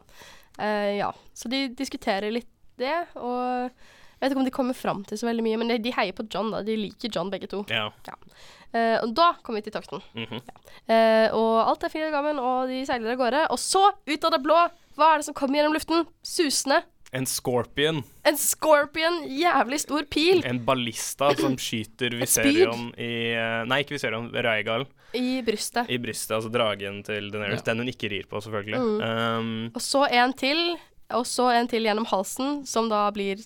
Uh, 0.60 0.92
ja. 0.98 1.13
Så 1.38 1.52
de 1.52 1.65
diskuterer 1.78 2.32
litt 2.34 2.50
det, 2.80 2.96
og 3.20 3.70
jeg 4.20 4.28
vet 4.28 4.34
ikke 4.34 4.42
om 4.42 4.48
de 4.48 4.56
kommer 4.56 4.76
fram 4.76 5.02
til 5.08 5.20
så 5.20 5.28
veldig 5.30 5.44
mye, 5.46 5.58
men 5.60 5.70
de, 5.72 5.78
de 5.84 5.94
heier 5.96 6.15
på 6.15 6.26
John, 6.32 6.50
da. 6.52 6.60
De 6.68 6.76
liker 6.76 7.12
John, 7.15 7.32
begge 7.32 7.48
to. 7.52 7.62
Ja. 7.72 7.86
Eh, 8.76 8.98
og 9.00 9.13
da 9.15 9.30
kommer 9.39 9.62
vi 9.62 9.70
til 9.70 9.76
tokten. 9.78 10.04
ja. 10.20 10.56
uh, 10.92 11.38
og 11.38 11.54
alt 11.63 11.86
er 11.88 11.94
fint 11.94 12.10
og 12.10 12.18
gammen, 12.18 12.42
og 12.44 12.68
de 12.70 12.82
seiler 12.88 13.15
av 13.15 13.22
gårde. 13.22 13.46
Og 13.56 13.62
så, 13.63 13.86
ut 13.96 14.28
av 14.28 14.36
det 14.36 14.42
blå, 14.44 14.58
hva 15.00 15.13
er 15.13 15.22
det 15.22 15.30
som 15.30 15.38
kommer 15.38 15.62
gjennom 15.62 15.78
luften? 15.78 16.04
Susende. 16.20 16.82
En 17.12 17.26
scorpion. 17.26 18.04
En 18.28 18.38
scorpion, 18.38 19.24
jævlig 19.34 19.80
stor 19.82 20.06
pil, 20.13 20.43
En 20.45 20.60
ballista 20.65 21.32
som 21.39 21.56
skyter 21.58 22.13
Viserion 22.19 22.91
i 23.02 23.34
eh, 23.34 23.63
Nei, 23.65 23.80
ikke 23.82 23.95
Viserion, 23.95 24.30
Raigal 24.30 24.86
i 25.17 25.39
brystet. 25.41 25.89
i 25.89 25.98
brystet. 25.98 26.36
Altså 26.38 26.52
dragen 26.54 27.02
til 27.08 27.32
Daenerys. 27.34 27.63
Ja. 27.63 27.72
Den 27.72 27.82
hun 27.82 27.89
ikke 27.89 28.12
rir 28.13 28.28
på, 28.30 28.41
selvfølgelig. 28.45 28.78
Mm. 28.78 29.00
Um, 29.02 29.72
Og 29.74 29.82
så 29.82 30.06
en 30.06 30.36
til, 30.38 30.62
og 31.17 31.26
så 31.26 31.50
en 31.58 31.72
til 31.72 31.89
gjennom 31.89 32.06
halsen, 32.12 32.62
som 32.69 32.91
da 32.93 33.08
blir 33.15 33.41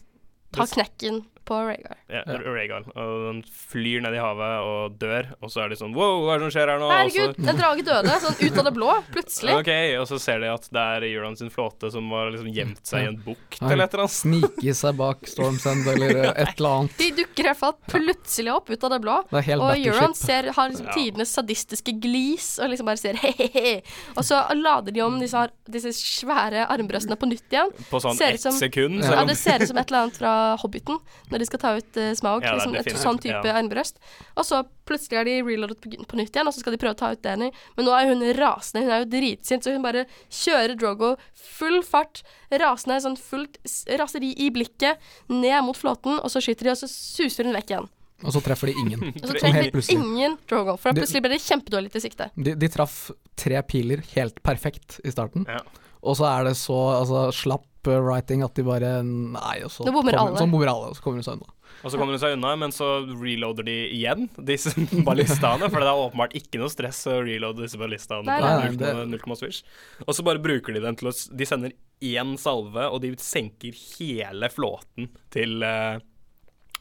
Tar 0.53 0.67
knekken 0.69 1.23
på 1.45 1.57
Rhaegar. 1.67 1.97
ja, 2.09 2.21
Ja. 2.27 2.37
Rhaegal. 2.43 2.85
Og 2.95 3.11
den 3.27 3.43
flyr 3.43 4.01
ned 4.05 4.13
i 4.15 4.21
havet 4.21 4.53
og 4.63 4.97
dør, 4.99 5.31
og 5.41 5.49
så 5.51 5.63
er 5.65 5.69
de 5.73 5.75
sånn 5.79 5.93
Wow, 5.93 6.23
hva 6.25 6.35
er 6.35 6.39
det 6.39 6.47
som 6.51 6.53
skjer 6.59 6.71
her 6.73 6.79
nå? 6.81 6.89
Herregud, 6.91 7.39
en 7.49 7.57
drage 7.59 7.83
døde, 7.87 8.15
sånn 8.23 8.37
ut 8.39 8.57
av 8.61 8.65
det 8.69 8.73
blå, 8.75 8.91
plutselig. 9.13 9.55
OK, 9.59 9.71
og 10.01 10.07
så 10.09 10.19
ser 10.19 10.39
de 10.43 10.51
at 10.53 10.67
det 10.73 10.83
er 10.97 11.07
Euron 11.09 11.35
sin 11.37 11.49
flåte 11.53 11.91
som 11.93 12.09
har 12.15 12.31
liksom 12.33 12.49
gjemt 12.53 12.81
seg 12.87 13.03
i 13.03 13.09
en 13.11 13.17
bukt 13.25 13.59
eller 13.61 13.83
et 13.85 13.93
eller 13.93 14.05
annet. 14.05 14.17
Snike 14.17 14.75
seg 14.79 14.97
bak 14.97 15.27
Stormsend 15.27 15.87
eller 15.93 16.15
et 16.43 16.57
eller 16.57 16.69
annet. 16.79 16.97
De 16.97 17.09
dukker 17.21 17.43
i 17.43 17.49
hvert 17.51 17.59
fall 17.59 17.75
plutselig 17.91 18.53
opp 18.55 18.69
ut 18.73 18.83
av 18.83 18.95
det 18.95 19.01
blå. 19.03 19.17
Det 19.31 19.39
er 19.41 19.47
helt 19.51 19.61
Og 19.67 19.85
Euron 19.87 20.15
ser, 20.17 20.51
har 20.55 20.69
liksom 20.69 20.87
Ja. 20.87 20.93
tidenes 20.97 21.33
sadistiske 21.33 21.93
glis 22.03 22.59
og 22.59 22.69
liksom 22.71 22.85
bare 22.89 22.97
sier 22.99 23.15
he-he-he. 23.19 23.81
Og 24.17 24.23
så 24.27 24.41
lader 24.55 24.91
de 24.93 25.01
om 25.05 25.19
disse, 25.19 25.43
disse 25.69 25.93
svære 25.95 26.65
armbrøstene 26.69 27.15
på 27.19 27.29
nytt 27.29 27.47
igjen. 27.51 27.71
På 27.89 27.99
sånn 28.03 28.19
ett 28.21 28.39
sekund. 28.41 29.03
Ja. 29.03 29.19
Ja, 29.19 29.25
det 29.25 29.37
ser 29.39 29.61
ut 29.61 29.67
som 29.69 29.77
et 29.77 29.87
eller 29.91 30.05
annet 30.07 30.17
fra 30.19 30.33
Hobbiten, 30.61 30.99
når 31.33 31.43
de 31.43 31.49
skal 31.49 31.61
ta 31.63 31.73
ut 31.79 31.99
uh, 31.99 32.11
Smaug. 32.17 32.45
Ja, 32.45 32.53
liksom 32.57 32.77
et 32.79 32.91
sånn 33.01 33.19
type 33.23 33.41
ja. 33.41 33.55
armbrøst. 33.59 33.99
Og 34.37 34.47
så 34.47 34.61
plutselig 34.87 35.19
er 35.19 35.27
de 35.29 35.35
reloadet 35.47 35.79
på, 35.81 35.91
på 36.09 36.19
nytt 36.19 36.33
igjen, 36.35 36.49
og 36.49 36.55
så 36.55 36.63
skal 36.63 36.75
de 36.75 36.79
prøve 36.81 36.95
å 36.95 36.99
ta 36.99 37.11
ut 37.15 37.23
Danny. 37.23 37.49
Men 37.77 37.87
nå 37.87 37.95
er 37.97 38.11
hun 38.11 38.23
rasende, 38.37 38.85
hun 38.85 38.93
er 38.93 39.03
jo 39.03 39.09
dritsint, 39.15 39.65
så 39.65 39.73
hun 39.75 39.85
bare 39.85 40.05
kjører 40.29 40.77
Drogo 40.79 41.13
full 41.33 41.81
fart, 41.87 42.23
rasende, 42.51 43.01
sånn 43.03 43.19
fullt 43.19 43.59
raseri 43.99 44.33
i 44.43 44.51
blikket, 44.53 45.01
ned 45.31 45.59
mot 45.65 45.77
flåten, 45.77 46.19
og 46.19 46.31
så 46.31 46.43
skyter 46.43 46.69
de, 46.69 46.75
og 46.75 46.81
så 46.83 46.91
suser 46.91 47.49
hun 47.49 47.57
vekk 47.57 47.75
igjen. 47.75 47.91
Og 48.23 48.31
så 48.35 48.39
treffer 48.43 48.71
de 48.71 48.77
ingen. 48.79 49.09
Og 49.09 49.19
så 49.19 49.33
Sånn 49.33 49.41
treffer 49.41 49.69
de 49.79 49.97
ingen 49.97 50.37
Drogo, 50.49 50.77
for 50.79 50.91
da 50.91 51.03
plutselig 51.03 51.23
ble 51.25 51.33
det 51.35 51.43
kjempedårlig 51.43 51.93
til 51.95 52.05
sikte. 52.05 52.29
De, 52.35 52.55
de 52.59 52.71
traff 52.71 52.97
tre 53.39 53.59
piler 53.67 54.03
helt 54.13 54.39
perfekt 54.45 54.99
i 55.03 55.13
starten, 55.13 55.47
Ja. 55.49 55.63
og 56.03 56.19
så 56.19 56.29
er 56.29 56.49
det 56.49 56.57
så 56.59 56.79
altså, 56.99 57.27
slapp 57.35 57.67
uh, 57.87 57.99
writing 58.03 58.43
at 58.45 58.53
de 58.55 58.63
bare 58.67 58.91
Nei, 59.03 59.57
og 59.65 59.71
så 59.73 59.83
bommer 59.87 60.13
kommer- 60.13 60.29
alle. 60.33 60.39
Så 60.41 60.47
bommer 60.51 60.71
alle, 60.71 60.89
og 60.91 60.95
så 60.97 61.03
kommer 61.05 61.19
de 61.21 61.27
seg 61.27 61.39
unna. 61.41 61.51
Og 61.83 61.91
så 61.91 61.97
kommer 61.99 62.13
de 62.15 62.19
seg 62.21 62.35
unna, 62.37 62.51
men 62.61 62.71
så 62.71 62.87
reloader 63.19 63.65
de 63.67 63.75
igjen 63.97 64.29
disse 64.47 64.71
ballistaene. 65.07 65.67
For 65.71 65.81
det 65.83 65.89
er 65.89 66.03
åpenbart 66.05 66.35
ikke 66.39 66.61
noe 66.61 66.71
stress 66.71 67.01
å 67.11 67.17
reloade 67.25 67.63
disse 67.65 67.79
ballistaene. 67.81 68.23
På 68.29 68.45
nei. 68.45 68.53
null 68.69 68.77
Nei, 68.79 68.91
komma- 68.93 69.07
null 69.11 69.23
komma 69.25 69.35
swish. 69.39 69.63
Og 70.07 70.13
så 70.15 70.23
bare 70.23 70.39
bruker 70.43 70.73
de 70.77 70.83
den 70.85 70.95
til 70.99 71.09
å 71.11 71.15
De 71.35 71.45
sender 71.49 71.73
én 72.03 72.35
salve, 72.39 72.87
og 72.91 73.01
de 73.03 73.13
senker 73.19 73.75
hele 73.97 74.49
flåten 74.53 75.09
til 75.33 75.59
uh, 75.63 75.97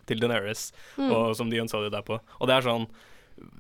til 0.07 0.19
Daenerys, 0.19 0.73
Mm. 0.99 1.11
og, 1.15 1.37
som 1.39 1.49
de 1.49 1.61
Unsullied 1.63 1.95
er 1.95 2.03
på. 2.03 2.17
Og 2.41 2.49
det 2.51 2.57
er 2.57 2.65
sånn 2.67 2.89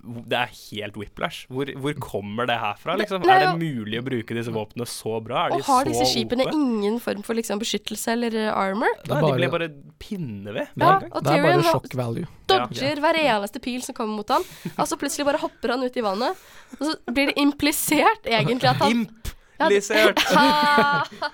Det 0.02 0.38
er 0.38 0.50
helt 0.50 0.96
whiplash. 0.98 1.46
Hvor, 1.52 1.68
hvor 1.78 1.94
kommer 2.02 2.48
det 2.50 2.56
her 2.58 2.78
fra, 2.80 2.96
liksom? 2.98 3.22
Nei, 3.26 3.36
er 3.38 3.44
det 3.52 3.62
mulig 3.62 4.00
å 4.00 4.04
bruke 4.06 4.36
disse 4.36 4.52
våpnene 4.54 4.86
så 4.90 5.18
bra? 5.24 5.46
Er 5.46 5.56
Og 5.56 5.64
har 5.68 5.88
disse 5.88 6.06
skipene 6.10 6.46
oppe? 6.48 6.58
ingen 6.58 6.98
form 7.02 7.22
for 7.26 7.38
liksom 7.38 7.62
beskyttelse 7.62 8.14
eller 8.16 8.36
uh, 8.48 8.50
armor? 8.58 8.90
Nei, 9.06 9.12
bare, 9.12 9.30
de 9.30 9.38
ble 9.40 9.50
bare 9.54 9.70
pinne 10.02 10.56
ved. 10.56 10.72
Ja, 10.80 10.96
og 11.10 11.22
det 11.22 11.34
er 11.34 11.42
Tyrion 11.42 11.62
bare 11.62 11.70
shock 11.70 11.96
value. 11.98 12.26
dodger 12.50 13.02
hver 13.04 13.20
eneste 13.22 13.62
pil 13.64 13.82
som 13.86 13.96
kommer 13.96 14.20
mot 14.22 14.34
ham. 14.34 14.46
Og 14.76 14.84
så 14.90 14.98
plutselig 15.00 15.28
bare 15.28 15.40
hopper 15.42 15.76
han 15.76 15.86
ut 15.86 15.96
i 15.96 16.04
vannet. 16.04 16.46
Og 16.78 16.86
så 16.88 16.96
blir 17.12 17.30
det 17.32 17.38
implisert 17.42 18.26
egentlig 18.28 18.72
at 18.72 18.82
han 18.82 19.06
Ja, 19.60 19.68
det- 19.68 19.76
Implisert! 19.82 20.18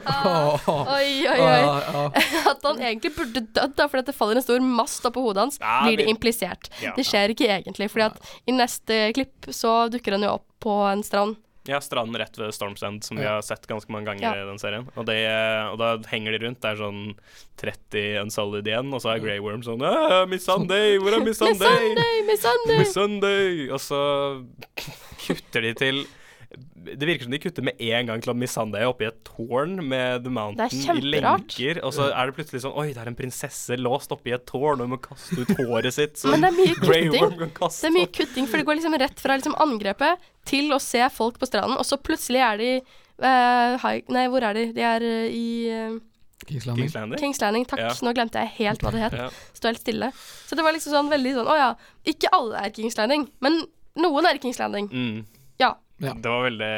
Ah, 0.09 0.59
Oi, 0.99 1.27
oi, 1.29 1.33
oi. 1.33 1.39
ja, 1.39 1.81
ja. 1.81 2.05
At 2.53 2.63
han 2.67 2.81
egentlig 2.83 3.15
burde 3.17 3.41
dødd 3.55 3.75
da, 3.79 3.87
fordi 3.89 4.07
det 4.11 4.15
faller 4.17 4.41
en 4.41 4.45
stor 4.45 4.61
mast 4.65 5.05
oppå 5.09 5.23
hodet 5.25 5.45
hans. 5.47 5.59
Ja, 5.63 5.81
Blir 5.87 5.97
det 6.01 6.07
det- 6.09 6.13
implisert. 6.15 6.71
Ja. 6.83 6.93
Det 6.97 7.05
skjer 7.07 7.33
ikke 7.35 7.49
egentlig, 7.59 7.91
fordi 7.93 8.09
at 8.11 8.33
i 8.49 8.55
neste 8.57 9.03
klipp 9.17 9.49
så 9.55 9.85
dukker 9.93 10.17
han 10.19 10.27
jo 10.27 10.35
opp 10.41 10.47
på 10.65 10.75
en 10.91 11.05
strand. 11.07 11.37
Ja, 11.69 11.83
stranden 11.85 12.17
rett 12.17 12.33
ved 12.41 12.55
Storm's 12.57 12.81
End, 12.87 13.03
som 13.05 13.19
vi 13.21 13.27
har 13.29 13.43
sett 13.45 13.67
ganske 13.69 13.93
mange 13.93 14.09
ganger 14.09 14.25
Ja. 14.25 14.43
i 14.43 14.47
den 14.49 14.57
serien. 14.59 14.87
Og, 14.97 15.05
det, 15.05 15.19
og 15.69 15.77
da 15.77 15.91
henger 16.09 16.33
de 16.33 16.39
rundt. 16.47 16.63
Det 16.65 16.71
er 16.71 16.79
sånn 16.81 17.03
30 17.61 18.23
Unsolid 18.23 18.71
igjen, 18.71 18.89
og 18.97 19.03
så 19.05 19.11
er 19.13 19.21
Grey 19.21 19.39
Worm 19.45 19.61
sånn 19.67 19.83
«Ah, 19.85 20.25
Miss 20.31 20.47
Sunday, 20.49 20.97
hvor 20.97 21.13
er 21.13 21.21
Miss 21.21 21.37
Miss 21.45 21.59
Sunday? 21.61 21.77
Sunday, 21.93 22.23
Miss 22.31 22.41
Sunday! 22.47 22.79
Miss 22.81 22.95
Sunday! 22.97 23.69
Og 23.69 23.83
så 23.85 24.01
kutter 25.27 25.67
de 25.69 25.75
til 25.77 26.01
Det 26.97 27.09
virker 27.09 27.27
som 27.29 27.35
de 27.35 27.41
kutter 27.43 27.65
med 27.67 27.81
en 27.81 28.09
gang 28.11 28.23
til 28.25 28.33
at 28.33 28.39
Miss 28.41 28.55
Sunday 28.57 28.85
er 28.85 28.91
oppe 28.93 29.05
i 29.05 29.09
et 29.11 29.19
tårn 29.27 29.77
med 29.89 30.25
The 30.25 30.33
Mountain 30.33 30.99
i 30.99 31.13
lenker. 31.15 31.81
Og 31.85 31.95
så 31.97 32.09
er 32.11 32.31
det 32.31 32.37
plutselig 32.39 32.63
sånn 32.65 32.77
Oi, 32.79 32.87
det 32.95 33.03
er 33.03 33.11
en 33.13 33.19
prinsesse 33.19 33.79
låst 33.81 34.13
oppe 34.15 34.33
i 34.33 34.37
et 34.37 34.47
tårn, 34.49 34.79
og 34.81 34.87
hun 34.87 34.95
må 34.97 35.01
kaste 35.05 35.43
ut 35.43 35.53
håret 35.61 35.95
sitt. 35.95 36.17
Så 36.21 36.33
Men 36.33 36.47
det 36.47 36.53
er 36.53 36.59
mye 36.59 36.79
kutting. 36.79 37.39
Det 37.49 37.91
er 37.91 37.95
mye 37.95 38.13
kutting, 38.21 38.49
for 38.49 38.61
det 38.61 38.67
går 38.69 38.81
liksom 38.81 38.99
rett 39.05 39.21
fra 39.21 39.39
liksom 39.39 39.57
angrepet 39.61 40.29
til 40.49 40.73
å 40.73 40.81
se 40.83 41.03
folk 41.13 41.39
på 41.41 41.49
stranden, 41.51 41.77
og 41.79 41.85
så 41.87 41.99
plutselig 42.01 42.41
er 42.45 42.61
de 42.63 42.71
uh, 42.81 43.79
high, 43.83 44.03
Nei, 44.15 44.29
hvor 44.33 44.45
er 44.47 44.57
de? 44.57 44.69
De 44.77 44.85
er 44.87 45.05
uh, 45.05 45.27
i 45.29 45.49
uh, 45.73 45.99
Kings 46.49 46.67
Landing. 46.67 46.87
Kings 46.87 46.95
Landing. 46.95 47.21
Kings 47.21 47.41
Landing. 47.43 47.67
Takk, 47.69 47.83
Ja. 47.83 47.91
nå 48.07 48.15
glemte 48.17 48.41
jeg 48.45 48.55
helt 48.61 48.85
hva 48.85 48.93
det 48.95 49.03
het. 49.03 49.17
Ja. 49.19 49.29
Stå 49.59 49.73
helt 49.73 49.83
stille. 49.83 50.13
Så 50.47 50.57
det 50.57 50.65
var 50.65 50.73
liksom 50.77 50.95
sånn 50.95 51.11
veldig 51.13 51.35
sånn 51.41 51.51
Å 51.51 51.57
ja, 51.59 51.69
ikke 52.09 52.31
alle 52.33 52.63
er 52.63 52.73
Kings 52.75 52.97
Landing, 52.97 53.27
men 53.45 53.61
noen 53.99 54.29
er 54.31 54.39
Kings 54.41 54.61
Landing. 54.63 54.89
Mm. 54.93 55.27
Ja. 55.61 55.75
Ja. 55.99 56.13
Det 56.15 56.31
var 56.31 56.45
veldig 56.47 56.69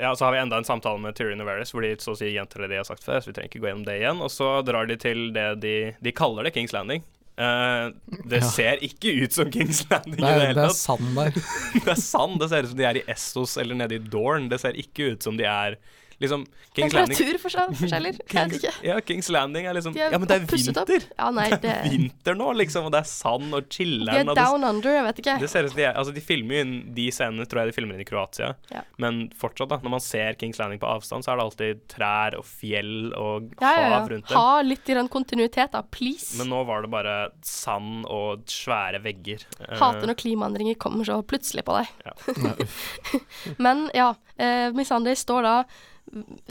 Ja, 0.00 0.12
så 0.14 0.24
har 0.28 0.32
vi 0.32 0.38
enda 0.38 0.56
en 0.60 0.64
samtale 0.68 1.00
med 1.02 1.16
Tyrion 1.18 1.40
og 1.42 1.48
Varys, 1.48 1.72
hvor 1.74 1.82
de 1.82 1.94
så 1.98 2.12
å 2.14 2.18
si 2.20 2.28
gjentar 2.30 2.62
det 2.62 2.68
de 2.70 2.76
har 2.78 2.86
sagt 2.86 3.02
før, 3.02 3.18
så 3.18 3.30
vi 3.32 3.34
trenger 3.34 3.50
ikke 3.50 3.62
gå 3.64 3.70
gjennom 3.70 3.86
det 3.88 3.96
igjen. 4.00 4.20
Og 4.22 4.30
så 4.30 4.50
drar 4.66 4.86
de 4.86 4.96
til 5.02 5.32
det 5.34 5.48
de 5.64 5.74
De 6.00 6.12
kaller 6.14 6.46
det 6.46 6.52
Kings 6.54 6.72
Landing. 6.76 7.02
Uh, 7.40 7.90
det 8.28 8.42
Ja. 8.42 8.48
ser 8.52 8.82
ikke 8.84 9.14
ut 9.24 9.32
som 9.32 9.50
Kings 9.50 9.82
Landing 9.90 10.20
Det 10.20 10.28
i 10.28 10.38
det 10.38 10.48
er, 10.50 10.54
tatt. 10.54 10.60
det 10.60 10.66
er 10.68 10.76
sand 10.76 11.14
der. 11.16 11.30
Det 11.84 11.92
er 11.94 12.00
sand. 12.04 12.38
Det 12.42 12.48
ser 12.50 12.62
ut 12.62 12.68
som 12.74 12.78
de 12.78 12.84
er 12.90 12.98
i 13.00 13.04
Essos 13.08 13.56
eller 13.62 13.74
nede 13.80 13.96
i 13.96 14.02
Dorn. 14.12 14.48
Det 14.52 14.60
ser 14.60 14.76
ikke 14.76 15.12
ut 15.14 15.22
som 15.24 15.36
de 15.40 15.44
er 15.48 15.78
liksom 16.20 16.44
Kings 16.76 16.92
Landing 16.94 17.16
Temperaturforskjeller. 17.16 18.18
Jeg 18.30 18.50
vet 18.50 18.56
ikke. 18.60 18.72
ja, 18.86 18.98
Kings 19.00 19.28
Landing 19.32 19.66
er 19.66 19.74
liksom 19.74 19.94
er 19.96 20.12
Ja, 20.12 20.18
men 20.20 20.28
det 20.28 20.36
er 20.36 20.44
vinter! 20.50 21.06
Ja, 21.18 21.30
nei, 21.34 21.48
Det 21.50 21.60
det 21.62 21.70
er 21.72 21.88
vinter 21.90 22.36
nå, 22.38 22.50
liksom, 22.60 22.84
og 22.86 22.92
det 22.92 23.00
er 23.00 23.08
sand 23.08 23.54
og 23.56 23.64
De 23.68 23.74
chiller'n. 23.78 24.12
er 24.20 24.24
down 24.24 24.34
det- 24.34 24.44
down 24.44 24.64
under, 24.64 24.90
jeg 24.98 25.04
vet 25.08 25.18
ikke. 25.24 25.38
Det 25.40 25.50
ser 25.50 25.64
ut 25.64 25.70
som 25.72 25.76
de 25.80 25.84
er 25.88 25.94
Altså, 26.00 26.14
de 26.14 26.20
filmer 26.20 26.54
jo 26.54 26.60
inn 26.66 26.94
de 26.94 27.06
scenene, 27.10 27.46
tror 27.48 27.62
jeg 27.64 27.72
de 27.72 27.76
filmer 27.80 27.94
inn 27.94 28.00
i 28.04 28.08
Kroatia. 28.08 28.54
Ja. 28.70 28.82
Men 28.98 29.30
fortsatt, 29.40 29.68
da, 29.68 29.78
når 29.82 29.90
man 29.96 30.00
ser 30.00 30.34
Kings 30.34 30.58
Landing 30.58 30.78
på 30.80 30.86
avstand, 30.88 31.24
så 31.24 31.32
er 31.32 31.36
det 31.40 31.44
alltid 31.48 31.80
trær 31.88 32.36
og 32.38 32.44
fjell 32.44 33.12
og 33.16 33.50
Ja, 33.60 33.66
hav 33.66 33.90
ja. 33.90 34.00
rundt 34.14 34.28
dem. 34.28 34.36
Ha 34.36 34.60
litt 34.62 34.88
i 34.88 34.94
den 34.94 35.08
kontinuitet, 35.08 35.72
da. 35.72 35.82
Please. 35.82 36.36
Men 36.38 36.48
nå 36.52 36.64
var 36.66 36.82
det 36.82 36.90
bare 36.90 37.30
sand 37.42 38.04
og 38.06 38.44
svære 38.46 39.00
vegger. 39.02 39.42
Eh, 39.60 39.76
Hater 39.78 40.06
når 40.06 40.14
klimaendringer 40.20 40.76
kommer 40.78 41.04
så 41.04 41.22
plutselig 41.24 41.64
på 41.64 41.78
deg. 41.80 41.88
Ja. 42.04 42.54
Men 43.58 43.90
ja, 43.94 44.14
eh, 44.38 44.70
Miss 44.76 44.90
Andy 44.92 45.14
står 45.16 45.42
da 45.42 45.54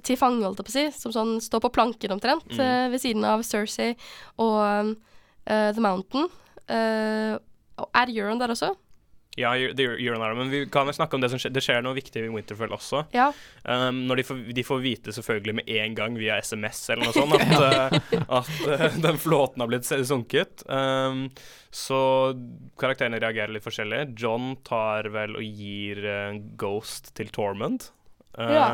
til 0.04 0.17
fange, 0.19 0.43
holdt 0.45 0.62
jeg 0.62 0.67
på 0.69 0.74
å 0.74 0.78
si, 0.78 0.86
som 1.02 1.12
sånn 1.15 1.38
står 1.43 1.63
på 1.65 1.74
planken 1.76 2.13
omtrent, 2.15 2.45
Mm. 2.54 2.60
uh, 2.60 2.89
ved 2.93 3.02
siden 3.04 3.26
av 3.28 3.43
Cersei 3.43 3.95
og 4.38 4.60
uh, 4.95 5.72
The 5.74 5.82
Mountain. 5.84 6.30
Uh, 6.69 7.36
er 7.95 8.12
Euron 8.13 8.39
der 8.39 8.52
også? 8.56 8.76
Ja, 9.39 9.54
det 9.54 9.80
er 9.86 10.00
gjør 10.02 10.17
den 10.17 10.38
men 10.38 10.50
vi 10.52 10.60
kan 10.67 10.88
vel 10.89 10.95
snakke 10.98 11.15
om 11.15 11.22
det 11.22 11.30
som 11.32 11.39
skjer. 11.39 11.52
Det 11.56 11.62
skjer 11.63 11.84
noe 11.86 11.95
viktig 11.95 12.26
i 12.26 12.32
Winterfell 12.34 12.74
også. 12.76 13.06
Ja. 13.15 13.30
Um, 13.63 14.02
når 14.10 14.19
de 14.19 14.26
får, 14.28 14.39
de 14.58 14.63
får 14.67 14.82
vite 14.84 15.13
selvfølgelig 15.15 15.54
med 15.62 15.69
en 15.80 15.95
gang 15.95 16.17
via 16.19 16.39
SMS 16.43 16.82
eller 16.89 17.08
noe 17.08 17.15
sånt 17.15 17.38
at, 17.38 18.10
at 18.39 18.98
den 19.06 19.22
flåten 19.22 19.63
har 19.63 19.69
blitt 19.72 19.88
sunket. 19.88 20.65
Um, 20.67 21.30
så 21.72 22.02
karakterene 22.82 23.22
reagerer 23.22 23.54
litt 23.54 23.63
forskjellig. 23.63 24.10
John 24.19 24.58
tar 24.67 25.08
vel 25.13 25.38
og 25.39 25.45
gir 25.45 26.04
Ghost 26.60 27.13
til 27.15 27.32
Tormund. 27.32 27.91
Uh, 28.36 28.52
Ja. 28.58 28.67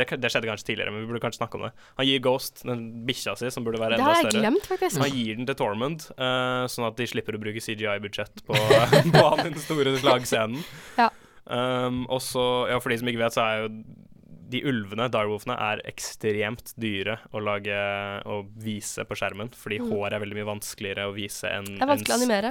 Det, 0.00 0.06
det 0.22 0.30
skjedde 0.32 0.48
kanskje 0.48 0.66
tidligere, 0.70 0.92
men 0.94 1.02
vi 1.04 1.10
burde 1.12 1.20
kanskje 1.24 1.40
snakke 1.42 1.58
om 1.60 1.66
det. 1.66 1.72
Han 2.00 2.06
gir 2.08 2.22
Ghost, 2.24 2.62
den 2.68 2.84
bikkja 3.08 3.34
si, 3.36 3.50
som 3.52 3.64
burde 3.66 3.80
være 3.82 3.98
Det 4.00 4.06
har 4.06 4.20
jeg 4.22 4.36
glemt, 4.38 4.68
faktisk. 4.70 5.00
Han 5.02 5.10
gir 5.16 5.36
den 5.36 5.48
til 5.50 5.58
Tormund, 5.58 6.06
uh, 6.18 6.64
sånn 6.72 6.86
at 6.88 6.96
de 6.96 7.06
slipper 7.10 7.36
å 7.36 7.42
bruke 7.42 7.60
CGI-budsjett 7.64 8.44
på, 8.48 8.54
på 9.16 9.26
han 9.28 9.44
den 9.50 9.58
store 9.60 9.96
slagscenen. 10.00 10.62
Ja. 11.00 11.10
Um, 11.44 12.04
og 12.08 12.22
så, 12.22 12.46
ja, 12.70 12.78
for 12.80 12.92
de 12.94 12.98
som 13.02 13.08
ikke 13.10 13.24
vet, 13.24 13.34
så 13.36 13.42
er 13.44 13.64
jo 13.64 13.72
de 14.52 14.60
ulvene, 14.68 15.06
direwolfene, 15.08 15.54
er 15.56 15.80
ekstremt 15.88 16.74
dyre 16.76 17.14
å 17.32 17.40
lage 17.40 17.72
og 18.28 18.50
vise 18.60 19.00
på 19.08 19.16
skjermen, 19.16 19.48
fordi 19.56 19.78
Mm. 19.80 19.86
hår 19.94 20.12
er 20.12 20.20
veldig 20.20 20.36
mye 20.36 20.48
vanskeligere 20.50 21.06
å 21.08 21.14
vise 21.16 21.48
enn 21.48 21.70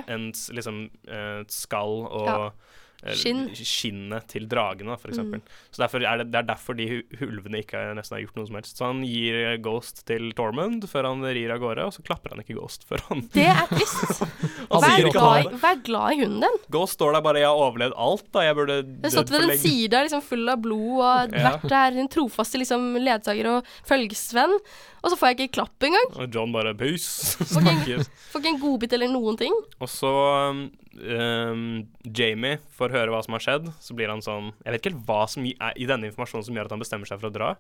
en, 0.10 0.32
s- 0.34 0.50
liksom 0.50 0.90
uh, 1.08 1.44
skall 1.48 2.08
og 2.10 2.26
Ja. 2.26 2.52
Eh, 3.04 3.14
Skinn. 3.18 3.48
skinnet 3.56 4.28
til 4.28 4.48
dragene, 4.48 4.98
for 5.00 5.10
eksempel. 5.10 5.42
Mm. 5.42 5.56
Så 5.72 5.84
er 5.88 6.18
det, 6.22 6.32
det 6.32 6.40
er 6.42 6.48
derfor 6.50 6.78
de 6.78 7.04
ulvene 7.22 7.62
ikke 7.64 7.78
har- 7.78 7.96
nesten 7.98 8.18
har 8.18 8.24
gjort 8.26 8.36
noe 8.38 8.48
som 8.48 8.56
helst. 8.60 8.78
Så 8.78 8.86
han 8.86 9.04
gir 9.04 9.58
Ghost 9.62 10.06
til 10.06 10.32
Tormund 10.38 10.84
før 10.90 11.10
han 11.10 11.22
rir 11.24 11.52
av 11.52 11.60
gårde, 11.60 11.86
og 11.86 11.94
så 11.94 12.04
klapper 12.04 12.36
han 12.36 12.44
ikke 12.44 12.58
Ghost 12.60 12.86
før 12.88 13.02
han 13.10 13.22
Det 13.34 13.48
er 13.48 13.66
trist. 13.72 14.22
Vær 14.72 15.12
glad, 15.12 15.52
vær 15.62 15.82
glad 15.84 16.14
i 16.16 16.22
hunden 16.24 16.42
din. 16.46 16.60
Ghost 16.72 16.94
står 16.98 17.14
der 17.14 17.22
bare 17.22 17.40
'jeg 17.42 17.48
har 17.52 17.60
overlevd 17.60 17.94
alt', 17.98 18.32
da. 18.32 18.40
Jeg 18.42 18.56
burde 18.56 18.78
dødd 18.84 19.04
har 19.04 19.12
lenge. 19.12 19.28
for 19.28 19.40
ved 19.42 19.52
en 19.52 19.58
sida 19.58 19.82
side 19.92 20.04
liksom 20.08 20.22
full 20.24 20.50
av 20.50 20.62
blod 20.62 21.02
og 21.02 21.34
Ja. 21.34 21.52
vært 21.58 21.68
der 21.70 22.00
en 22.00 22.08
trofaste 22.08 22.58
liksom, 22.58 22.96
ledsager 23.04 23.48
og 23.58 23.66
følgesvenn, 23.88 24.54
og 25.04 25.12
så 25.12 25.18
får 25.18 25.28
jeg 25.32 25.38
ikke 25.40 25.54
klapp 25.60 25.80
engang. 25.88 26.10
Og 26.16 26.34
John 26.34 26.52
bare. 26.54 26.72
Ok. 26.72 26.80
Får 28.32 28.42
ikke 28.42 28.52
en 28.54 28.60
godbit 28.62 28.94
eller 28.94 29.08
noen 29.12 29.38
ting. 29.38 29.54
Og 29.82 29.90
så 29.90 30.12
um, 30.52 30.72
um, 30.96 31.62
Jamie 32.04 32.60
får 32.78 32.96
høre 32.96 33.14
hva 33.14 33.22
som 33.26 33.38
har 33.38 33.46
skjedd, 33.46 33.70
så 33.82 33.96
blir 33.98 34.12
han 34.12 34.24
sånn 34.26 34.52
Jeg 34.64 34.74
vet 34.74 34.82
ikke 34.82 34.94
helt 34.94 35.06
hva 35.08 35.22
som 35.32 35.48
er 35.48 35.78
i 35.80 35.88
denne 35.90 36.10
informasjonen 36.12 36.48
som 36.48 36.58
gjør 36.60 36.70
at 36.70 36.76
han 36.76 36.84
bestemmer 36.84 37.10
seg 37.10 37.22
for 37.22 37.32
å 37.32 37.36
dra. 37.36 37.54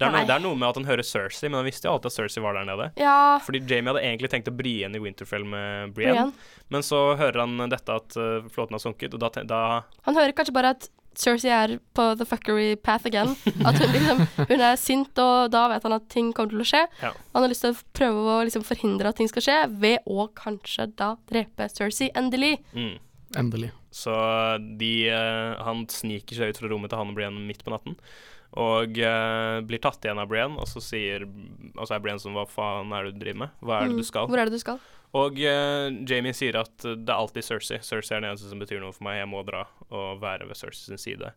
Det 0.00 0.06
er, 0.08 0.14
noe, 0.14 0.24
det 0.26 0.34
er 0.34 0.40
noe 0.42 0.56
med 0.56 0.66
at 0.70 0.78
han 0.80 0.86
hører 0.88 1.04
Cersei, 1.04 1.50
men 1.50 1.60
han 1.60 1.66
visste 1.68 1.86
jo 1.86 1.92
alltid 1.92 2.08
at 2.08 2.14
Cersei 2.16 2.42
var 2.42 2.56
der 2.56 2.64
nede. 2.66 2.88
Ja, 2.98 3.36
Fordi 3.44 3.60
Jamie 3.68 3.92
hadde 3.92 4.02
egentlig 4.08 4.30
tenkt 4.32 4.48
å 4.48 4.54
bri 4.56 4.78
igjen 4.80 4.96
i 4.96 5.02
Winterfell 5.02 5.44
med 5.44 5.92
Brienne, 5.94 6.30
Brienne. 6.32 6.64
men 6.72 6.86
så 6.86 7.02
hører 7.20 7.44
han 7.44 7.60
dette 7.70 7.98
at 8.00 8.16
uh, 8.16 8.48
flåten 8.50 8.78
har 8.78 8.82
sunket, 8.82 9.14
og 9.14 9.22
da, 9.22 9.30
da 9.46 9.60
Han 10.08 10.18
hører 10.18 10.34
kanskje 10.38 10.56
bare 10.56 10.72
at 10.78 10.88
Cersei 11.18 11.50
er 11.52 11.76
på 11.94 12.06
the 12.18 12.24
fuckery 12.28 12.76
path 12.76 13.06
again. 13.06 13.34
At 13.66 13.78
hun 13.78 13.92
liksom 13.94 14.22
Hun 14.48 14.60
er 14.64 14.76
sint, 14.80 15.12
og 15.18 15.50
da 15.52 15.66
vet 15.72 15.82
han 15.86 15.92
at 15.98 16.08
ting 16.12 16.32
kommer 16.32 16.50
til 16.54 16.64
å 16.64 16.68
skje. 16.68 16.82
Ja. 17.02 17.12
Han 17.34 17.42
har 17.44 17.52
lyst 17.52 17.64
til 17.66 17.74
å 17.74 17.80
prøve 17.96 18.36
å 18.36 18.42
liksom 18.48 18.64
forhindre 18.66 19.08
at 19.12 19.16
ting 19.20 19.28
skal 19.30 19.42
skje, 19.46 19.58
ved 19.82 19.98
å 20.06 20.28
kanskje 20.38 20.88
da 20.96 21.14
drepe 21.30 21.68
Cersei 21.72 22.10
endelig. 22.14 22.58
mm. 22.74 22.94
Endelig. 23.40 23.70
Så 23.92 24.12
de 24.76 25.08
eh, 25.08 25.62
Han 25.64 25.86
sniker 25.88 26.36
seg 26.36 26.50
ut 26.52 26.58
fra 26.60 26.68
rommet 26.68 26.90
til 26.92 26.98
han 27.00 27.08
og 27.12 27.16
Brienne 27.16 27.40
midt 27.48 27.62
på 27.64 27.72
natten. 27.72 27.96
Og 28.52 28.98
uh, 29.00 29.62
blir 29.64 29.80
tatt 29.80 30.04
igjen 30.04 30.18
av 30.20 30.28
Brienne, 30.28 30.58
og 30.60 30.68
så 30.68 30.82
sier 30.84 31.22
Og 31.24 31.86
så 31.88 31.94
er 31.96 32.02
Brienne 32.04 32.20
sånn 32.20 32.34
Hva 32.36 32.44
faen 32.52 32.92
er 32.92 33.06
det 33.08 33.14
du 33.14 33.22
driver 33.22 33.38
med? 33.46 33.54
Hva 33.64 33.78
er 33.78 33.88
det 33.88 33.96
du 33.96 34.02
Mm. 34.02 34.08
skal? 34.10 34.28
Hvor 34.28 34.42
er 34.42 34.50
det 34.50 34.52
du 34.52 34.60
skal? 34.60 34.82
Og 35.18 35.36
uh, 35.44 35.88
Jamie 36.08 36.32
sier 36.32 36.56
at 36.62 36.72
det 36.82 37.08
er 37.10 37.18
alltid 37.18 37.44
Cersei. 37.44 37.80
Cersei 37.84 38.16
er 38.16 38.22
den 38.24 38.30
eneste 38.30 38.48
som 38.48 38.62
betyr 38.62 38.80
noe 38.80 38.94
for 38.96 39.04
meg. 39.04 39.18
Jeg 39.20 39.28
må 39.28 39.42
dra 39.44 39.66
og 39.92 40.22
være 40.22 40.46
ved 40.48 40.56
Cersei 40.56 40.86
sin 40.94 41.02
side. 41.02 41.32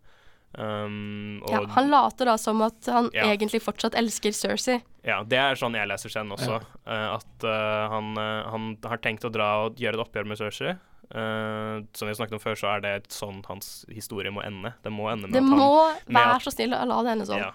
Um, 0.56 1.42
og 1.44 1.52
Ja, 1.52 1.60
han 1.76 1.90
later 1.92 2.30
da 2.30 2.38
som 2.40 2.62
at 2.64 2.88
han 2.88 3.10
Ja. 3.12 3.26
egentlig 3.34 3.60
fortsatt 3.62 3.98
elsker 4.00 4.32
Cersei. 4.32 4.78
Ja, 5.04 5.18
det 5.28 5.38
er 5.38 5.56
sånn 5.60 5.76
jeg 5.76 5.90
leser 5.92 6.10
scenen 6.14 6.32
også. 6.38 6.62
eh, 6.88 7.08
at 7.18 7.44
uh, 7.44 7.90
han, 7.92 8.16
han 8.16 8.70
har 8.88 8.98
tenkt 9.04 9.28
å 9.28 9.32
dra 9.36 9.66
og 9.66 9.76
gjøre 9.76 10.00
et 10.00 10.06
oppgjør 10.08 10.26
med 10.32 10.40
Cersei. 10.40 10.78
Eh, 11.10 11.78
som 11.94 12.10
vi 12.10 12.16
snakket 12.18 12.38
om 12.38 12.44
før, 12.44 12.58
så 12.60 12.72
er 12.74 12.84
det 12.84 12.94
sånn 13.14 13.42
hans 13.48 13.86
historie 13.92 14.34
må 14.34 14.44
ende. 14.46 14.74
Det 14.84 14.94
må 14.94 15.08
ende 15.12 15.30
med 15.30 15.36
Det 15.36 15.44
at 15.44 15.50
han 15.50 15.60
må 15.62 16.20
være 16.20 16.38
så 16.46 16.54
snill 16.54 16.76
å 16.78 16.84
la 16.90 17.00
det 17.06 17.16
ende 17.16 17.28
sånn. 17.30 17.44
Ja, 17.44 17.52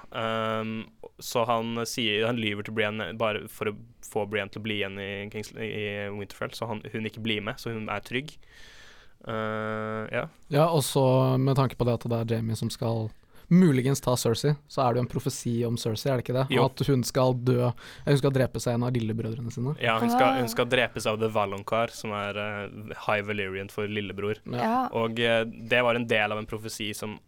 um, 0.60 0.74
så 1.20 1.44
han 1.44 1.74
sier 1.84 2.24
Han 2.30 2.40
lyver 2.40 2.64
til 2.64 2.76
Brienne 2.76 3.10
bare 3.20 3.44
for 3.52 3.72
å 3.72 3.76
få 4.06 4.24
Brienne 4.30 4.52
til 4.52 4.62
å 4.62 4.66
bli 4.66 4.80
igjen 4.80 4.98
i, 5.02 5.10
Kings, 5.32 5.52
i 5.54 6.10
Winterfell, 6.14 6.54
så 6.56 6.70
han, 6.70 6.82
hun 6.92 7.08
ikke 7.08 7.22
blir 7.24 7.44
med, 7.44 7.60
så 7.60 7.74
hun 7.74 7.90
er 7.92 8.04
trygg. 8.04 8.36
Uh, 9.28 10.08
ja. 10.08 10.26
Ja, 10.48 10.68
også 10.68 11.02
med 11.38 11.58
tanke 11.60 11.76
på 11.76 11.86
det 11.86 11.98
at 11.98 12.06
det 12.08 12.20
er 12.22 12.36
Jamie 12.36 12.56
som 12.58 12.72
skal 12.72 13.10
muligens 13.50 14.00
ta 14.00 14.14
Cersei, 14.16 14.52
så 14.70 14.84
er 14.84 14.92
det 14.94 15.00
jo 15.00 15.04
en 15.04 15.10
profesi 15.10 15.52
om 15.66 15.76
Cersei, 15.80 16.10
er 16.12 16.20
det 16.20 16.24
ikke 16.24 16.36
det? 16.38 16.44
Jo. 16.54 16.64
At 16.70 16.82
hun 16.86 17.02
skal 17.04 17.34
dø 17.34 17.72
Hun 18.06 18.18
skal 18.20 18.30
drepe 18.36 18.60
seg 18.62 18.74
en 18.78 18.84
av 18.86 18.92
lillebrødrene 18.94 19.50
sine. 19.52 19.74
ja 19.82 19.98
hun, 19.98 20.10
skal, 20.10 20.28
Ah. 20.28 20.38
hun 20.38 20.48
skal 20.48 20.66
drepes 20.70 21.06
av 21.10 21.18
The 21.18 21.28
Valonqar, 21.34 21.90
som 21.90 22.12
er 22.14 22.38
uh, 22.38 22.94
High 23.06 23.26
Valerian 23.26 23.68
for 23.68 23.86
lillebror. 23.90 24.38
Ja. 24.46 24.88
Og 24.92 25.18
uh, 25.18 25.42
det 25.44 25.82
var 25.82 25.94
en 25.98 26.06
del 26.06 26.32
av 26.32 26.38
en 26.38 26.46
profesi 26.46 26.92
som 26.94 27.18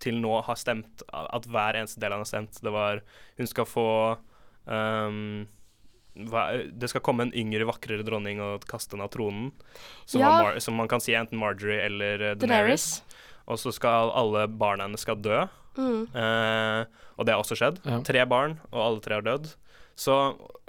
til 0.00 0.16
nå 0.20 0.42
har 0.46 0.56
stemt, 0.56 1.02
at 1.12 1.44
hver 1.44 1.76
eneste 1.76 2.00
del 2.00 2.12
han 2.14 2.22
har 2.22 2.28
stemt. 2.28 2.60
Det 2.64 2.70
var 2.72 3.02
Hun 3.36 3.46
skal 3.46 3.66
få 3.68 3.86
um, 4.64 5.46
hva, 6.30 6.44
det 6.72 6.88
skal 6.90 7.02
komme 7.04 7.26
en 7.28 7.32
yngre, 7.36 7.64
vakrere 7.68 8.04
dronning 8.04 8.40
og 8.42 8.64
kaste 8.68 8.96
henne 8.96 9.04
av 9.06 9.12
tronen. 9.14 9.50
Som, 10.06 10.20
Ja. 10.20 10.30
Mar 10.42 10.58
som 10.60 10.74
man 10.74 10.88
kan 10.88 11.00
si 11.00 11.12
enten 11.14 11.38
Marjorie 11.38 11.84
eller 11.86 12.14
eh, 12.20 12.34
Daenerys. 12.34 12.44
Daenerys. 12.48 12.86
Og 13.46 13.58
så 13.62 13.72
skal 13.72 14.10
alle 14.14 14.46
barna 14.48 14.84
hennes 14.88 15.00
skal 15.04 15.16
dø. 15.16 15.46
Mm. 15.78 16.06
Eh, 16.14 17.02
og 17.16 17.26
det 17.26 17.34
har 17.34 17.42
også 17.42 17.58
skjedd. 17.58 17.82
Ja. 17.84 18.00
Tre 18.06 18.24
barn, 18.28 18.58
og 18.72 18.80
alle 18.84 19.04
tre 19.04 19.18
har 19.18 19.26
dødd. 19.26 19.50
Så 20.00 20.14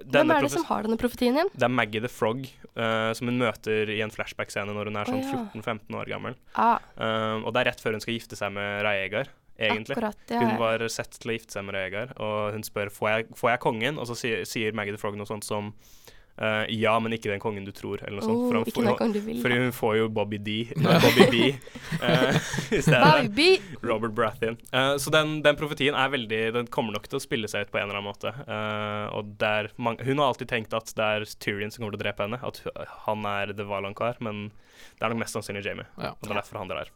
Hvem 0.01 0.31
er 0.33 0.43
det 0.43 0.51
som 0.51 0.65
har 0.67 0.83
denne 0.83 0.99
profetien 0.99 1.37
igjen? 1.37 1.51
Det 1.55 1.63
er 1.63 1.71
Maggie 1.71 2.01
the 2.03 2.09
Frog, 2.11 2.41
uh, 2.75 3.11
som 3.15 3.29
hun 3.29 3.37
møter 3.39 3.87
i 3.93 4.01
en 4.03 4.11
flashback-scene 4.11 4.73
når 4.75 4.89
hun 4.89 4.97
er 4.99 5.07
sånn 5.07 5.21
sånn 5.23 5.45
ja. 5.53 5.61
14-15 5.61 5.99
år 6.01 6.11
gammel. 6.11 6.35
Ah, 6.59 6.81
Uh, 6.97 7.39
og 7.45 7.53
det 7.53 7.61
er 7.61 7.69
rett 7.71 7.83
før 7.83 7.95
hun 7.95 8.03
skal 8.03 8.17
gifte 8.17 8.35
seg 8.35 8.51
med 8.53 8.81
Raegar, 8.85 9.31
egentlig. 9.55 9.95
akkurat. 9.95 10.19
Ja. 10.29 10.41
Hun 10.43 10.59
var 10.59 10.83
sett 10.91 11.15
til 11.15 11.31
å 11.31 11.37
gifte 11.37 11.55
seg 11.55 11.65
med 11.67 11.77
Raegar, 11.77 12.11
og 12.19 12.57
hun 12.57 12.65
spør 12.67 12.91
får 12.91 13.09
jeg, 13.13 13.29
får 13.39 13.53
jeg 13.53 13.63
kongen, 13.63 14.01
og 14.01 14.09
så 14.09 14.17
sier, 14.19 14.43
sier 14.49 14.75
Maggie 14.75 14.97
the 14.97 15.01
Frog 15.01 15.15
noe 15.19 15.29
sånt 15.29 15.47
som 15.47 15.71
eh, 16.37 16.65
ja, 16.77 16.93
men 16.99 17.13
ikke 17.17 17.29
den 17.31 17.39
kongen 17.43 17.65
du 17.65 17.71
tror, 17.75 18.01
eller 18.05 18.21
noe 18.21 18.25
sånt. 18.25 18.37
oh, 18.37 18.47
For, 18.47 18.55
han 18.55 18.65
får- 19.13 19.25
vil. 19.25 19.41
fordi 19.43 19.57
hun 19.61 19.71
får 19.75 19.97
jo 19.97 20.07
Bobby 20.09 20.37
D, 20.37 20.55
Bobby 20.77 21.27
B 21.31 21.53
Uh, 22.01 22.33
i 22.71 22.79
stedet. 22.81 23.61
Robert 23.83 24.13
Brathin. 24.15 24.55
Uh, 24.73 24.95
så 24.97 25.11
den, 25.11 25.41
den 25.43 25.57
profetien 25.59 25.93
er 25.97 26.09
veldig 26.09 26.39
Den 26.55 26.67
kommer 26.71 26.93
nok 26.95 27.07
til 27.11 27.19
å 27.19 27.21
spille 27.21 27.49
seg 27.51 27.67
ut 27.67 27.71
på 27.73 27.77
en 27.81 27.89
eller 27.89 27.99
annen 27.99 28.07
måte. 28.07 28.31
Eh, 28.31 29.07
og 29.17 29.33
der, 29.41 29.69
man, 29.77 29.97
hun 30.01 30.21
har 30.21 30.31
alltid 30.31 30.47
tenkt 30.49 30.73
at 30.77 30.93
det 30.97 31.03
er 31.17 31.25
Tyrion 31.43 31.69
som 31.73 31.83
kommer 31.83 31.97
til 31.97 32.01
å 32.01 32.03
drepe 32.05 32.23
henne. 32.25 32.39
At 32.47 32.61
hu- 32.63 32.71
han 33.05 33.25
er 33.27 33.51
The 33.53 33.67
Valonqar, 33.67 34.17
men 34.23 34.47
det 34.97 35.03
er 35.05 35.11
nok 35.13 35.21
mest 35.25 35.35
sannsynlig 35.35 35.65
Jamie. 35.67 35.85
Ja. 35.99 36.13
Og 36.15 36.23
det 36.29 36.31
er 36.35 36.39
derfor 36.41 36.61
han 36.63 36.71
drar. 36.71 36.89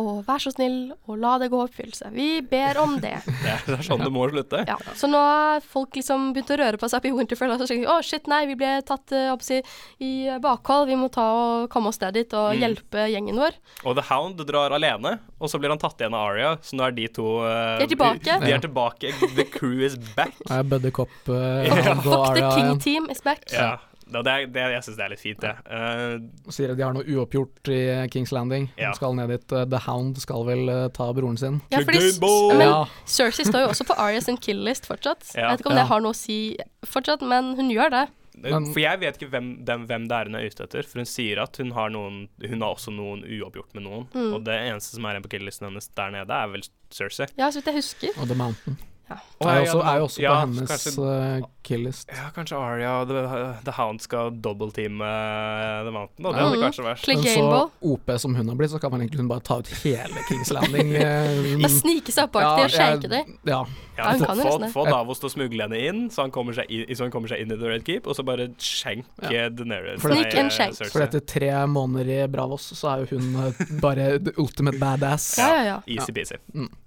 Og 0.00 0.22
vær 0.24 0.40
så 0.40 0.50
snill 0.54 0.92
og 1.06 1.18
la 1.20 1.34
det 1.42 1.50
gå 1.52 1.58
oppfyllelse. 1.66 2.08
Vi 2.14 2.40
ber 2.48 2.78
om 2.80 2.94
det. 3.02 3.18
Det 3.44 3.74
er, 3.76 3.82
sånn 3.84 4.00
det 4.00 4.08
må 4.12 4.24
slutte. 4.30 4.62
Ja. 4.68 4.78
Så 4.96 5.08
nå 5.10 5.18
har 5.20 5.60
folk 5.64 5.94
liksom 5.98 6.30
begynt 6.32 6.52
å 6.54 6.58
røre 6.62 6.78
på 6.80 6.88
seg 6.88 7.00
oppe 7.02 7.10
i 7.10 7.14
Winterfell. 7.16 7.52
Og 7.52 7.60
så 7.60 7.68
tenker 7.68 7.84
de, 7.84 7.92
å 7.92 7.98
shit, 8.06 8.26
nei, 8.30 8.42
vi 8.48 8.56
ble 8.58 8.70
tatt 8.88 9.12
eh, 9.12 9.28
opp 9.32 9.44
si, 9.44 9.58
i 10.00 10.12
bakhold. 10.42 10.88
Vi 10.88 10.96
må 10.96 11.10
ta 11.12 11.26
og 11.36 11.68
komme 11.72 11.92
oss 11.92 12.00
ned 12.00 12.16
dit 12.16 12.32
og 12.38 12.52
Mm. 12.52 12.58
hjelpe 12.62 13.04
gjengen 13.12 13.38
vår. 13.40 13.54
Og 13.88 13.94
The 13.96 14.02
Hound 14.10 14.40
drar 14.48 14.72
alene, 14.76 15.18
og 15.40 15.48
så 15.52 15.60
blir 15.60 15.70
han 15.72 15.80
tatt 15.80 16.00
igjen 16.02 16.14
av 16.16 16.26
Aria. 16.32 16.54
Så 16.64 16.76
nå 16.76 16.84
er 16.88 16.96
de 16.96 17.06
to 17.12 17.28
uh, 17.44 17.76
De 17.78 17.86
er 17.86 17.92
tilbake. 17.92 18.24
De, 18.26 18.48
de 18.48 18.52
er 18.56 18.64
tilbake. 18.64 19.12
The 19.36 19.44
crew 19.52 19.80
is 19.86 19.96
back. 20.16 20.34
Buddy 20.72 20.90
Cop 20.90 21.08
uh, 21.28 21.62
Ja. 21.68 21.94
og 21.96 22.04
Fuck 22.04 22.36
the 22.40 22.50
king 22.56 22.78
team 22.82 23.08
is 23.12 23.20
back. 23.24 23.44
Ja. 23.52 23.76
Det, 24.12 24.22
det, 24.26 24.34
det, 24.54 24.64
jeg 24.76 24.84
syns 24.86 24.96
det 24.98 25.04
er 25.06 25.12
litt 25.14 25.22
fint, 25.22 25.40
det. 25.42 25.52
Uh, 25.66 26.52
Sier 26.52 26.72
at 26.74 26.78
de 26.78 26.84
har 26.86 26.94
noe 26.96 27.04
uoppgjort 27.04 27.72
i 27.72 27.80
Kings 28.12 28.32
Landing. 28.34 28.68
Ja. 28.76 28.90
De 28.92 29.00
skal 29.00 29.16
ned 29.18 29.32
dit. 29.32 29.46
Uh, 29.52 29.64
The 29.72 29.80
Hound 29.86 30.20
skal 30.22 30.44
vel 30.48 30.68
uh, 30.68 30.86
ta 30.94 31.10
broren 31.16 31.38
sin. 31.40 31.60
Ja, 31.72 31.80
fordi 31.84 32.12
men 32.52 32.66
Ja. 32.66 32.80
Cersei 33.08 33.46
står 33.48 33.66
jo 33.66 33.72
også 33.74 33.86
på 33.88 33.96
Arias 33.98 34.28
and 34.28 34.40
kill 34.44 34.60
list 34.66 34.86
fortsatt. 34.90 35.24
Ja. 35.34 35.48
Jeg 35.48 35.50
vet 35.56 35.64
ikke 35.64 35.72
om 35.72 35.76
Ja. 35.78 35.82
det 35.82 35.88
har 35.92 36.04
noe 36.04 36.12
å 36.12 36.18
si 36.18 36.38
fortsatt, 36.86 37.22
men 37.26 37.54
hun 37.56 37.70
gjør 37.72 37.90
det. 37.90 38.08
Men- 38.42 38.72
for 38.72 38.80
jeg 38.80 38.98
vet 39.00 39.18
ikke 39.20 39.30
hvem, 39.30 39.48
dem, 39.64 39.86
hvem 39.86 40.06
det 40.08 40.16
er 40.16 40.24
hun 40.30 40.34
er 40.38 40.46
ute 40.48 40.64
etter. 40.64 40.82
For 40.88 40.98
hun 41.02 41.06
sier 41.06 41.42
at 41.42 41.56
hun 41.60 41.70
har, 41.76 41.90
noen, 41.90 42.28
hun 42.40 42.60
har 42.64 42.74
også 42.74 42.90
noen 42.94 43.20
uoppgjort 43.28 43.74
med 43.76 43.84
noen. 43.84 44.06
Mm. 44.14 44.30
Og 44.34 44.44
det 44.44 44.56
eneste 44.70 44.96
som 44.96 45.04
er 45.04 45.14
igjen 45.18 45.26
på 45.26 45.34
kill-listen 45.36 45.68
hennes 45.68 45.88
der 45.94 46.10
nede, 46.10 46.30
er 46.32 46.48
vel 46.48 46.64
Cersei. 46.90 47.28
Ja, 47.36 47.50
så 47.52 47.60
vidt 47.60 47.66
jeg 47.72 47.74
husker. 47.82 48.16
Og 48.20 48.26
The 48.28 48.34
Mountain. 48.34 48.78
Ja. 49.10 49.18
er 49.44 49.58
jo 49.60 49.64
også, 49.66 49.80
er 49.84 49.96
jo 49.98 50.04
også 50.06 50.20
Ja, 50.22 50.32
på 50.32 50.40
hennes 50.46 50.70
kanskje- 50.70 51.42
kill-list. 51.66 52.10
Ja, 52.12 52.30
kanskje 52.34 52.58
Arya 52.58 52.94
og 53.02 53.10
The, 53.10 53.22
The 53.66 53.74
Hound 53.76 54.02
skal 54.04 54.32
dobbeltteame 54.44 55.06
uh, 55.06 55.82
The 55.86 55.94
Mountain. 55.94 56.26
Og 56.26 56.34
det 56.34 56.42
hadde 56.42 56.60
kanskje 56.62 56.86
vært 56.86 57.08
Men 57.12 57.24
så 57.26 57.62
OP 57.92 58.12
som 58.24 58.36
hun 58.38 58.52
har 58.52 58.58
blitt, 58.58 58.72
så 58.74 58.80
kan 58.82 58.92
man 58.94 59.04
egentlig 59.04 59.26
bare 59.30 59.44
ta 59.46 59.60
ut 59.62 59.70
hele 59.82 60.26
Kings 60.28 60.52
Landing. 60.54 60.92
Bare 61.62 61.72
snike 61.72 62.14
seg 62.14 62.28
opp 62.28 62.36
bak 62.36 62.44
ja, 62.44 62.52
og 62.66 62.74
shake 62.74 63.10
dem. 63.12 63.34
Ja, 63.48 63.62
Ja, 63.96 64.06
han 64.08 64.22
få, 64.22 64.24
kan 64.24 64.38
få, 64.40 64.68
få 64.72 64.84
Davos 64.88 65.20
til 65.20 65.28
å 65.28 65.32
smugle 65.34 65.66
henne 65.66 65.78
inn, 65.78 66.04
så 66.12 66.24
han 66.24 66.32
kommer 66.32 66.56
seg 66.56 66.70
inn, 66.72 66.86
så 66.96 67.04
han 67.04 67.12
kommer 67.12 67.28
seg 67.28 67.42
inn 67.44 67.52
i 67.52 67.58
The 67.60 67.68
Red 67.68 67.84
Keep, 67.84 68.08
og 68.08 68.16
så 68.16 68.24
bare 68.26 68.48
skjenke 68.62 69.32
Ja. 69.32 69.48
Daenerys. 69.52 70.00
For 70.02 70.14
en 70.14 70.24
eh, 70.24 70.48
shank. 70.52 70.78
For 70.92 71.04
etter 71.04 71.20
tre 71.28 71.50
måneder 71.68 72.12
i 72.14 72.20
Bravos, 72.32 72.70
så 72.78 72.94
er 72.94 73.04
jo 73.04 73.18
hun 73.18 73.36
uh, 73.36 73.64
bare 73.82 74.16
the 74.22 74.32
ultimate 74.40 74.80
badass. 74.80 75.34
Ja, 75.40 75.50
ja, 75.58 75.66
ja. 75.68 75.76
Easy-peasy. 75.86 76.40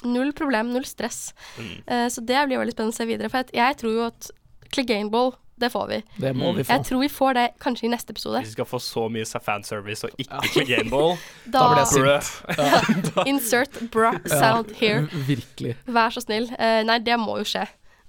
Null 0.03 0.33
problem, 0.37 0.73
null 0.73 0.87
stress. 0.89 1.29
Mm. 1.59 1.75
Uh, 1.85 2.07
så 2.09 2.25
det 2.25 2.41
blir 2.49 2.61
veldig 2.63 2.75
spennende 2.75 2.95
å 2.95 2.97
se 2.97 3.07
videre. 3.09 3.31
For 3.33 3.55
jeg 3.55 3.79
tror 3.81 3.95
jo 3.99 4.07
at 4.09 4.31
Clegane 4.73 5.11
Ball, 5.11 5.33
det 5.55 5.69
får 5.71 5.87
vi. 5.87 6.01
Det 6.19 6.33
må 6.35 6.51
vi 6.51 6.63
få. 6.63 6.73
Jeg 6.73 6.85
tror 6.89 6.99
vi 6.99 7.09
får 7.09 7.37
det 7.37 7.45
kanskje 7.63 7.87
i 7.87 7.91
neste 7.93 8.11
episode. 8.11 8.41
Hvis 8.43 8.51
vi 8.51 8.57
skal 8.57 8.67
få 8.67 8.79
så 8.83 9.05
mye 9.11 9.39
fanservice 9.43 10.07
og 10.07 10.19
ikke 10.19 10.65
Gameball 10.67 11.15
Da 11.53 11.69
blir 11.71 12.09
jeg 12.09 12.25
Da 12.59 12.81
sint. 12.89 13.21
Insert 13.25 13.79
bra 13.93 14.11
sound 14.27 14.75
here. 14.75 15.07
Virkelig. 15.27 15.77
Vær 15.87 16.11
så 16.11 16.25
snill. 16.25 16.49
Uh, 16.59 16.83
nei, 16.87 16.99
det 16.99 17.15
må 17.21 17.39
jo 17.39 17.47
skje. 17.47 17.63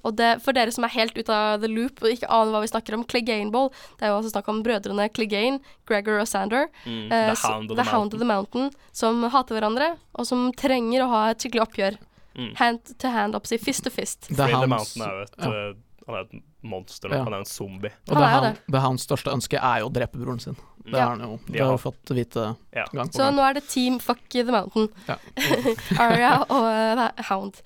Og 0.07 0.14
det, 0.19 0.37
for 0.42 0.55
dere 0.55 0.71
som 0.75 0.87
er 0.87 0.92
helt 0.95 1.16
ute 1.19 1.35
av 1.35 1.62
the 1.62 1.71
loop 1.71 2.03
og 2.03 2.12
ikke 2.12 2.29
aner 2.31 2.55
hva 2.55 2.62
vi 2.62 2.71
snakker 2.71 2.95
om, 2.95 3.07
Clegane 3.11 3.51
Ball, 3.55 3.73
det 3.99 4.07
er 4.07 4.12
jo 4.12 4.19
altså 4.21 4.35
snakk 4.35 4.51
om 4.53 4.61
brødrene 4.66 5.09
Clegane, 5.14 5.59
Gregor 5.88 6.21
og 6.23 6.29
Sander. 6.31 6.69
Mm, 6.85 7.09
eh, 7.11 7.33
The 7.33 7.33
uh, 7.33 7.47
Hound 7.47 7.71
of 7.71 7.75
the 7.75 7.83
the 7.83 7.88
Hound 7.90 8.14
of 8.14 8.23
the 8.23 8.29
Mountain, 8.29 8.71
som 8.95 9.25
hater 9.35 9.59
hverandre, 9.59 9.95
og 10.14 10.29
som 10.29 10.47
trenger 10.59 11.07
å 11.07 11.11
ha 11.14 11.25
et 11.33 11.42
skikkelig 11.42 11.64
oppgjør. 11.66 11.99
Mm. 12.37 12.53
Hand 12.61 12.95
to 13.03 13.11
hand, 13.11 13.35
opp, 13.38 13.49
si 13.51 13.59
fist 13.59 13.83
to 13.87 13.90
fist. 13.90 14.29
The 14.29 14.37
Fordi 14.37 14.53
The 14.53 14.61
Hounds, 14.61 14.71
Mountain 14.75 15.07
er 15.09 15.16
jo 15.16 15.27
et, 15.27 15.37
ja. 15.42 15.66
Han 16.07 16.14
er 16.16 16.21
et 16.27 16.42
monster 16.62 17.09
nå. 17.11 17.16
Ja. 17.16 17.25
Han 17.25 17.33
er 17.35 17.40
jo 17.42 17.45
en 17.47 17.51
zombie. 17.51 17.90
Og 18.09 18.16
Han 18.16 18.23
er 18.23 18.35
jo 18.37 18.40
Hound, 18.47 18.57
The 18.73 18.81
Hounds 18.85 19.07
største 19.07 19.33
ønske 19.35 19.59
er 19.61 19.81
jo 19.83 19.88
å 19.88 19.92
drepe 19.92 20.19
broren 20.23 20.40
sin. 20.40 20.57
Det 20.87 20.92
Ja. 20.95 21.01
har 21.09 21.16
han 21.16 21.21
jo. 21.21 21.38
Det 21.47 21.57
Ja. 21.59 21.66
har 21.66 21.77
vi 21.77 21.83
fått 21.83 22.11
vite 22.14 22.57
Ja. 22.73 22.85
gang 22.92 23.09
på 23.09 23.19
gang. 23.19 23.29
Så 23.31 23.35
nå 23.35 23.42
er 23.49 23.55
det 23.55 23.64
Team 23.69 23.99
Fuck 23.99 24.29
the 24.31 24.45
Mountain. 24.45 24.88
Ja. 25.09 25.16
Arya 25.99 26.45
og 26.49 26.62
uh, 26.62 27.11
Hound. 27.31 27.61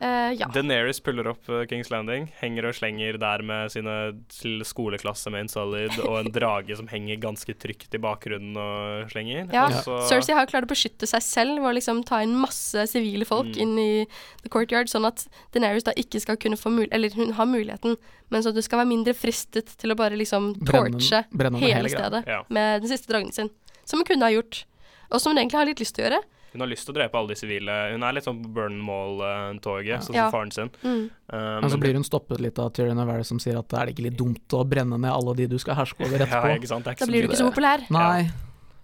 Eh, 0.00 0.32
ja. 0.40 0.46
Daenerys 0.48 0.96
puller 1.04 1.26
opp 1.28 1.48
eh, 1.52 1.66
Kings 1.68 1.90
Landing, 1.92 2.30
henger 2.40 2.70
og 2.70 2.74
slenger 2.78 3.18
der 3.20 3.42
med 3.44 3.68
sine 3.74 3.96
til 4.32 4.62
skoleklasse 4.64 5.28
med 5.28 5.42
en 5.44 5.50
solid, 5.52 5.92
og 6.06 6.14
en 6.22 6.30
drage 6.32 6.72
som 6.78 6.88
henger 6.88 7.18
ganske 7.20 7.52
trygt 7.60 7.92
i 7.92 8.00
bakgrunnen 8.00 8.56
og 8.56 9.10
slenger. 9.12 9.50
Ja, 9.52 9.66
Cersei 10.08 10.32
har 10.38 10.48
klart 10.48 10.64
å 10.64 10.70
beskytte 10.72 11.04
seg 11.10 11.20
selv 11.26 11.60
ved 11.60 11.68
å 11.68 11.74
liksom 11.76 12.00
ta 12.08 12.22
inn 12.24 12.32
masse 12.40 12.86
sivile 12.88 13.28
folk 13.28 13.50
Mm. 13.50 13.60
inn 13.60 13.78
i 13.78 14.06
The 14.42 14.48
Courtyard, 14.48 14.88
sånn 14.88 15.04
at 15.06 15.26
Daenerys 15.52 15.84
da 15.84 15.92
ikke 15.92 16.20
skal 16.24 16.36
kunne 16.40 16.56
få 16.56 16.70
mul 16.72 16.88
Eller 16.92 17.10
hun 17.14 17.32
har 17.36 17.46
muligheten, 17.46 17.96
men 18.30 18.42
så 18.42 18.54
du 18.54 18.62
skal 18.62 18.78
være 18.80 18.88
mindre 18.96 19.12
fristet 19.12 19.76
til 19.76 19.92
å 19.92 19.96
bare 19.96 20.16
liksom 20.16 20.54
torche 20.64 21.24
brenne 21.32 21.60
ned 21.60 21.68
hele 21.68 21.74
hele 21.82 21.88
stedet 21.92 22.24
Ja. 22.26 22.42
med 22.48 22.80
den 22.82 22.88
siste 22.88 23.08
dragen 23.12 23.32
sin. 23.32 23.50
Som 23.84 24.00
hun 24.00 24.06
kunne 24.06 24.24
ha 24.24 24.30
gjort. 24.32 24.64
Og 25.10 25.20
som 25.20 25.32
hun 25.34 25.38
egentlig 25.44 25.58
har 25.58 25.66
litt 25.66 25.80
lyst 25.80 25.94
til 25.96 26.04
å 26.04 26.08
gjøre. 26.08 26.22
Hun 26.52 26.60
har 26.64 26.68
lyst 26.70 26.86
til 26.88 26.94
å 26.94 26.96
drepe 26.98 27.14
alle 27.18 27.28
de 27.28 27.38
sivile. 27.38 27.74
Hun 27.92 28.02
er 28.02 28.12
litt 28.16 28.24
sånn 28.26 28.40
Burn 28.54 28.78
Mall-toget, 28.82 30.00
sånn 30.02 30.06
som 30.10 30.14
Ja. 30.18 30.30
faren 30.30 30.50
sin. 30.52 30.70
Mm. 30.82 31.10
Uh, 31.32 31.60
Men 31.60 31.70
så 31.70 31.78
blir 31.80 31.94
hun 31.94 32.04
stoppet 32.04 32.40
litt 32.40 32.58
av 32.58 32.72
Tyrion 32.72 32.98
Avery 32.98 33.24
som 33.24 33.38
sier 33.38 33.58
at 33.58 33.72
er 33.72 33.86
det 33.86 33.94
ikke 33.94 34.06
litt 34.10 34.16
dumt 34.18 34.48
å 34.58 34.64
brenne 34.68 34.98
ned 34.98 35.10
alle 35.12 35.34
de 35.36 35.46
du 35.46 35.58
skal 35.58 35.74
herske 35.78 36.02
over 36.04 36.18
ja, 36.22 36.26
etterpå? 36.26 36.56
ikke 36.58 36.66
sant? 36.72 36.84
Det 36.84 36.96
er 36.96 37.04
Da 37.04 37.06
blir 37.12 37.22
du 37.22 37.28
ikke 37.30 37.38
så 37.44 37.50
populær. 37.52 37.86
Nei, 37.90 38.30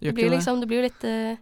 gjør 0.01 0.13
ikke 0.15 0.23
det. 0.31 0.31
liksom, 0.39 0.61
du 0.63 0.67
blir 0.71 0.83
jo 0.83 0.87
litt 0.91 1.05
uh, 1.05 1.37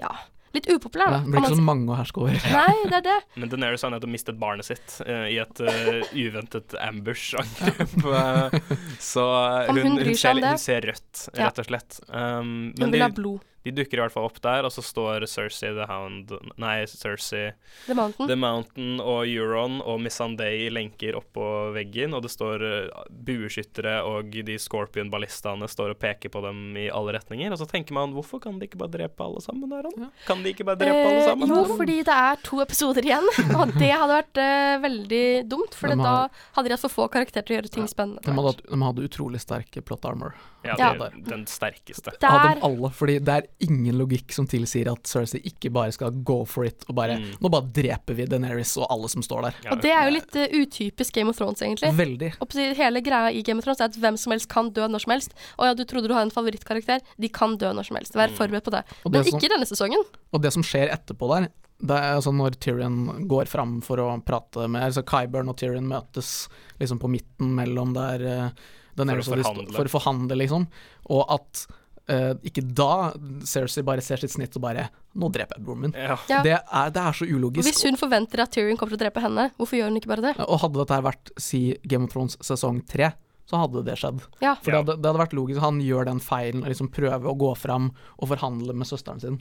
Ja, 0.00 0.14
litt 0.56 0.66
upopulær, 0.72 1.10
Ja, 1.12 1.18
det 1.20 1.28
blir 1.34 1.42
ikke 1.44 1.56
så 1.60 1.66
mange 1.68 1.92
å 1.92 1.96
herske 1.98 2.22
over. 2.24 2.32
Nei, 2.32 2.74
det 2.90 2.96
er 3.02 3.04
det. 3.04 3.16
Men 3.36 3.50
Daenerys 3.52 3.82
har 3.84 3.90
nettopp 3.92 4.12
mistet 4.14 4.38
barnet 4.40 4.64
sitt 4.64 5.00
uh, 5.06 5.26
i 5.28 5.36
et 5.42 5.60
uh, 5.60 6.00
uventet 6.16 6.72
ambush-angrep. 6.80 7.98
uh, 8.06 8.48
så 9.12 9.26
hun, 9.68 9.76
hun 9.76 9.98
hun, 10.00 10.14
ser, 10.16 10.40
hun 10.40 10.58
ser 10.58 10.80
rødt, 10.88 11.28
Ja. 11.36 11.50
rett 11.50 11.58
og 11.60 11.68
slett. 11.68 12.00
Um, 12.08 12.72
Hun 12.78 12.86
vil 12.88 12.96
vil 12.96 13.02
ha 13.04 13.08
blod. 13.12 13.44
De 13.66 13.72
dukker 13.74 13.98
i 13.98 14.02
hvert 14.04 14.14
fall 14.14 14.28
opp 14.28 14.36
der, 14.44 14.66
og 14.68 14.70
så 14.70 14.82
står 14.86 15.24
Cersei 15.26 15.72
the 15.74 15.86
Hound 15.90 16.30
Nei, 16.62 16.84
Cersei 16.86 17.48
The 17.88 17.96
Mountain. 17.98 18.28
The 18.30 18.36
Mountain 18.38 19.00
og 19.02 19.26
Euron 19.26 19.80
og 19.82 19.98
Missandei 20.04 20.52
i 20.66 20.70
lenker 20.70 21.18
oppå 21.18 21.46
veggen, 21.74 22.14
og 22.14 22.22
det 22.22 22.30
står 22.30 22.62
uh, 22.62 23.02
bueskyttere 23.26 23.96
og 24.06 24.30
de 24.46 24.54
Scorpion-ballistaene 24.62 25.66
står 25.70 25.94
og 25.96 26.00
peker 26.02 26.30
på 26.32 26.42
dem 26.44 26.60
i 26.78 26.86
alle 26.94 27.16
retninger. 27.18 27.52
Og 27.54 27.60
så 27.60 27.66
tenker 27.70 27.96
man 27.96 28.14
hvorfor 28.14 28.40
kan 28.44 28.60
de 28.60 28.68
ikke 28.68 28.78
bare 28.80 28.94
drepe 28.94 29.26
alle 29.26 29.42
sammen 29.44 29.72
Aron? 29.76 30.08
Kan 30.28 30.44
de 30.46 30.54
ikke 30.54 30.66
bare 30.68 30.80
drepe 30.84 31.02
alle 31.02 31.14
Eh, 31.16 31.24
sammen? 31.26 31.48
jo, 31.50 31.62
fordi 31.76 31.98
det 32.06 32.14
er 32.14 32.40
to 32.46 32.60
episoder 32.62 33.06
igjen, 33.06 33.26
og 33.58 33.72
det 33.80 33.90
hadde 33.92 34.12
vært 34.20 34.40
eh, 34.42 34.76
veldig 34.84 35.24
dumt. 35.50 35.74
For 35.76 35.90
De 35.90 35.98
da 36.00 36.14
hadde 36.56 36.68
de 36.70 36.74
hatt 36.76 36.84
for 36.86 36.92
få 36.92 37.08
karakterer 37.12 37.46
til 37.48 37.56
å 37.56 37.58
gjøre 37.60 37.72
ting 37.80 37.88
spennende. 37.90 38.22
De 38.26 38.34
hadde, 38.36 38.62
de 38.68 38.80
hadde 38.84 39.06
utrolig 39.10 39.40
sterke 39.42 39.82
plot 39.82 40.06
armor. 40.06 40.36
Ja, 40.66 40.74
Ja. 40.78 40.92
det 40.98 41.06
er 41.12 41.18
den 41.30 41.44
sterkeste. 41.46 42.14
Der, 42.20 42.26
Av 42.28 42.42
dem 42.56 42.64
alle, 42.66 42.90
fordi 42.90 43.18
det 43.22 43.34
er 43.40 43.44
ingen 43.58 43.96
logikk 43.96 44.32
som 44.36 44.44
tilsier 44.46 44.90
at 44.92 45.08
Cersei 45.08 45.40
ikke 45.48 45.70
bare 45.72 45.92
skal 45.94 46.10
go 46.28 46.44
for 46.44 46.66
it 46.68 46.84
og 46.88 46.94
bare 46.98 47.16
Mm. 47.16 47.36
Nå 47.40 47.48
bare 47.50 47.70
dreper 47.72 48.14
vi 48.18 48.26
Daenerys 48.28 48.74
og 48.76 48.86
alle 48.92 49.08
som 49.08 49.22
står 49.24 49.42
der. 49.46 49.54
Ja, 49.64 49.70
og 49.72 49.80
det 49.80 49.90
er 49.96 50.04
jo 50.10 50.14
litt 50.18 50.36
uh, 50.36 50.56
utypisk 50.60 51.14
Game 51.14 51.30
of 51.32 51.36
Thrones, 51.38 51.62
egentlig. 51.64 51.88
Veldig. 51.96 52.32
Og 52.44 52.52
hele 52.76 53.00
greia 53.00 53.30
i 53.32 53.40
Game 53.42 53.58
of 53.58 53.64
Thrones 53.64 53.80
er 53.80 53.88
at 53.88 53.96
hvem 53.96 54.18
som 54.20 54.32
helst 54.34 54.48
kan 54.52 54.68
dø 54.76 54.84
når 54.86 55.00
som 55.06 55.12
helst. 55.16 55.32
Og 55.58 55.66
ja, 55.66 55.74
du 55.74 55.84
trodde 55.88 56.08
du 56.08 56.14
har 56.14 56.22
en 56.26 56.30
favorittkarakter, 56.34 57.00
de 57.16 57.28
kan 57.32 57.56
dø 57.56 57.72
når 57.72 57.88
som 57.88 57.96
helst. 57.96 58.12
Vær 58.14 58.28
Mm. 58.28 58.36
forberedt 58.36 58.64
på 58.68 58.70
det. 58.76 58.84
Og 59.04 59.12
Men 59.12 59.22
det, 59.22 59.30
som, 59.30 59.38
ikke 59.40 59.48
denne 59.54 59.66
sesongen. 59.66 60.04
og 60.32 60.42
det 60.42 60.52
som 60.52 60.62
skjer 60.62 60.92
etterpå 60.92 61.28
der, 61.32 61.48
det 61.80 61.96
er 61.96 62.14
altså 62.16 62.32
når 62.32 62.54
Tyrion 62.60 63.26
går 63.28 63.46
fram 63.48 63.80
for 63.82 63.96
å 64.00 64.22
prate 64.24 64.68
med 64.68 64.82
altså 64.82 65.02
Kyburn 65.04 65.48
og 65.48 65.56
Tyrion 65.56 65.86
møtes 65.88 66.48
liksom 66.80 66.98
på 66.98 67.08
midten 67.08 67.54
mellom 67.54 67.92
der 67.96 68.20
uh, 68.24 68.50
Daenerys 68.96 69.26
For 69.28 69.36
å 69.36 69.42
forhandle. 69.44 69.74
for 69.76 69.84
å 69.84 69.92
forhandle, 69.92 70.36
liksom. 70.40 70.66
Og 71.12 71.26
at 71.28 71.66
eh, 72.12 72.32
ikke 72.46 72.62
da 72.76 73.12
Cersei 73.46 73.84
bare 73.86 74.04
ser 74.04 74.20
sitt 74.22 74.34
snitt 74.34 74.56
og 74.58 74.62
bare 74.66 74.88
Nå 75.16 75.30
dreper 75.32 75.56
jeg 75.58 75.64
broren 75.64 75.84
min. 75.86 75.94
Ja. 75.96 76.16
Det, 76.44 76.56
er, 76.60 76.90
det 76.92 77.02
er 77.02 77.14
så 77.16 77.24
ulogisk. 77.24 77.64
hvis 77.64 77.84
hun 77.88 77.96
forventer 77.96 78.42
at 78.44 78.52
Tyrion 78.52 78.76
kommer 78.76 78.92
til 78.92 79.00
å 79.00 79.04
drepe 79.06 79.22
henne, 79.24 79.46
hvorfor 79.56 79.78
gjør 79.78 79.88
hun 79.88 79.96
ikke 80.00 80.10
bare 80.12 80.26
det? 80.26 80.34
Og 80.44 80.60
hadde 80.60 80.82
dette 80.82 80.98
vært 81.06 81.30
si 81.40 81.60
Game 81.88 82.04
of 82.04 82.12
Thrones 82.12 82.36
sesong 82.44 82.82
tre, 82.90 83.14
så 83.48 83.62
hadde 83.62 83.84
det 83.86 83.94
skjedd. 83.96 84.20
Ja. 84.42 84.56
For 84.60 84.74
det, 84.74 84.82
hadde, 84.82 84.98
det 85.00 85.08
hadde 85.08 85.22
vært 85.22 85.36
logisk. 85.38 85.62
Han 85.62 85.80
gjør 85.80 86.10
den 86.10 86.20
feilen 86.20 86.64
og 86.66 86.68
liksom 86.72 86.90
prøver 86.92 87.30
å 87.30 87.36
gå 87.38 87.52
fram 87.56 87.92
og 88.18 88.28
forhandle 88.34 88.76
med 88.76 88.90
søsteren 88.90 89.22
sin. 89.22 89.40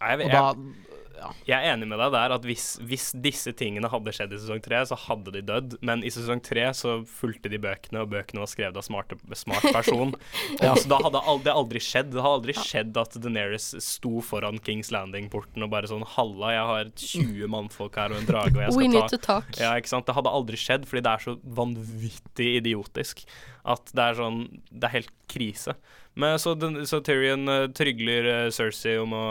Jeg, 0.00 0.22
Og 0.24 0.32
jeg, 0.32 0.92
da 1.16 1.30
jeg 1.46 1.56
er 1.58 1.74
enig 1.74 1.88
med 1.90 2.00
deg 2.00 2.12
der 2.14 2.34
at 2.36 2.46
hvis, 2.46 2.66
hvis 2.86 3.10
disse 3.24 3.52
tingene 3.58 3.90
hadde 3.92 4.14
skjedd 4.14 4.34
i 4.34 4.40
sesong 4.40 4.62
tre, 4.64 4.80
så 4.88 4.96
hadde 5.06 5.34
de 5.34 5.42
dødd. 5.46 5.76
Men 5.84 6.04
i 6.06 6.10
sesong 6.12 6.42
tre 6.44 6.68
så 6.76 7.00
fulgte 7.08 7.50
de 7.52 7.60
bøkene, 7.62 8.02
og 8.04 8.12
bøkene 8.14 8.42
var 8.42 8.50
skrevet 8.50 8.78
av 8.78 8.86
smarte, 8.86 9.18
smart 9.38 9.68
person. 9.74 10.14
Ja. 10.62 10.74
Så 10.78 10.86
da 10.90 10.98
hadde 11.02 11.42
det 11.44 11.52
aldri 11.58 11.80
skjedd. 11.82 12.10
Det 12.12 12.22
hadde 12.22 12.38
aldri 12.38 12.54
skjedd 12.56 12.98
at 13.00 13.14
Daenerys 13.22 13.72
sto 13.82 14.20
foran 14.24 14.60
Kings 14.62 14.92
Landing-porten 14.94 15.64
og 15.64 15.70
bare 15.72 15.88
sånn 15.90 16.04
Halla, 16.14 16.52
jeg 16.54 16.66
har 16.70 16.90
20 17.02 17.50
mannfolk 17.52 17.96
her 17.98 18.14
og 18.14 18.20
en 18.20 18.28
drage, 18.28 18.54
og 18.54 18.62
jeg 18.62 18.74
We 18.76 18.86
skal 18.86 18.92
need 18.92 19.00
ta 19.00 19.10
to 19.14 19.20
talk. 19.26 19.50
Ja, 19.60 19.72
ikke 19.80 19.92
sant. 19.92 20.06
Det 20.08 20.16
hadde 20.18 20.34
aldri 20.38 20.60
skjedd, 20.60 20.86
fordi 20.90 21.04
det 21.06 21.14
er 21.14 21.24
så 21.24 21.36
vanvittig 21.58 22.48
idiotisk 22.60 23.24
at 23.62 23.92
det 23.94 24.04
er 24.04 24.18
sånn 24.18 24.38
Det 24.70 24.88
er 24.88 24.96
helt 24.96 25.12
krise. 25.30 25.76
Men 26.14 26.36
så, 26.38 26.52
den, 26.54 26.82
så 26.86 27.00
Tyrion 27.00 27.48
eh, 27.48 27.70
trygler 27.72 28.26
eh, 28.28 28.50
Cersei 28.52 28.98
om 29.00 29.14
å, 29.16 29.24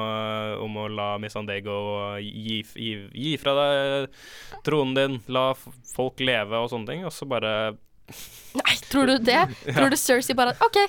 om 0.63 0.79
å 0.81 0.87
la 0.89 1.11
Missandego 1.21 1.75
gi, 2.23 2.61
gi, 2.73 2.91
gi 3.13 3.35
fra 3.41 3.53
deg 3.57 4.17
tronen 4.65 4.97
din, 4.97 5.19
la 5.29 5.51
f 5.53 5.67
folk 5.93 6.23
leve 6.25 6.57
og 6.57 6.71
sånne 6.73 6.89
ting, 6.89 7.05
og 7.05 7.13
så 7.13 7.27
bare 7.29 7.53
Nei, 8.57 8.75
tror 8.89 9.07
du 9.07 9.21
det? 9.23 9.43
Tror 9.77 9.93
du 9.93 9.97
Cersei 9.99 10.35
bare 10.35 10.57
OK, 10.65 10.79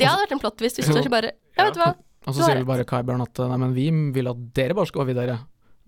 det 0.00 0.08
hadde 0.08 0.24
vært 0.24 0.32
en 0.38 0.40
plott 0.42 0.64
hvis 0.64 0.80
Cersei 0.80 1.12
bare 1.12 1.34
Ja, 1.58 1.68
vet 1.68 1.76
du 1.76 1.82
hva. 1.84 1.92
Og 2.28 2.34
så 2.34 2.42
sier 2.42 2.58
rett. 2.58 2.66
bare 2.68 2.86
Kyburn 2.88 3.22
at 3.24 3.40
nei, 3.52 3.60
men 3.60 3.76
vi 3.76 3.86
vil 4.16 4.28
at 4.32 4.40
dere 4.56 4.74
bare 4.76 4.88
skal 4.90 5.04
gå 5.04 5.12
videre. 5.12 5.38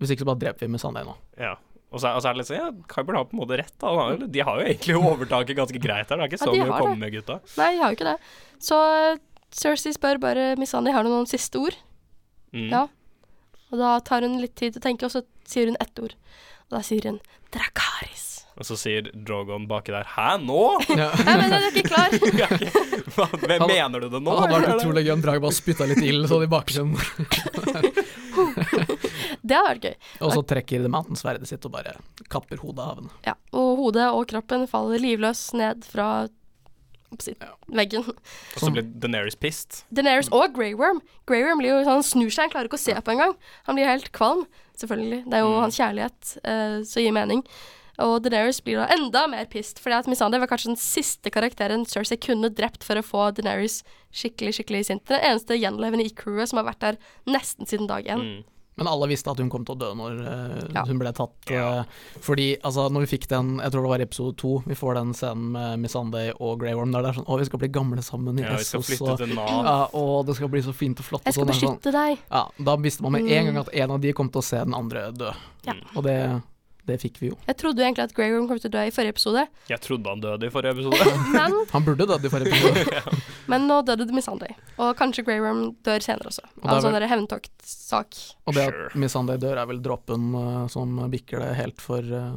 Hvis 0.01 0.13
ikke 0.13 0.23
så 0.23 0.31
bare 0.31 0.41
dreper 0.41 0.65
vi 0.65 1.03
nå. 1.05 1.15
Ja. 1.37 1.57
Og 1.91 1.99
så, 1.99 2.13
og 2.15 2.23
så 2.23 2.29
er 2.29 2.33
det 2.33 2.39
litt 2.39 2.49
sånn 2.49 2.57
Ja, 2.57 2.69
Kyburn 2.93 3.17
har 3.19 3.27
på 3.27 3.35
en 3.35 3.41
måte 3.43 3.59
rett. 3.59 3.73
Da. 3.83 3.91
De 4.23 4.45
har 4.47 4.61
jo 4.61 4.69
egentlig 4.69 4.95
overtaket 4.97 5.59
ganske 5.59 5.81
greit 5.83 6.07
her. 6.07 6.21
Det 6.21 6.23
er 6.23 6.31
ikke 6.31 6.39
så 6.41 6.53
ja, 6.55 6.63
mye 6.63 6.71
å 6.71 6.79
komme 6.79 6.95
det. 6.95 7.01
med, 7.03 7.13
gutta. 7.17 7.37
Nei, 7.59 7.67
de 7.75 7.83
har 7.83 7.91
jo 7.91 7.99
ikke 7.99 8.07
det. 8.07 8.15
Så 8.63 8.79
eh, 8.79 9.19
Cersei 9.51 9.91
spør 9.95 10.19
bare 10.23 10.55
Missandei 10.59 10.93
har 10.95 11.03
du 11.03 11.09
noen 11.11 11.27
siste 11.29 11.59
ord. 11.59 11.75
Mm. 12.55 12.69
Ja. 12.71 12.85
Og 13.71 13.79
da 13.79 13.93
tar 14.03 14.23
hun 14.27 14.39
litt 14.41 14.55
tid 14.59 14.73
til 14.75 14.81
å 14.81 14.83
tenke, 14.83 15.07
og 15.07 15.11
så 15.13 15.21
sier 15.47 15.67
hun 15.71 15.77
ett 15.83 15.99
ord. 16.03 16.15
Og 16.69 16.77
da 16.77 16.81
sier 16.87 17.07
hun 17.07 17.19
Drakaris. 17.51 18.27
Og 18.59 18.67
så 18.67 18.75
sier 18.77 19.07
Drogon 19.15 19.63
baki 19.67 19.93
der 19.95 20.03
Hæ, 20.11 20.33
nå?! 20.43 20.57
Ja. 20.99 21.07
Nei, 21.23 21.35
men 21.39 21.53
jeg 21.55 21.61
er 21.63 21.71
ikke 21.71 21.87
klar. 21.87 22.11
Jeg 22.11 22.43
er 22.45 22.65
ikke- 22.67 22.87
Hva, 23.15 23.25
hvem 23.31 23.59
Han- 23.63 23.71
mener 23.71 23.99
du 24.03 24.09
det 24.11 24.21
nå? 24.23 24.31
Han 24.35 24.43
hadde 24.51 24.59
vært 24.59 24.75
utrolig 24.81 25.03
gøy 25.07 25.13
om 25.15 25.21
Drag 25.23 25.41
bare 25.43 25.55
spytta 25.55 25.87
litt 25.89 26.03
ild 26.03 26.27
sånn 26.31 26.43
i 26.45 26.51
bakgrunnen. 26.51 26.95
Det 29.41 29.55
hadde 29.57 29.67
vært 29.67 29.85
gøy. 29.87 29.95
Og 30.23 30.33
så 30.35 30.43
trekker 30.47 30.83
The 30.85 30.91
Mountain 30.91 31.17
sverdet 31.19 31.49
sitt 31.49 31.65
og 31.67 31.73
bare 31.73 31.95
kapper 32.31 32.61
hodet 32.61 32.83
av 32.85 32.99
henne. 33.01 33.13
Ja. 33.27 33.33
Og 33.57 33.79
hodet 33.81 34.07
og 34.13 34.27
kroppen 34.31 34.67
faller 34.69 35.01
livløs 35.01 35.41
ned 35.57 35.83
fra 35.87 36.27
Ja. 37.41 37.51
veggen. 37.67 38.05
Og 38.07 38.59
så 38.59 38.71
blir 38.71 38.83
Daenerys 38.83 39.35
pissed. 39.35 39.83
Daenerys 39.91 40.29
og 40.31 40.53
Grey 40.55 40.73
Worm. 40.73 41.01
Grey 41.27 41.43
Worm 41.43 41.59
blir 41.59 41.69
jo 41.73 41.81
sånn, 41.83 41.99
han 41.99 42.03
snur 42.07 42.29
seg, 42.31 42.47
han 42.47 42.49
klarer 42.55 42.69
ikke 42.69 42.79
å 42.79 42.85
se 42.85 42.93
på 42.95 43.11
engang. 43.11 43.35
Han 43.67 43.75
blir 43.75 43.85
helt 43.89 44.11
kvalm, 44.11 44.45
selvfølgelig. 44.79 45.25
Det 45.29 45.33
er 45.33 45.43
jo 45.45 45.51
Mm. 45.51 45.61
hans 45.61 45.77
kjærlighet 45.77 46.37
uh, 46.45 46.83
som 46.83 47.03
gir 47.03 47.11
mening. 47.11 47.43
Og 47.99 48.23
Daenerys 48.23 48.61
blir 48.63 48.79
da 48.79 48.87
enda 48.95 49.27
mer 49.29 49.45
pissed, 49.45 49.77
fordi 49.77 49.93
at 49.99 50.07
Missandei 50.07 50.39
var 50.39 50.47
kanskje 50.47 50.71
den 50.71 50.79
siste 50.79 51.29
karakteren 51.29 51.83
Cersei 51.85 52.17
kunne 52.17 52.49
drept 52.49 52.83
for 52.83 52.95
å 52.95 53.03
få 53.05 53.31
Daenerys 53.35 53.83
skikkelig 54.11 54.55
skikkelig 54.57 54.85
sint. 54.87 55.05
Den 55.05 55.19
eneste 55.21 55.53
gjenlevende 55.59 56.05
i 56.07 56.09
crewet 56.09 56.49
som 56.49 56.57
har 56.57 56.65
vært 56.73 56.79
der 56.79 56.97
nesten 57.27 57.67
siden 57.67 57.87
dag 57.91 58.03
én. 58.07 58.23
Mm. 58.23 58.43
Men 58.79 58.87
alle 58.87 59.07
visste 59.11 59.29
at 59.29 59.37
hun 59.37 59.49
kom 59.51 59.65
til 59.67 59.75
å 59.75 59.79
dø 59.81 59.89
når 59.99 60.19
uh, 60.23 60.69
Ja. 60.73 60.85
hun 60.87 60.97
ble 60.97 61.11
tatt. 61.13 61.33
Eh, 61.51 61.83
fordi 62.23 62.45
altså, 62.63 62.85
når 62.89 63.03
vi 63.03 63.09
fikk 63.17 63.27
den, 63.27 63.57
jeg 63.59 63.71
tror 63.73 63.83
det 63.83 63.89
var 63.91 63.99
i 63.99 64.05
episode 64.07 64.37
to, 64.39 64.63
vi 64.65 64.73
får 64.79 64.95
den 64.95 65.11
scenen 65.13 65.51
med 65.51 65.79
Miss 65.83 65.91
Sunday 65.91 66.31
og 66.39 66.59
Grey 66.63 66.73
Worm 66.73 66.91
der 66.95 67.03
det 67.03 67.09
er 67.11 67.19
sånn 67.19 67.27
Å, 67.27 67.37
vi 67.41 67.45
skal 67.49 67.59
bli 67.59 67.67
gamle 67.69 68.01
sammen 68.01 68.39
i 68.39 68.45
Ja, 68.45 68.55
vi 68.55 68.63
skal 68.63 68.79
Essos, 68.79 68.87
flytte 68.93 69.11
og 69.11 69.17
til 69.19 69.35
Nav. 69.35 69.49
ja, 69.67 69.75
og 69.99 70.25
det 70.25 70.35
skal 70.39 70.49
bli 70.49 70.61
så 70.65 70.73
fint 70.73 70.99
og 71.03 71.05
flott. 71.05 71.23
Jeg 71.27 71.33
skal 71.35 71.43
og 71.43 71.51
sånn, 71.51 71.53
det 71.53 71.59
sånn. 71.67 71.77
beskytte 71.81 71.91
deg. 71.97 72.23
Ja, 72.31 72.43
da 72.71 72.75
visste 72.77 73.03
man 73.03 73.11
med 73.17 73.27
en 73.27 73.45
Mm. 73.45 73.53
gang 73.53 73.57
at 73.65 73.73
en 73.75 73.91
av 73.91 73.99
de 74.01 74.13
kom 74.13 74.29
til 74.29 74.39
å 74.41 74.43
se 74.43 74.57
den 74.63 74.73
andre 74.73 75.11
dø. 75.11 75.31
Ja. 75.67 75.73
Og 75.95 76.03
det, 76.07 76.17
det 76.89 76.97
fikk 77.01 77.19
vi 77.21 77.29
jo. 77.29 77.37
Jeg 77.47 77.57
trodde 77.61 77.81
jo 77.81 77.85
egentlig 77.85 78.05
at 78.07 78.13
Grey 78.17 78.31
Room 78.33 78.47
kom 78.49 78.59
til 78.59 78.71
å 78.71 78.73
dø 78.73 78.83
i 78.87 78.93
forrige 78.93 79.13
episode, 79.15 79.43
Jeg 79.69 79.81
trodde 79.83 80.09
han 80.09 80.21
døde 80.23 80.47
i 80.47 80.53
forrige 80.53 80.73
episode. 80.75 81.15
men, 81.37 81.57
Han 81.71 81.85
burde 81.87 82.07
dødd 82.09 82.25
i 82.25 82.31
forrige 82.33 82.51
episode. 82.51 83.15
men 83.51 83.67
nå 83.69 83.81
døde 83.85 84.07
Missandei. 84.15 84.51
Og 84.81 84.93
kanskje 84.99 85.25
Grey 85.27 85.41
Room 85.43 85.75
dør 85.85 86.01
senere 86.03 86.31
også. 86.31 86.45
Og 86.63 86.69
altså 86.73 86.89
vel- 86.91 86.99
der 87.01 87.11
hevntoktsak. 87.11 88.21
Og 88.47 88.57
det 88.57 88.65
Sure. 88.69 88.85
at 88.87 88.95
Miss 88.95 89.13
Sunday 89.13 89.37
dør, 89.41 89.57
er 89.61 89.67
vel 89.69 89.81
dråpen 89.83 90.31
uh, 90.35 90.67
som 90.71 90.97
bikker 91.11 91.39
det 91.43 91.51
helt 91.59 91.81
for 91.81 92.01
uh, 92.01 92.33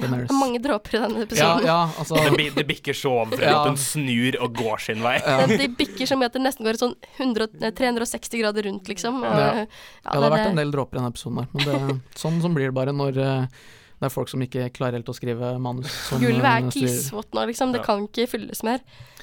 Daenerys. 0.00 0.30
Mange 0.32 0.58
dråper 0.64 0.94
i 0.94 1.00
denne 1.04 1.22
episoden. 1.26 1.64
ja, 1.66 1.78
altså 1.98 2.14
Det, 2.36 2.54
det 2.54 2.66
bikker 2.68 2.94
så 2.94 3.10
over 3.22 3.36
til 3.36 3.44
Ja. 3.48 3.60
at 3.62 3.68
hun 3.68 3.76
snur 3.76 4.38
og 4.40 4.54
går 4.54 4.80
sin 4.80 5.02
vei. 5.02 5.16
ja. 5.24 5.46
Det- 5.46 5.58
De 5.58 5.68
bikker 5.68 6.06
så 6.06 6.16
mye 6.18 6.26
at 6.26 6.32
det 6.32 6.42
nesten 6.42 6.64
går 6.64 6.78
sånn 6.80 6.94
100, 7.18 7.48
360 7.74 8.38
grader 8.42 8.62
rundt, 8.68 8.88
liksom. 8.88 9.16
Og, 9.22 9.24
Ja. 9.24 9.38
ja, 9.38 9.66
Ja, 10.04 10.12
det 10.12 10.22
har 10.22 10.30
vært 10.38 10.46
en 10.50 10.56
del 10.56 10.70
dråper 10.72 10.94
i 10.96 10.98
denne 11.00 11.12
episoden 11.12 11.38
her, 11.38 11.48
men 11.52 11.64
det, 11.64 12.00
sånn, 12.14 12.40
sånn 12.42 12.54
blir 12.54 12.66
det 12.70 12.74
bare 12.74 12.92
når 12.92 13.18
eh, 13.18 13.46
det 14.00 14.06
er 14.06 14.14
folk 14.14 14.28
som 14.28 14.40
ikke 14.40 14.70
klarer 14.72 14.92
helt 14.92 15.06
å 15.10 15.14
skrive 15.14 15.58
manus. 15.60 15.90
Som, 16.08 16.20
Gulvet 16.20 16.44
er 16.44 16.70
styrer. 16.70 16.86
klissvått 16.86 17.32
nå, 17.34 17.46
liksom. 17.50 17.72
Det 17.72 17.80
Ja. 17.80 17.84
kan 17.84 18.06
ikke 18.06 18.28
fylles 18.30 18.62
mer. 18.62 18.78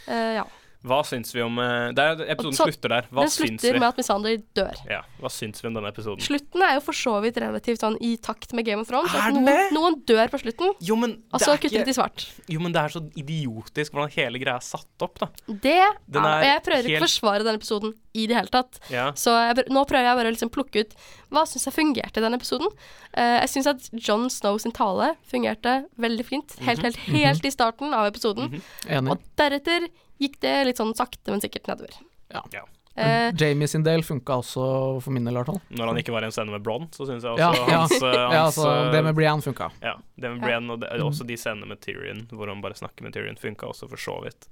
Uh, 0.08 0.34
ja. 0.36 0.44
Hva 0.86 1.00
syns 1.08 1.32
vi 1.34 1.42
om 1.42 1.58
eh, 1.60 1.92
det 1.98 2.04
er, 2.06 2.20
Episoden 2.36 2.54
så- 2.58 2.68
slutter 2.70 2.92
der. 2.94 3.08
Hva 3.12 3.26
Den 3.26 3.32
slutter 3.34 3.80
med 3.82 3.88
at 3.90 3.98
Missandei 3.98 4.36
dør. 4.56 4.76
Ja, 4.90 5.02
hva 5.20 5.32
syns 5.34 5.64
vi 5.64 5.68
om 5.72 5.74
denne 5.80 5.90
episoden? 5.90 6.22
Slutten 6.22 6.62
er 6.62 6.76
jo 6.78 6.84
for 6.86 6.94
så 6.94 7.16
vidt 7.26 7.40
relativt 7.42 7.82
sånn 7.82 7.98
i 8.06 8.16
takt 8.22 8.54
med 8.54 8.66
Game 8.68 8.82
of 8.86 8.88
Thrones. 8.92 9.14
Er 9.14 9.28
At 9.32 9.34
noen, 9.34 9.74
noen 9.74 9.98
dør 10.06 10.30
på 10.30 10.40
slutten, 10.44 10.76
Jo, 10.86 10.96
men 11.02 11.18
og 11.34 11.40
det 11.40 11.48
så 11.48 11.54
er 11.56 11.58
kutter 11.64 11.82
de 11.82 11.90
til 11.90 11.98
svart. 11.98 12.28
Jo, 12.48 12.60
men 12.62 12.72
det 12.72 12.82
er 12.84 12.94
så 12.96 13.02
idiotisk 13.18 13.92
hvordan 13.98 14.14
hele 14.16 14.40
greia 14.40 14.56
er 14.62 14.66
satt 14.70 15.02
opp, 15.02 15.18
da. 15.20 15.28
Det 15.50 15.74
er, 15.74 15.98
Jeg 16.14 16.64
prøver 16.64 16.84
ikke 16.86 16.96
helt- 16.96 17.02
å 17.02 17.08
forsvare 17.10 17.44
denne 17.44 17.58
episoden 17.60 17.94
i 18.16 18.28
det 18.28 18.36
hele 18.38 18.48
tatt. 18.54 18.80
Ja. 18.90 19.10
Så 19.12 19.34
jeg, 19.36 19.66
nå 19.74 19.82
prøver 19.90 20.06
jeg 20.08 20.16
bare 20.22 20.30
å 20.30 20.36
liksom 20.38 20.50
plukke 20.54 20.86
ut 20.86 20.94
hva 21.34 21.46
syns 21.50 21.68
jeg 21.70 21.76
fungerte 21.76 22.22
i 22.22 22.26
den 22.26 22.38
episoden. 22.38 22.72
Uh, 23.18 23.40
jeg 23.42 23.52
syns 23.54 23.72
at 23.74 23.90
John 23.94 24.30
Snow 24.34 24.60
sin 24.62 24.76
tale 24.76 25.14
fungerte 25.32 25.86
veldig 26.02 26.26
fint. 26.28 26.58
Helt, 26.66 26.84
helt, 26.86 27.00
helt 27.10 27.46
i 27.46 27.54
starten 27.54 27.94
av 27.94 28.08
episoden. 28.12 28.52
Mm 28.52 28.62
-hmm. 28.62 29.12
Og 29.12 29.22
deretter 29.38 29.90
gikk 30.20 30.40
det 30.40 30.56
litt 30.66 30.78
sånn 30.78 30.96
sakte, 30.96 31.32
men 31.32 31.42
sikkert 31.42 31.68
nedover. 31.68 31.94
Ja. 32.32 32.44
Ja. 32.52 32.66
Eh, 32.98 33.34
Jamie 33.36 33.68
sin 33.68 33.84
del 33.84 34.04
funka 34.04 34.38
også 34.40 34.66
for 35.04 35.12
min 35.12 35.26
del, 35.28 35.36
i. 35.36 35.58
Når 35.76 35.90
han 35.90 35.98
ikke 36.00 36.14
var 36.16 36.24
i 36.24 36.30
en 36.30 36.32
scene 36.32 36.54
med 36.54 36.64
Bron, 36.64 36.88
så 36.96 37.04
syns 37.04 37.26
jeg 37.28 37.34
også 37.34 37.44
Ja, 37.44 37.50
ja. 37.58 37.80
hans, 37.82 37.96
eh, 38.00 38.08
hans 38.08 38.34
Ja, 38.34 38.44
altså, 38.46 38.70
eh, 38.72 38.92
det 38.94 39.02
med 39.04 39.16
Brienne 39.18 39.44
funka. 39.44 39.68
Ja, 39.82 39.98
det 40.16 40.32
med 40.32 40.40
Ja. 40.40 40.46
Brienne, 40.46 40.72
og 40.72 40.80
det, 40.80 40.90
også 41.04 41.28
de 41.28 41.36
scenene 41.36 41.68
med 41.68 41.82
Tyrion, 41.84 42.24
hvor 42.32 42.48
han 42.48 42.62
bare 42.64 42.74
snakker 42.74 43.04
med 43.04 43.14
Tyrion, 43.14 43.36
funka 43.36 43.68
også 43.68 43.90
for 43.90 43.98
så 44.00 44.16
vidt. 44.24 44.48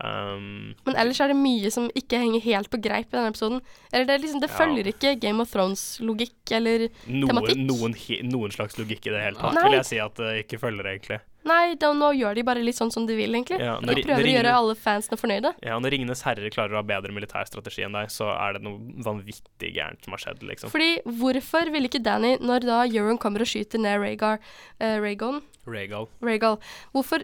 Um, 0.00 0.74
men 0.86 0.96
ellers 0.96 1.20
er 1.20 1.28
det 1.28 1.36
mye 1.36 1.68
som 1.70 1.90
ikke 1.98 2.16
henger 2.18 2.40
helt 2.46 2.70
på 2.72 2.80
greip 2.80 3.10
i 3.12 3.16
denne 3.18 3.28
episoden. 3.34 3.60
Eller 3.92 4.06
det, 4.08 4.20
liksom, 4.22 4.40
det 4.40 4.48
Ja. 4.50 4.56
følger 4.56 4.86
ikke 4.88 5.20
Game 5.20 5.40
of 5.40 5.50
Thrones-logikk 5.52 6.52
eller 6.56 6.88
noen, 7.06 7.28
Tematikk? 7.28 7.60
noen, 7.66 7.94
noen 8.32 8.50
slags 8.54 8.78
logikk 8.78 9.06
i 9.06 9.10
det 9.12 9.20
hele 9.22 9.36
tatt, 9.36 9.54
Nei. 9.54 9.64
vil 9.68 9.72
jeg 9.78 9.84
si 9.90 9.98
at 9.98 10.14
det 10.16 10.46
ikke 10.46 10.58
følger, 10.62 10.86
egentlig. 10.94 11.20
Nei, 11.44 11.74
da, 11.74 11.92
nå 11.92 12.12
gjør 12.14 12.36
de 12.36 12.42
bare 12.46 12.62
litt 12.62 12.76
sånn 12.78 12.92
som 12.92 13.04
de 13.04 13.16
vil, 13.18 13.32
egentlig. 13.34 13.58
Ja, 13.58 13.80
de 13.80 13.86
når 13.86 13.94
de- 13.96 14.02
prøver 14.04 14.22
å 14.22 14.32
gjøre 14.32 14.52
alle 14.54 14.74
fansene 14.78 15.18
fornøyde. 15.18 15.54
Ja, 15.60 15.78
Når 15.80 15.90
Ringenes 15.90 16.22
herrer 16.22 16.48
klarer 16.54 16.70
å 16.70 16.76
ha 16.76 16.82
bedre 16.82 17.10
militær 17.12 17.44
strategi 17.50 17.82
enn 17.84 17.92
deg, 17.92 18.08
så 18.14 18.30
er 18.30 18.52
det 18.54 18.62
noe 18.62 18.78
vanvittig 19.02 19.74
gærent 19.74 20.04
som 20.04 20.12
har 20.12 20.18
skjedd, 20.22 20.40
liksom. 20.46 20.70
Fordi 20.70 21.02
hvorfor 21.04 21.70
ville 21.72 21.88
ikke 21.88 22.02
Danny, 22.02 22.38
når 22.38 22.60
da 22.60 22.84
Euron 22.86 23.18
kommer 23.18 23.40
og 23.40 23.46
skyter 23.48 23.78
ned 23.80 23.98
Rhaegar, 24.00 24.38
uh, 24.80 24.96
Rhaegon. 25.02 25.42
Rhaegal 25.66 26.58
hvorfor, 26.94 27.22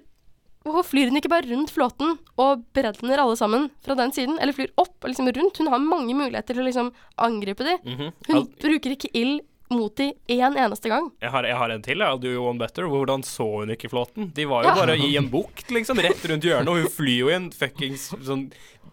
hvorfor 0.68 0.90
flyr 0.92 1.08
hun 1.10 1.16
ikke 1.20 1.30
bare 1.32 1.48
rundt 1.50 1.70
flåten 1.74 2.16
og 2.38 2.62
brenner 2.76 3.18
alle 3.24 3.36
sammen 3.40 3.68
fra 3.84 3.94
den 3.98 4.12
siden? 4.14 4.38
Eller 4.40 4.52
flyr 4.56 4.70
opp 4.78 4.94
og 5.02 5.10
liksom 5.10 5.28
rundt? 5.34 5.58
Hun 5.58 5.70
har 5.72 5.78
mange 5.82 6.14
muligheter 6.14 6.54
til 6.54 6.62
å 6.62 6.68
liksom 6.68 6.92
angripe 7.18 7.64
de. 7.66 7.76
Mhm. 7.84 8.12
Hun 8.28 8.36
Al- 8.36 8.48
bruker 8.62 8.94
ikke 8.96 9.10
ild 9.14 9.40
mot 9.70 9.94
de 10.00 10.14
én 10.32 10.54
eneste 10.56 10.88
gang. 10.88 11.10
Jeg 11.20 11.30
har, 11.30 11.44
jeg 11.44 11.56
har 11.56 11.70
en 11.74 11.82
til. 11.82 11.98
I'll 12.00 12.18
do 12.20 12.30
you 12.32 12.42
one 12.46 12.58
better. 12.58 12.84
Hvordan 12.88 13.20
så 13.22 13.44
hun 13.60 13.68
ikke 13.74 13.90
flåten? 13.92 14.32
De 14.32 14.46
var 14.48 14.62
jo 14.64 14.68
Ja. 14.70 14.74
bare 14.74 14.96
i 14.96 15.16
en 15.18 15.28
bukt, 15.28 15.68
liksom, 15.70 15.98
rett 16.00 16.24
rundt 16.24 16.42
hjørnet, 16.42 16.68
og 16.68 16.76
hun 16.80 16.88
flyr 16.88 17.18
jo 17.18 17.28
i 17.28 17.34
en 17.34 17.50
fuckings 17.50 18.08
sånn 18.24 18.50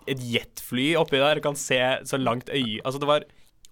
Et 0.07 0.19
jetfly 0.19 0.93
oppi 0.99 1.17
der, 1.17 1.39
kan 1.39 1.55
se 1.55 1.79
så 2.05 2.17
langt 2.21 2.45
øye 2.53 2.79
Altså, 2.85 2.99
det 2.99 3.07
var 3.07 3.23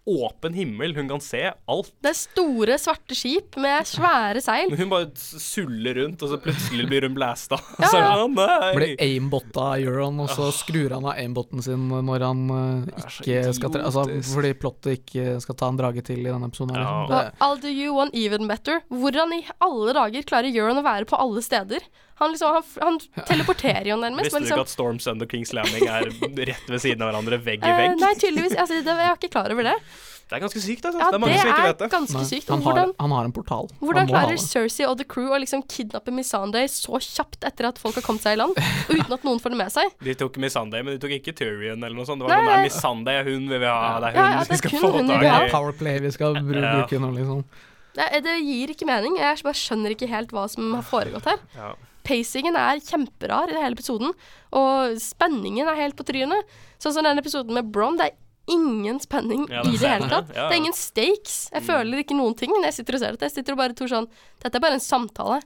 åpen 0.06 0.54
himmel, 0.54 0.96
hun 0.96 1.08
kan 1.08 1.22
se 1.24 1.46
alt. 1.66 1.92
Det 2.04 2.12
er 2.12 2.18
store, 2.18 2.76
svarte 2.82 3.16
skip 3.16 3.56
med 3.62 3.88
svære 3.88 4.42
seil. 4.44 4.74
Hun 4.76 4.92
bare 4.92 5.08
suller 5.16 5.96
rundt, 6.02 6.26
og 6.26 6.34
så 6.34 6.40
plutselig 6.44 6.88
blir 6.90 7.08
hun 7.08 7.16
blæsta. 7.16 7.60
Ja, 7.80 7.88
Så 7.88 8.02
ja. 8.02 8.10
sånn, 8.20 8.36
nei. 8.36 8.72
Blir 8.76 8.94
aimbotta 9.06 9.68
av 9.74 9.86
Euron, 9.86 10.20
og 10.24 10.32
så 10.34 10.50
skrur 10.56 10.98
han 10.98 11.08
av 11.08 11.16
aimbotten 11.22 11.64
sin 11.64 11.88
når 11.94 12.26
han 12.28 12.44
så 12.52 13.10
ikke 13.24 13.54
skal 13.56 13.74
tre 13.74 13.84
Altså 13.84 14.06
fordi 14.34 14.54
plottet 14.60 15.00
ikke 15.00 15.38
skal 15.44 15.58
ta 15.60 15.70
en 15.72 15.80
drage 15.80 16.04
til 16.06 16.22
i 16.24 16.30
denne 16.30 16.50
episoden. 16.52 16.76
Ja. 16.80 16.96
Liksom. 17.08 17.42
I'll 17.48 17.62
do 17.64 17.72
you 17.72 17.96
one 17.96 18.12
even 18.14 18.48
better. 18.52 18.82
Hvordan 18.92 19.36
i 19.40 19.44
alle 19.64 19.96
dager 19.96 20.28
klarer 20.28 20.52
Euron 20.52 20.82
å 20.82 20.86
være 20.86 21.08
på 21.10 21.20
alle 21.20 21.44
steder? 21.46 21.86
Han 22.24 22.34
liksom, 22.36 22.56
han, 22.56 22.64
han 22.88 23.28
teleporterer 23.30 23.92
jo 23.92 24.00
nærmest. 24.02 24.30
Visste 24.32 24.40
du 24.40 24.48
liksom, 24.48 24.58
ikke 24.64 24.68
at 24.70 24.74
Storms 24.74 25.08
End 25.12 25.22
og 25.28 25.30
Kings 25.36 25.54
Landing 25.56 25.86
er 25.92 26.10
rett 26.54 26.72
ved 26.72 26.82
siden 26.84 27.04
av 27.04 27.12
hverandre, 27.14 27.40
vegg 27.44 27.62
i 27.62 27.70
vegg? 27.70 27.94
vegg? 27.94 28.02
nei, 28.02 28.14
tydeligvis. 28.24 28.58
Altså, 28.58 28.80
det, 28.82 28.98
jeg 29.04 29.14
var 29.14 29.22
ikke 29.22 29.34
klar 29.38 29.54
over 29.54 29.72
det. 29.74 29.78
Det 30.24 30.38
er 30.38 30.42
ganske 30.46 30.62
sykt, 30.64 30.86
altså. 30.88 30.98
Ja, 31.04 31.08
det 31.12 31.18
er 31.18 31.22
mange 31.22 31.36
som 31.38 31.50
ikke 31.52 31.66
vet 31.68 31.82
det. 31.84 31.88
ganske 31.92 32.16
nei, 32.16 32.22
sykt. 32.30 32.48
han, 32.50 32.62
har, 32.64 32.72
hvordan, 32.72 32.94
han 33.04 33.12
har 33.14 33.26
en 33.28 33.34
portal. 33.36 33.68
hvordan 33.84 34.08
klarer. 34.10 34.40
Cersei 34.42 34.86
og 34.88 34.96
the 34.98 35.06
crew 35.06 35.28
å 35.36 35.38
liksom 35.44 35.62
kidnappe 35.70 36.14
Missandei 36.16 36.64
så 36.72 36.98
kjapt 37.04 37.44
etter 37.46 37.68
at 37.70 37.82
folk 37.82 38.00
har 38.00 38.06
kommet 38.08 38.24
seg 38.24 38.38
i 38.38 38.40
land, 38.40 38.56
og 38.58 38.94
uten 38.96 39.14
at 39.18 39.28
noen 39.28 39.42
får 39.44 39.54
det 39.54 39.60
med 39.60 39.74
seg? 39.76 39.92
De 40.08 40.16
tok 40.24 40.40
Missandei, 40.42 40.82
men 40.88 40.96
de 40.96 41.04
tok 41.04 41.14
ikke 41.20 41.36
Tyrion 41.38 41.84
eller 41.84 41.94
noe 42.00 42.08
sånt. 42.08 42.24
Det 42.24 42.32
var 42.32 42.40
Nei, 42.40 42.48
nei, 42.48 42.56
nei. 42.56 42.64
Missandei 42.72 43.18
er 43.20 43.30
hun 43.30 43.46
vi 43.52 43.60
vil 43.60 43.68
ha, 43.70 43.92
det 44.00 44.10
er 44.10 44.18
Ja, 44.18 44.24
hun 44.24 44.34
ja, 44.40 44.40
vi 44.40 44.48
det 44.48 44.56
er 44.58 44.62
skal 44.64 44.74
kun 44.74 44.82
få 44.88 44.92
vi 44.96 45.04
tak 45.04 45.12
vil 45.12 45.28
Det 45.28 45.36
er 45.44 45.54
powerplay 45.54 46.02
vi 46.08 46.14
skal 46.18 46.40
bru 46.40 46.60
Ja. 46.64 46.74
bruke 46.80 47.04
nå, 47.04 47.12
liksom. 47.20 47.46
Det, 47.94 48.10
det 48.26 48.38
gir 48.42 48.72
ikke 48.74 48.88
mening. 48.90 49.20
Jeg 49.22 49.44
bare 49.46 49.60
skjønner 49.60 49.94
ikke 49.94 50.08
helt 50.10 50.32
hva 50.34 50.48
som 50.50 50.72
har 50.80 50.88
foregått 50.88 51.28
her. 51.30 51.44
Ja. 51.60 51.74
Pacingen 52.04 52.58
er 52.60 52.82
kjemperar 52.84 53.52
i 53.54 53.60
hele 53.62 53.78
episoden, 53.78 54.12
og 54.52 54.98
spenningen 55.00 55.68
er 55.72 55.80
helt 55.80 55.96
på 56.00 56.04
trynet. 56.08 56.44
Sånn 56.84 56.94
som 56.98 57.08
den 57.08 57.22
episoden 57.22 57.56
med 57.56 57.72
Bron, 57.72 57.96
det 58.00 58.10
er 58.12 58.20
ingen 58.52 59.00
spenning 59.00 59.46
Ja, 59.48 59.62
i 59.64 59.78
det 59.80 59.88
hele 59.88 60.10
tatt. 60.12 60.34
ja, 60.36 60.42
ja. 60.44 60.48
Det 60.50 60.58
er 60.58 60.62
ingen 60.66 60.76
stakes. 60.76 61.36
Jeg 61.54 61.64
føler 61.64 62.02
ikke 62.04 62.18
noen 62.18 62.36
ting 62.36 62.52
når 62.52 62.66
jeg 62.68 62.78
sitter 62.82 62.98
og 62.98 63.00
ser 63.06 63.16
dette. 63.16 63.30
Jeg 63.30 63.38
sitter 63.38 63.56
og 63.56 63.62
bare 63.62 63.74
tror 63.80 63.88
sånn 63.94 64.10
Dette 64.44 64.60
er 64.60 64.64
bare 64.66 64.76
en 64.76 64.84
samtale. 64.84 65.40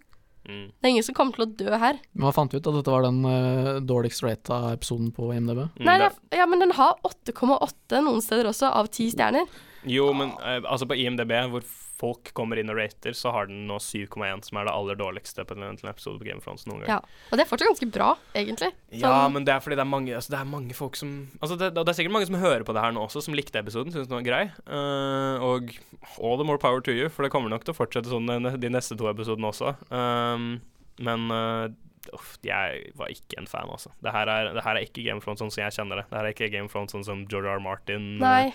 Mm. 0.47 0.71
Det 0.79 0.87
er 0.87 0.93
ingen 0.95 1.03
som 1.05 1.13
kommer 1.13 1.35
til 1.35 1.43
å 1.45 1.49
dø 1.59 1.77
her. 1.77 1.97
Men 2.15 2.23
hva 2.25 2.33
fant 2.33 2.53
vi 2.55 2.57
ut? 2.57 2.67
At 2.71 2.77
dette 2.79 2.93
var 2.93 3.03
den 3.05 3.19
uh, 3.27 3.77
dårligst 3.83 4.23
rata 4.23 4.71
episoden 4.73 5.11
på 5.13 5.29
IMDb? 5.35 5.65
Mm, 5.77 5.85
Nei, 5.85 5.97
det- 5.99 6.39
ja, 6.39 6.45
men 6.49 6.63
den 6.63 6.71
har 6.71 6.95
8,8 7.05 8.01
noen 8.01 8.21
steder 8.23 8.47
også, 8.49 8.71
av 8.73 8.87
10 8.89 9.11
stjerner. 9.13 9.45
Jo, 9.85 10.09
men 10.15 10.31
uh, 10.39 10.61
altså 10.71 10.87
på 10.89 10.97
IMDb, 10.97 11.35
hvor 11.51 11.61
folk 11.97 12.31
kommer 12.37 12.59
inn 12.61 12.69
og 12.69 12.77
rater, 12.77 13.15
så 13.17 13.31
har 13.33 13.49
den 13.49 13.65
nå 13.69 13.79
7,1, 13.81 14.45
som 14.45 14.59
er 14.59 14.67
det 14.67 14.73
aller 14.73 14.99
dårligste 14.99 15.45
på 15.47 15.57
en 15.57 15.65
en 15.67 15.89
episode 15.89 16.19
på 16.19 16.27
Game 16.27 16.37
of 16.37 16.45
Thrones 16.45 16.67
noen 16.69 16.83
gang. 16.83 16.91
Ja. 16.97 16.99
Og 17.31 17.37
det 17.39 17.45
er 17.45 17.49
fortsatt 17.49 17.71
ganske 17.71 17.89
bra, 17.93 18.11
egentlig. 18.37 18.71
Ja, 18.91 19.09
Sånn- 19.09 19.33
men 19.33 19.47
det 19.47 19.55
er 19.55 19.63
fordi 19.63 19.75
det 19.79 19.85
er 19.85 19.89
mange, 19.89 20.13
altså 20.13 20.33
det 20.35 20.39
er 20.39 20.45
mange 20.45 20.73
folk 20.77 20.95
som 20.95 21.15
Altså 21.41 21.57
det, 21.57 21.73
det 21.73 21.87
er 21.87 21.97
sikkert 21.97 22.13
mange 22.13 22.29
som 22.29 22.35
hører 22.35 22.63
på 22.63 22.73
det 22.73 22.81
her 22.83 22.91
nå 22.91 23.05
også, 23.07 23.23
som 23.23 23.33
likte 23.33 23.59
episoden, 23.59 23.91
syns 23.91 24.07
den 24.07 24.19
var 24.19 24.27
grei. 24.27 24.43
Uh, 24.67 25.41
og 25.41 25.73
all 26.21 26.37
the 26.37 26.45
more 26.45 26.57
power 26.57 26.81
to 26.81 26.91
you, 26.91 27.09
for 27.09 27.23
det 27.23 27.31
kommer 27.31 27.49
nok 27.49 27.65
til 27.65 27.73
å 27.73 27.77
fortsette 27.77 28.09
sånn 28.09 28.27
de, 28.27 28.69
neste 28.69 28.97
to 28.97 29.09
episodene 29.09 29.49
også. 29.49 29.75
Um, 29.89 30.61
men 30.99 31.29
eh, 31.31 31.67
uff, 32.15 32.35
jeg 32.45 32.91
var 32.99 33.11
ikke 33.13 33.39
en 33.41 33.49
fan, 33.49 33.69
altså. 33.73 33.91
Det 34.03 34.13
her, 34.13 34.29
er, 34.31 34.51
det 34.55 34.63
her 34.65 34.79
er 34.79 34.87
ikke 34.87 35.05
Game 35.05 35.21
of 35.21 35.27
Thrones 35.27 35.43
sånn 35.43 35.53
som 35.53 35.63
jeg 35.63 35.75
kjenner 35.77 36.01
det. 36.01 36.07
Det 36.09 36.19
her 36.19 36.27
er 36.29 36.35
ikke 36.35 36.51
Game 36.53 36.69
of 36.69 36.75
Thrones 36.75 36.95
sånn 36.95 37.05
som 37.07 37.23
George 37.31 37.51
R. 37.51 37.59
R. 37.59 37.63
Martin 37.63 38.09
eh, 38.17 38.23
Nei. 38.23 38.53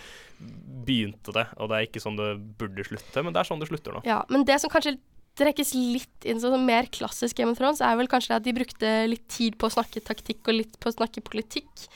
begynte 0.86 1.34
det, 1.36 1.46
og 1.58 1.72
det 1.72 1.78
er 1.78 1.88
ikke 1.88 2.02
sånn 2.04 2.18
det 2.20 2.30
burde 2.60 2.86
slutte, 2.88 3.24
men 3.24 3.34
det 3.34 3.42
er 3.42 3.50
sånn 3.50 3.62
det 3.62 3.70
slutter 3.70 3.98
nå. 3.98 4.04
Ja, 4.08 4.22
men 4.32 4.46
det 4.48 4.58
som 4.62 4.72
kanskje 4.72 4.96
trekkes 5.38 5.72
litt 5.76 6.26
inn 6.28 6.40
som 6.42 6.56
mer 6.66 6.88
klassisk 6.92 7.38
Game 7.38 7.54
of 7.54 7.60
Thrones, 7.60 7.80
er 7.84 7.96
vel 7.98 8.10
kanskje 8.10 8.36
at 8.36 8.44
de 8.44 8.52
brukte 8.56 8.90
litt 9.08 9.24
tid 9.32 9.56
på 9.60 9.68
å 9.68 9.74
snakke 9.76 10.04
taktikk 10.04 10.44
og 10.48 10.58
litt 10.60 10.76
på 10.80 10.90
å 10.90 10.96
snakke 10.96 11.24
politikk. 11.24 11.86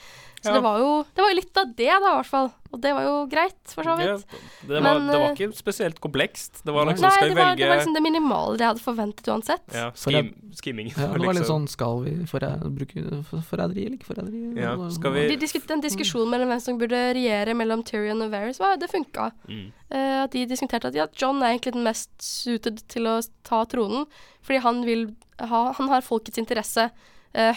Så 0.47 0.53
Ja. 0.53 0.57
det, 0.57 0.63
var 0.63 0.79
jo, 0.79 0.91
det 1.13 1.21
var 1.25 1.29
jo 1.33 1.35
litt 1.41 1.57
av 1.61 1.73
det, 1.75 1.91
da, 1.91 2.07
i 2.13 2.15
hvert 2.21 2.31
fall. 2.31 2.49
Og 2.67 2.81
det 2.83 2.91
var 2.93 3.03
jo 3.05 3.13
greit, 3.31 3.59
for 3.71 3.83
så 3.87 3.93
Ja, 3.95 4.15
vidt. 4.17 4.25
det, 4.67 4.73
var, 4.75 4.81
Men, 4.83 5.07
det 5.07 5.19
var 5.19 5.29
eh, 5.29 5.35
ikke 5.37 5.55
spesielt 5.55 5.99
komplekst. 6.03 6.63
Det 6.67 6.73
var 6.75 6.85
liksom 6.89 7.07
Nei, 7.07 7.11
Skal 7.15 7.27
det 7.29 7.29
vi 7.29 7.39
var, 7.39 7.45
velge 7.51 7.61
det 7.63 7.69
var 7.69 7.77
liksom 7.79 7.93
det 7.95 8.03
minimale 8.03 8.57
jeg 8.59 8.67
hadde 8.67 8.83
forventet 8.83 9.29
uansett. 9.31 9.63
ja, 9.73 9.85
skim, 9.95 10.33
skimming. 10.59 10.89
Ja, 10.91 11.07
det 11.07 11.21
var 11.23 11.33
litt 11.33 11.41
liksom. 11.43 11.67
sånn 11.67 11.67
Skal 11.71 12.03
vi 12.03 12.11
bruke 12.75 13.23
forræderi 13.47 13.85
eller 13.87 13.97
ikke 13.97 14.09
forræderi? 14.11 14.41
Ja, 14.59 14.73
skal 14.91 15.11
vi- 15.15 15.27
De 15.29 15.37
disku 15.37 15.59
den 15.67 15.81
diskusjonen 15.81 16.29
mellom 16.29 16.47
hvem 16.51 16.61
som 16.61 16.77
burde 16.77 16.99
regjere 17.15 17.55
mellom 17.55 17.83
Tyrion 17.83 18.21
og 18.21 18.31
Varys, 18.31 18.59
var, 18.59 18.75
det 18.77 18.89
funka. 18.91 19.31
Mm. 19.47 19.71
Uh, 19.91 20.23
at 20.25 20.31
de 20.31 20.45
diskuterte 20.45 20.87
at 20.91 20.93
ja, 20.95 21.07
John 21.15 21.41
er 21.41 21.55
egentlig 21.55 21.73
den 21.73 21.83
mest 21.87 22.09
suited 22.19 22.83
til 22.89 23.03
å 23.07 23.21
ta 23.43 23.63
tronen, 23.65 24.05
fordi 24.43 24.59
han 24.61 24.83
vil 24.83 25.15
ha 25.39 25.71
Han 25.73 25.87
har 25.89 26.01
folkets 26.01 26.37
interesse 26.37 26.89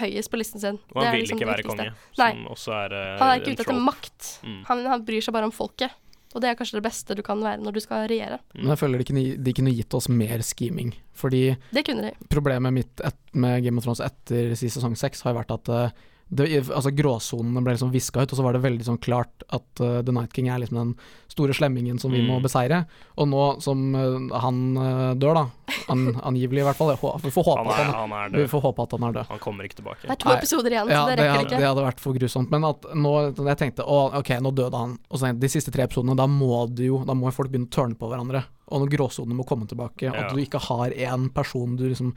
høyest 0.01 0.31
på 0.31 0.39
listen 0.41 0.61
sin. 0.61 0.79
Og 0.93 1.01
han 1.01 1.03
Det 1.03 1.09
er 1.09 1.13
vil 1.17 1.25
liksom 1.25 1.39
ikke 1.41 1.51
være 1.51 1.67
konge, 1.69 1.89
Nei. 2.19 2.31
også 2.51 2.73
er 2.75 2.93
eh, 2.99 3.19
Han 3.21 3.29
er 3.31 3.41
ikke 3.41 3.53
ute 3.57 3.63
etter 3.67 3.81
makt. 3.81 4.31
Mm. 4.45 4.63
Han, 4.69 4.87
han 4.87 5.05
bryr 5.05 5.21
seg 5.25 5.35
bare 5.37 5.49
om 5.51 5.53
folket. 5.55 5.91
Og 6.31 6.39
det 6.45 6.47
er 6.47 6.55
kanskje 6.55 6.79
det 6.79 6.85
beste 6.87 7.15
du 7.19 7.23
kan 7.27 7.41
være 7.43 7.59
når 7.59 7.75
du 7.75 7.81
skal 7.83 8.05
regjere. 8.07 8.37
Mm. 8.55 8.61
Men 8.63 8.69
jeg 8.75 8.79
føler 8.85 8.99
de 9.03 9.05
kunne, 9.09 9.25
de 9.49 9.53
kunne 9.57 9.73
gitt 9.75 9.95
oss 9.99 10.07
mer 10.09 10.45
scheming. 10.47 10.93
Fordi 11.19 11.57
Det 11.75 11.83
kunne 11.87 12.11
de. 12.11 12.29
problemet 12.31 12.73
mitt 12.73 13.01
et, 13.03 13.17
med 13.35 13.65
Game 13.65 13.79
of 13.79 13.85
Thrones 13.85 14.01
etter 14.05 14.53
i 14.55 14.55
sesong 14.71 14.95
seks 14.97 15.23
har 15.27 15.35
jo 15.35 15.41
vært 15.41 15.51
at 15.57 15.69
eh, 15.75 15.91
det, 16.31 16.47
altså 16.71 16.93
gråsonene 16.95 17.63
ble 17.67 17.73
liksom 17.75 17.91
viska 17.91 18.23
ut, 18.23 18.31
og 18.33 18.39
så 18.39 18.45
var 18.47 18.55
det 18.55 18.61
veldig 18.63 18.85
sånn 18.87 18.99
klart 19.03 19.43
at 19.51 19.81
uh, 19.83 19.99
The 20.07 20.13
Night 20.15 20.31
King 20.37 20.47
er 20.49 20.61
liksom 20.63 20.79
den 20.79 20.93
store 21.31 21.55
slemmingen 21.57 21.99
som 21.99 22.13
vi 22.15 22.21
må 22.23 22.37
Mm. 22.39 22.45
beseire. 22.45 22.79
Og 23.19 23.27
nå 23.29 23.41
som 23.63 23.81
uh, 23.99 24.39
han 24.45 24.61
uh, 24.79 25.15
dør, 25.19 25.35
da, 25.35 25.75
an, 25.91 26.05
angivelig 26.31 26.63
i 26.63 26.67
hvert 26.69 26.79
fall, 26.79 26.93
vi 26.95 27.33
får 27.35 27.45
håpe 27.49 27.59
Han 27.65 27.73
at 27.73 27.81
er, 27.81 27.91
han, 27.91 28.15
han 28.15 28.35
er 28.35 28.45
vi 28.45 28.47
får 28.53 28.63
håpe 28.69 28.87
at 28.87 28.95
han 28.95 29.09
er 29.09 29.17
død. 29.19 29.27
Han 29.35 29.43
kommer 29.43 29.67
ikke 29.67 29.81
tilbake. 29.83 30.07
Det 30.07 30.15
er 30.15 30.23
to 30.23 30.31
Nei. 30.31 30.37
episoder 30.39 30.77
igjen, 30.77 30.89
Ja, 30.95 31.03
så 31.03 31.11
det 31.11 31.19
rekker 31.25 31.45
ikke. 31.49 31.59
det 31.59 31.69
hadde 31.73 31.87
vært 31.89 32.01
for 32.07 32.21
grusomt. 32.21 32.55
Men 32.55 32.69
at 32.71 32.87
nå 32.95 33.15
jeg 33.51 33.59
tenkte 33.65 33.83
å, 33.87 33.99
ok, 34.23 34.33
nå 34.47 34.55
døde 34.55 34.85
han. 34.85 34.97
Og 35.11 35.19
så 35.19 35.35
de 35.35 35.51
siste 35.51 35.75
tre 35.75 35.89
episodene, 35.89 36.15
da 36.19 36.27
må 36.31 36.63
du 36.71 36.85
jo 36.87 37.03
Da 37.07 37.15
må 37.19 37.31
folk 37.35 37.51
begynne 37.51 37.67
å 37.71 37.75
tørne 37.75 37.99
på 37.99 38.07
hverandre. 38.11 38.45
Og 38.71 38.85
når 38.85 38.93
gråsonene 38.95 39.35
må 39.35 39.43
komme 39.49 39.67
tilbake. 39.67 40.07
Ja. 40.07 40.15
At 40.15 40.31
du 40.31 40.39
ikke 40.39 40.61
har 40.63 40.95
én 40.95 41.27
person 41.35 41.75
du 41.75 41.89
liksom 41.91 42.15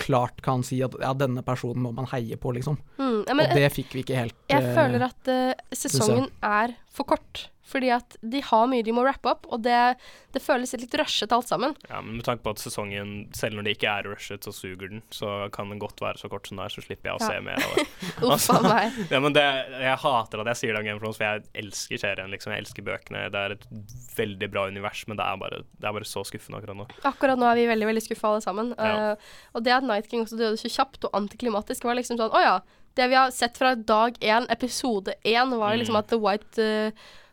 klart 0.00 0.42
kan 0.44 0.64
si 0.66 0.80
at 0.84 0.94
ja, 1.00 1.12
denne 1.18 1.44
personen 1.46 1.82
må 1.84 1.92
man 1.96 2.08
heie 2.12 2.38
på, 2.40 2.52
liksom. 2.56 2.78
Mm, 2.98 3.24
ja, 3.26 3.34
men 3.34 3.48
og 3.48 3.58
det 3.58 3.72
fikk 3.74 3.96
vi 3.96 4.04
ikke 4.06 4.20
helt. 4.24 4.38
jeg 4.50 4.62
eh, 4.62 4.76
føler 4.76 5.08
at 5.08 5.32
uh, 5.32 5.74
sesongen 5.76 6.30
er 6.42 6.76
for 6.94 7.08
kort. 7.14 7.48
Fordi 7.64 7.88
at 7.94 8.16
de 8.20 8.42
har 8.44 8.66
mye 8.68 8.84
de 8.84 8.92
må 8.92 9.02
rappe 9.06 9.30
opp, 9.30 9.46
og 9.48 9.62
det, 9.64 9.96
det 10.34 10.42
føles 10.44 10.74
litt 10.76 10.92
rushet 11.00 11.32
alt 11.32 11.48
sammen. 11.48 11.72
Ja, 11.88 12.02
men 12.04 12.18
med 12.18 12.26
tanke 12.26 12.44
på 12.44 12.52
at 12.52 12.60
sesongen, 12.60 13.14
selv 13.34 13.56
når 13.56 13.64
det 13.66 13.72
ikke 13.78 13.88
er 13.88 14.08
rushet, 14.10 14.44
så 14.44 14.52
suger 14.52 14.92
den, 14.92 15.00
så 15.14 15.48
kan 15.54 15.72
den 15.72 15.80
godt 15.80 16.02
være 16.04 16.20
så 16.20 16.28
kort 16.28 16.46
som 16.46 16.58
den 16.60 16.66
er, 16.66 16.74
så 16.74 16.84
slipper 16.84 17.10
jeg 17.10 17.16
å 17.16 17.22
Ja. 17.24 17.30
se 17.32 17.40
mer 17.46 17.64
av 17.64 17.78
det. 17.78 17.86
Uff 18.28 18.50
a 18.52 18.58
meg. 18.66 18.98
Ja, 19.08 19.20
men 19.24 19.36
det, 19.36 19.46
jeg 19.80 20.00
hater 20.04 20.44
at 20.44 20.52
jeg 20.52 20.60
sier 20.60 20.76
det 20.76 20.82
om 20.82 20.88
Game 20.90 21.00
of 21.00 21.06
Thrones, 21.06 21.18
for 21.22 21.24
jeg 21.24 21.64
elsker 21.64 22.02
serien, 22.04 22.36
liksom. 22.36 22.52
Jeg 22.52 22.66
elsker 22.66 22.86
bøkene. 22.90 23.24
Det 23.32 23.42
er 23.48 23.56
et 23.56 23.66
veldig 24.20 24.50
bra 24.52 24.66
univers, 24.68 25.06
men 25.08 25.18
det 25.22 25.24
er 25.24 25.40
bare, 25.40 25.62
det 25.80 25.88
er 25.88 25.96
bare 25.98 26.10
så 26.12 26.26
skuffende 26.28 26.60
akkurat 26.60 26.82
nå. 26.82 26.88
Akkurat 27.14 27.40
nå 27.40 27.48
er 27.48 27.62
vi 27.62 27.66
veldig 27.72 27.90
veldig 27.94 28.04
skuffa 28.04 28.34
alle 28.34 28.44
sammen. 28.44 28.74
Ja. 28.76 29.16
Uh, 29.16 29.34
og 29.56 29.64
det 29.64 29.73
at 29.76 29.84
Night 29.86 30.08
King 30.10 30.24
også 30.24 30.38
døde 30.40 30.56
så 30.60 30.70
kjapt 30.70 31.04
og 31.08 31.10
antiklimatisk, 31.20 31.84
var 31.84 31.94
liksom 31.98 32.18
sånn 32.20 32.32
Å 32.34 32.42
ja. 32.44 32.56
Det 32.94 33.08
vi 33.10 33.16
har 33.18 33.30
sett 33.34 33.56
fra 33.58 33.74
dag 33.74 34.14
én, 34.22 34.46
episode 34.54 35.14
én, 35.26 35.50
var 35.58 35.74
Mm. 35.74 35.78
liksom 35.82 35.96
at 35.98 36.08
The 36.08 36.18
White 36.22 36.58
uh, 36.62 36.90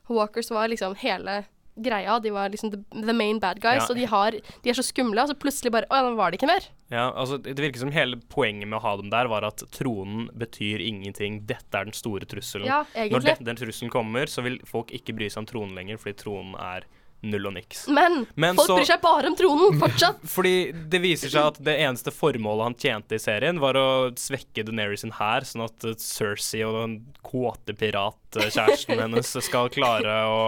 Walkers 0.09 0.49
var 0.51 0.67
liksom 0.67 0.95
hele 0.97 1.43
greia. 1.81 2.19
De 2.19 2.29
var 2.33 2.49
liksom 2.49 2.71
the, 2.73 2.79
the 3.05 3.13
main 3.13 3.37
bad 3.39 3.61
guys, 3.61 3.83
Ja. 3.83 3.87
og 3.89 3.95
de, 3.95 4.05
har, 4.05 4.31
de 4.63 4.69
er 4.69 4.73
så 4.73 4.83
skumle, 4.83 5.21
og 5.21 5.29
så 5.29 5.35
plutselig 5.39 5.71
bare 5.71 5.85
Å 5.89 5.95
ja, 6.01 6.09
nå 6.09 6.15
var 6.17 6.31
det 6.33 6.39
ikke 6.41 6.49
mer. 6.49 6.65
Ja, 6.91 7.05
altså 7.15 7.37
Det 7.41 7.55
virker 7.61 7.79
som 7.79 7.91
hele 7.95 8.17
poenget 8.27 8.67
med 8.67 8.79
å 8.79 8.81
ha 8.83 8.95
dem 8.97 9.09
der 9.13 9.29
var 9.31 9.45
at 9.47 9.63
tronen 9.71 10.27
betyr 10.35 10.81
ingenting. 10.83 11.45
Dette 11.47 11.77
er 11.77 11.85
den 11.87 11.93
store 11.95 12.25
trusselen. 12.25 12.65
Ja, 12.67 12.81
egentlig. 12.95 13.37
Når 13.37 13.45
den 13.45 13.55
trusselen 13.61 13.89
kommer, 13.93 14.25
så 14.27 14.41
vil 14.43 14.59
folk 14.67 14.91
ikke 14.91 15.13
bry 15.15 15.29
seg 15.29 15.45
om 15.45 15.45
tronen 15.53 15.77
lenger, 15.77 15.97
fordi 16.01 16.17
tronen 16.25 16.57
er 16.59 16.83
null 17.21 17.45
og 17.51 17.53
niks. 17.53 17.83
Men, 17.93 18.23
Men 18.35 18.55
folk 18.57 18.67
så- 18.71 18.77
bryr 18.79 18.87
seg 18.89 19.01
bare 19.03 19.29
om 19.29 19.35
tronen, 19.37 19.77
fortsatt. 19.83 20.23
Fordi 20.25 20.53
det 20.89 21.01
viser 21.03 21.29
seg 21.33 21.51
at 21.51 21.59
det 21.63 21.75
eneste 21.83 22.13
formålet 22.15 22.69
han 22.69 22.77
tjente 22.81 23.17
i 23.17 23.21
serien, 23.21 23.59
var 23.61 23.77
å 23.77 23.85
svekke 24.17 24.65
Daenerys 24.67 25.03
sin 25.05 25.13
hær, 25.19 25.45
sånn 25.45 25.65
at 25.67 25.85
eh, 25.85 25.93
Cersei 26.01 26.63
og 26.65 26.79
den 26.79 26.97
kåte 27.25 27.75
piratkjæresten 27.77 28.99
hennes 29.03 29.31
skal 29.45 29.69
klare 29.73 30.17
å, 30.29 30.41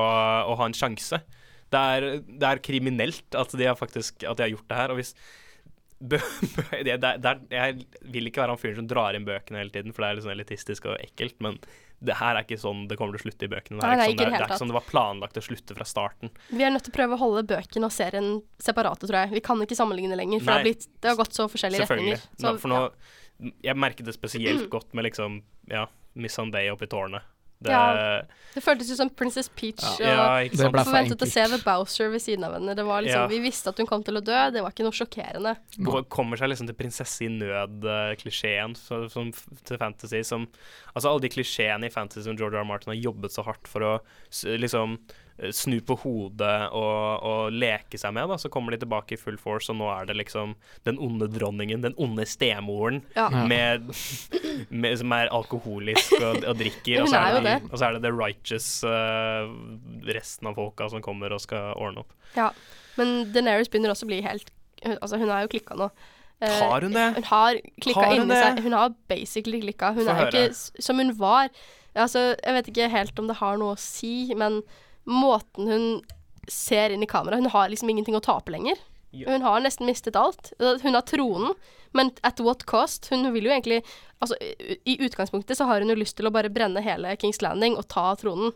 å 0.49 0.57
ha 0.59 0.65
en 0.69 0.77
sjanse. 0.77 1.21
Det 1.73 1.79
er, 1.97 2.09
det 2.25 2.45
er 2.49 2.61
kriminelt 2.61 3.33
at 3.37 3.53
de 3.57 3.69
faktisk 3.77 4.25
at 4.29 4.37
de 4.37 4.45
har 4.45 4.51
gjort 4.53 4.67
det 4.69 4.77
her. 4.77 4.91
Og 4.93 4.99
hvis 5.01 5.13
det, 6.83 6.97
det, 6.99 7.13
det, 7.23 7.33
Jeg 7.53 7.87
vil 8.11 8.29
ikke 8.29 8.43
være 8.43 8.55
han 8.55 8.59
fyren 8.61 8.81
som 8.81 8.89
drar 8.91 9.15
inn 9.17 9.25
bøkene 9.27 9.61
hele 9.61 9.73
tiden, 9.73 9.95
for 9.95 10.03
det 10.03 10.09
er 10.09 10.17
litt 10.17 10.25
sånn 10.25 10.35
elitistisk 10.35 10.87
og 10.91 10.97
ekkelt, 10.99 11.37
men 11.43 11.59
det 12.03 12.17
her 12.19 12.35
er 12.35 12.43
ikke 12.43 12.59
sånn 12.59 12.83
det 12.89 12.97
kommer 12.99 13.15
til 13.15 13.21
å 13.21 13.25
slutte 13.29 13.47
i 13.47 13.51
bøkene. 13.51 13.79
Det 13.79 13.87
er, 13.87 13.93
Nei, 13.93 13.97
nei, 14.01 14.07
ikke, 14.11 14.25
sånn, 14.25 14.33
det, 14.33 14.35
er, 14.35 14.43
er 14.43 14.51
ikke 14.51 14.59
sånn 14.59 14.71
det 14.73 14.77
var 14.77 14.87
planlagt 14.89 15.39
å 15.39 15.43
slutte 15.45 15.77
fra 15.77 15.87
starten. 15.87 16.33
Vi 16.51 16.65
er 16.67 16.73
nødt 16.73 16.85
til 16.87 16.93
å 16.93 16.97
prøve 16.97 17.15
å 17.15 17.21
holde 17.21 17.45
bøkene 17.53 17.87
og 17.87 17.95
serien 17.95 18.29
separate, 18.61 19.07
tror 19.07 19.19
jeg. 19.21 19.33
Vi 19.37 19.43
kan 19.45 19.63
ikke 19.63 19.77
sammenligne 19.79 20.17
lenger, 20.19 20.43
for 20.43 20.51
det 20.51 20.57
har, 20.57 20.67
blitt, 20.67 20.87
det 20.99 21.11
har 21.13 21.19
gått 21.19 21.37
så 21.37 21.47
forskjellige 21.51 21.87
retninger. 21.87 22.25
Så, 22.35 22.45
Nå, 22.45 22.55
for 22.59 22.73
nå, 22.73 22.81
Jeg 23.63 23.79
merket 23.79 24.07
det 24.09 24.15
spesielt 24.17 24.67
godt 24.73 24.91
med 24.93 25.07
liksom 25.07 25.39
Ja, 25.71 25.87
Miss 26.19 26.35
Sunday 26.35 26.67
oppe 26.73 26.89
i 26.89 26.91
tårnet. 26.91 27.23
Det, 27.63 27.71
Ja, 27.71 28.21
Det 28.53 28.61
føltes 28.61 28.89
jo 28.91 28.95
som 28.99 29.09
Princess 29.09 29.47
Peach. 29.49 29.81
ja, 29.99 30.11
og 30.13 30.43
ja, 30.45 30.49
Det 30.51 30.67
ble 30.71 30.83
for 30.83 30.91
forventet 30.91 31.23
å 31.25 31.27
se 31.31 31.45
The 31.49 31.57
Bowser 31.65 32.11
ved 32.13 32.21
siden 32.21 32.43
av 32.45 32.53
henne. 32.59 32.75
Det 32.77 32.85
var 32.85 33.01
liksom, 33.01 33.23
Ja. 33.23 33.27
Vi 33.31 33.39
visste 33.41 33.69
at 33.73 33.77
hun 33.81 33.87
kom 33.89 34.03
til 34.03 34.19
å 34.19 34.21
dø, 34.23 34.51
det 34.51 34.61
var 34.61 34.69
ikke 34.75 34.83
noe 34.85 34.93
sjokkerende. 34.93 35.55
Gå- 35.79 36.03
kommer 36.09 36.37
seg 36.37 36.49
liksom 36.51 36.67
til 36.67 36.75
prinsesse 36.75 37.21
i 37.25 37.29
nød-klisjeen 37.33 38.75
til 39.65 39.77
fantasy. 39.77 40.21
Som, 40.23 40.47
altså 40.95 41.09
alle 41.09 41.21
de 41.21 41.29
klisjeene 41.29 41.85
i 41.85 41.89
fantasy 41.89 42.21
som 42.27 42.37
George 42.37 42.55
R. 42.57 42.61
R. 42.61 42.65
Martin 42.65 42.93
har 42.93 42.99
jobbet 43.01 43.31
så 43.31 43.43
hardt 43.47 43.67
for 43.67 43.81
å 43.81 43.93
liksom 44.45 44.99
eh, 44.99 45.19
snu 45.51 45.79
på 45.81 45.95
hodet 46.03 46.69
og, 46.77 47.23
og 47.25 47.55
leke 47.55 47.97
seg 47.97 48.13
med, 48.13 48.29
da. 48.29 48.37
Så 48.37 48.51
kommer 48.53 48.75
de 48.75 48.77
tilbake 48.83 49.15
i 49.15 49.19
full 49.19 49.37
force, 49.41 49.71
og 49.73 49.79
nå 49.79 49.87
er 49.89 50.05
det 50.09 50.15
liksom 50.19 50.53
den 50.85 50.99
onde 51.01 51.27
dronningen, 51.33 51.81
den 51.85 51.95
onde 51.97 52.25
stemoren, 52.29 53.01
Ja. 53.17 53.27
Med, 53.49 53.89
med, 54.69 54.97
som 55.01 55.11
er 55.17 55.31
alkoholisk 55.33 56.13
og, 56.19 56.43
og 56.45 56.57
drikker. 56.61 57.01
Og 57.03 57.09
så 57.09 57.19
er 57.19 57.39
det, 57.43 57.55
og 57.71 57.77
så 57.79 57.85
er 57.89 57.97
det 57.97 58.03
the 58.05 58.13
righteous 58.13 58.67
uh, 58.85 59.49
resten 60.13 60.47
av 60.51 60.57
folka 60.59 60.87
som 60.93 61.01
kommer 61.03 61.33
og 61.33 61.41
skal 61.43 61.73
ordne 61.81 62.03
opp. 62.05 62.13
Ja. 62.37 62.51
Men 62.99 63.31
Deneris 63.33 63.71
begynner 63.73 63.93
også 63.93 64.05
å 64.05 64.11
bli 64.11 64.21
helt 64.25 64.51
Altså, 64.83 65.15
hun 65.15 65.29
er 65.31 65.45
jo 65.45 65.49
klikka 65.53 65.77
nå. 65.79 65.85
Eh, 66.43 66.57
Har 66.59 66.83
hun 66.83 66.91
det? 66.91 67.05
Hun 67.15 67.23
har 67.29 67.55
klikka 67.79 68.01
Har 68.01 68.09
hun 68.17 68.25
inni 68.25 68.33
det? 68.35 68.39
seg. 68.43 68.57
Hun 68.65 68.73
har 68.75 68.89
basically 69.07 69.61
klikka. 69.63 69.93
Hun 69.95 70.03
Få 70.03 70.11
er 70.11 70.17
høre. 70.25 70.41
ikke 70.49 70.81
som 70.83 70.99
hun 70.99 71.13
var. 71.15 71.47
Altså, 71.95 72.23
jeg 72.35 72.57
vet 72.57 72.67
ikke 72.73 72.89
helt 72.91 73.21
om 73.23 73.29
det 73.31 73.37
har 73.39 73.61
noe 73.61 73.77
å 73.77 73.79
si, 73.79 74.11
men 74.35 74.57
måten 75.09 75.69
hun 75.69 75.85
ser 76.51 76.91
inn 76.91 77.03
i 77.03 77.07
kamera 77.07 77.39
Hun 77.39 77.51
har 77.53 77.69
liksom 77.71 77.89
ingenting 77.89 78.17
å 78.17 78.23
tape 78.23 78.51
lenger. 78.51 78.79
Ja. 79.13 79.29
Hun 79.31 79.45
har 79.45 79.61
nesten 79.61 79.85
mistet 79.85 80.17
alt. 80.17 80.51
Hun 80.59 80.95
har 80.97 81.05
tronen, 81.05 81.53
men 81.93 82.11
at 82.25 82.41
what 82.41 82.65
cost? 82.65 83.07
Hun 83.13 83.29
vil 83.33 83.45
jo 83.47 83.53
egentlig 83.53 83.83
Altså, 84.23 84.37
i 84.87 84.95
utgangspunktet 85.03 85.59
så 85.59 85.65
har 85.67 85.83
hun 85.83 85.91
jo 85.91 85.97
lyst 85.99 86.15
til 86.15 86.29
å 86.29 86.31
bare 86.31 86.47
brenne 86.53 86.79
hele 86.79 87.09
Kings 87.19 87.41
Landing 87.43 87.73
og 87.75 87.89
ta 87.91 88.13
tronen 88.15 88.53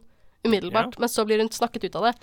umiddelbart, 0.47 0.95
men 0.95 1.11
så 1.11 1.25
blir 1.27 1.41
hun 1.43 1.49
snakket 1.51 1.89
ut 1.89 1.97
av 1.99 2.05
det. 2.07 2.13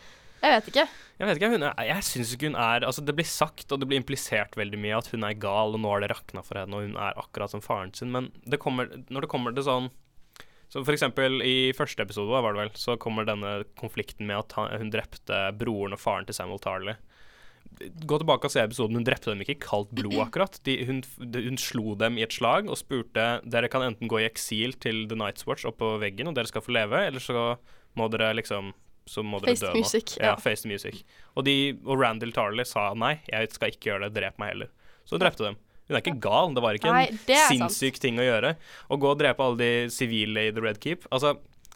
Jeg 0.41 0.55
vet 0.55 0.71
ikke. 0.71 0.85
Jeg 1.21 1.29
vet 1.29 1.39
ikke, 1.39 1.51
hun 1.53 1.67
er, 1.69 1.75
jeg 1.89 2.05
syns 2.09 2.33
ikke 2.35 2.49
hun 2.51 2.57
er 2.61 2.85
Altså, 2.89 3.05
det 3.05 3.15
blir 3.17 3.29
sagt 3.29 3.73
og 3.73 3.81
det 3.81 3.89
blir 3.91 4.01
implisert 4.01 4.57
veldig 4.57 4.81
mye 4.81 4.97
at 4.97 5.11
hun 5.13 5.29
er 5.29 5.37
gal, 5.41 5.77
og 5.77 5.81
nå 5.81 5.93
har 5.93 6.05
det 6.05 6.11
rakna 6.15 6.41
for 6.45 6.61
henne, 6.61 6.77
og 6.77 6.89
hun 6.89 6.97
er 6.97 7.21
akkurat 7.21 7.53
som 7.53 7.65
faren 7.65 7.93
sin, 7.97 8.13
men 8.15 8.31
det 8.49 8.61
kommer, 8.63 8.89
når 9.13 9.27
det 9.27 9.31
kommer 9.33 9.53
til 9.57 9.69
sånn 9.69 9.93
så 10.75 10.83
for 10.83 10.91
eksempel 10.97 11.39
i 11.47 11.71
første 11.79 12.03
episode, 12.03 12.35
var 12.43 12.57
det 12.57 12.65
vel, 12.65 12.71
så 12.75 12.97
kommer 12.99 13.27
denne 13.29 13.61
konflikten 13.79 14.27
med 14.27 14.41
at 14.43 14.57
hun 14.81 14.91
drepte 14.91 15.37
broren 15.61 15.95
og 15.95 16.01
faren 16.03 16.27
til 16.27 16.35
Samuel 16.35 16.59
Tarley. 16.65 16.97
Gå 18.07 18.19
tilbake 18.21 18.47
og 18.47 18.53
se 18.53 18.63
episoden. 18.63 18.99
Hun 18.99 19.07
drepte 19.07 19.31
dem 19.33 19.41
ikke 19.43 19.55
i 19.57 19.63
kaldt 19.63 19.93
blod, 19.97 20.19
akkurat. 20.27 20.59
De, 20.67 20.75
hun, 20.87 21.01
hun 21.19 21.57
slo 21.59 21.95
dem 21.99 22.19
i 22.19 22.25
et 22.27 22.35
slag 22.35 22.67
og 22.71 22.79
spurte 22.79 23.25
dere 23.47 23.71
kan 23.73 23.87
enten 23.87 24.11
gå 24.11 24.19
i 24.21 24.27
eksil 24.27 24.75
til 24.83 25.05
The 25.11 25.19
Night's 25.19 25.47
Watch 25.49 25.67
oppå 25.71 25.95
veggen, 26.03 26.29
og 26.31 26.37
dere 26.37 26.51
skal 26.51 26.63
få 26.67 26.75
leve, 26.77 27.07
eller 27.09 27.23
så 27.23 27.55
må 27.99 28.11
dere 28.13 28.33
liksom 28.39 28.75
så 29.07 29.21
må 29.27 29.37
dere 29.43 29.53
Face 29.53 29.67
dø 29.67 29.71
nå. 29.71 29.81
music, 29.83 30.15
Ja, 30.17 30.31
ja. 30.33 30.37
face 30.41 30.63
the 30.65 30.71
music. 30.71 31.03
Og, 31.37 31.45
de, 31.45 31.55
og 31.85 31.99
Randall 32.01 32.33
Tarley 32.33 32.65
sa 32.67 32.87
nei, 32.97 33.19
jeg 33.29 33.51
skal 33.53 33.75
ikke 33.75 33.91
gjøre 33.91 34.09
det, 34.09 34.15
drep 34.17 34.39
meg 34.41 34.55
heller. 34.55 34.71
Så 35.05 35.21
drepte 35.21 35.45
dem. 35.51 35.59
Hun 35.89 35.97
er 35.99 36.01
ikke 36.01 36.21
gal, 36.25 36.55
det 36.57 36.63
var 36.65 36.79
ikke 36.79 36.93
Nei, 36.95 37.07
en 37.11 37.19
er 37.29 37.41
sant. 37.45 37.51
sinnssyk 37.53 37.99
ting 38.01 38.17
å 38.21 38.25
gjøre. 38.25 38.55
Å 38.89 38.97
gå 39.01 39.11
og 39.11 39.19
drepe 39.21 39.45
alle 39.45 39.59
de 39.61 39.73
sivile 39.93 40.47
i 40.49 40.55
The 40.57 40.63
Red 40.65 40.81
Keep. 40.81 41.05
Altså, 41.13 41.35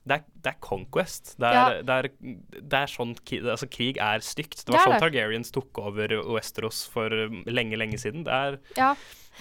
det 0.09 0.17
er, 0.17 0.23
det 0.41 0.53
er 0.55 0.59
conquest. 0.65 1.35
Det 1.37 1.45
er, 1.51 1.53
Ja. 1.53 1.83
det 1.85 1.97
er, 1.99 2.09
det 2.63 2.79
er 2.79 2.87
sånn 2.89 3.13
altså, 3.53 3.69
Krig 3.69 3.99
er 4.01 4.25
stygt. 4.25 4.63
Det 4.65 4.73
var 4.73 4.87
sånn. 4.87 5.01
Targaryens 5.03 5.53
tok 5.53 5.77
over 5.83 6.15
Westeros 6.33 6.87
for 6.89 7.13
um, 7.13 7.43
lenge, 7.45 7.77
lenge 7.77 7.99
siden. 8.01 8.25
Det 8.25 8.33
er, 8.33 8.59
Ja. 8.79 8.95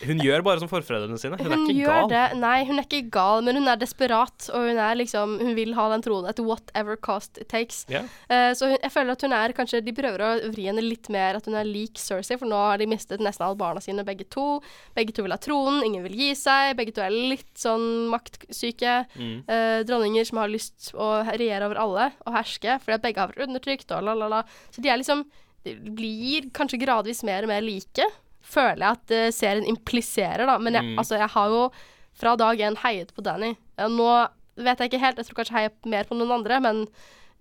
Hun 0.06 0.22
gjør 0.22 0.44
bare 0.46 0.62
som 0.62 0.70
forfedrene 0.70 1.18
sine. 1.20 1.38
Hun, 1.40 1.48
Hun, 1.48 1.66
er 1.66 1.74
ikke 1.74 1.88
gal. 1.90 2.10
det. 2.12 2.24
Nei, 2.42 2.58
hun 2.68 2.78
er 2.78 2.86
ikke 2.86 3.10
gal, 3.14 3.44
men 3.46 3.58
hun 3.60 3.70
er 3.72 3.80
desperat, 3.82 4.50
og 4.54 4.68
hun 4.70 4.82
er 4.82 5.00
liksom 5.00 5.38
Hun 5.42 5.56
vil 5.58 5.74
ha 5.78 5.88
den 5.94 6.04
troen 6.06 6.28
at 6.30 6.40
whatever 6.44 6.96
cost 6.96 7.40
it 7.42 7.50
takes. 7.50 7.84
Yeah. 7.90 8.06
Uh, 8.30 8.52
så 8.58 8.72
hun, 8.72 8.78
jeg 8.84 8.94
føler 8.94 9.18
at 9.18 9.26
hun 9.26 9.36
er 9.38 9.56
kanskje 9.58 9.82
De 9.86 9.94
prøver 9.96 10.24
å 10.24 10.32
vri 10.54 10.68
henne 10.70 10.84
litt 10.86 11.10
mer, 11.14 11.40
at 11.40 11.50
hun 11.50 11.58
er 11.58 11.68
lik 11.68 11.98
Cersei, 12.02 12.38
for 12.38 12.50
nå 12.50 12.60
har 12.60 12.82
de 12.82 12.90
mistet 12.90 13.24
nesten 13.24 13.48
alle 13.48 13.60
barna 13.60 13.82
sine, 13.84 14.06
begge 14.08 14.28
to. 14.34 14.60
Begge 14.98 15.16
to 15.16 15.26
vil 15.26 15.36
ha 15.36 15.40
tronen, 15.42 15.82
ingen 15.88 16.06
vil 16.06 16.18
gi 16.20 16.30
seg. 16.38 16.76
Begge 16.78 16.94
to 16.96 17.04
er 17.06 17.14
litt 17.16 17.50
sånn 17.58 18.08
maktsyke. 18.14 19.00
Mm. 19.18 19.36
Uh, 19.50 19.80
dronninger 19.88 20.28
som 20.30 20.44
har 20.44 20.54
lyst 20.54 20.92
å 20.94 21.10
regjere 21.32 21.68
over 21.68 21.82
alle 21.82 22.12
og 22.26 22.38
herske, 22.38 22.78
fordi 22.84 22.98
at 23.00 23.04
begge 23.04 23.24
har 23.24 23.34
vært 23.34 23.48
undertrykt 23.48 23.92
og 23.96 24.06
la, 24.06 24.16
la, 24.18 24.30
la. 24.38 24.46
Så 24.74 24.84
de 24.84 24.94
er 24.94 25.02
liksom 25.02 25.26
De 25.66 25.74
blir 25.98 26.46
kanskje 26.56 26.78
gradvis 26.80 27.24
mer 27.28 27.44
og 27.44 27.50
mer 27.52 27.64
like, 27.66 28.06
føler 28.48 28.84
jeg 28.86 28.96
at 28.98 29.14
uh, 29.18 29.28
serien 29.36 29.68
impliserer, 29.68 30.46
da. 30.48 30.58
Men 30.58 30.74
jeg, 30.80 30.84
Mm. 30.88 30.98
altså, 31.02 31.18
jeg 31.20 31.30
har 31.36 31.50
jo 31.54 31.62
fra 32.18 32.36
dag 32.40 32.58
én 32.66 32.78
heiet 32.82 33.12
på 33.14 33.22
Danny. 33.26 33.52
Nå 33.78 34.10
vet 34.58 34.80
jeg 34.82 34.90
ikke 34.90 35.00
helt, 35.04 35.18
jeg 35.22 35.28
tror 35.28 35.38
kanskje 35.44 35.54
jeg 35.54 35.70
heier 35.70 35.92
mer 35.92 36.04
på 36.10 36.16
noen 36.18 36.32
andre, 36.40 36.60
men 36.64 36.88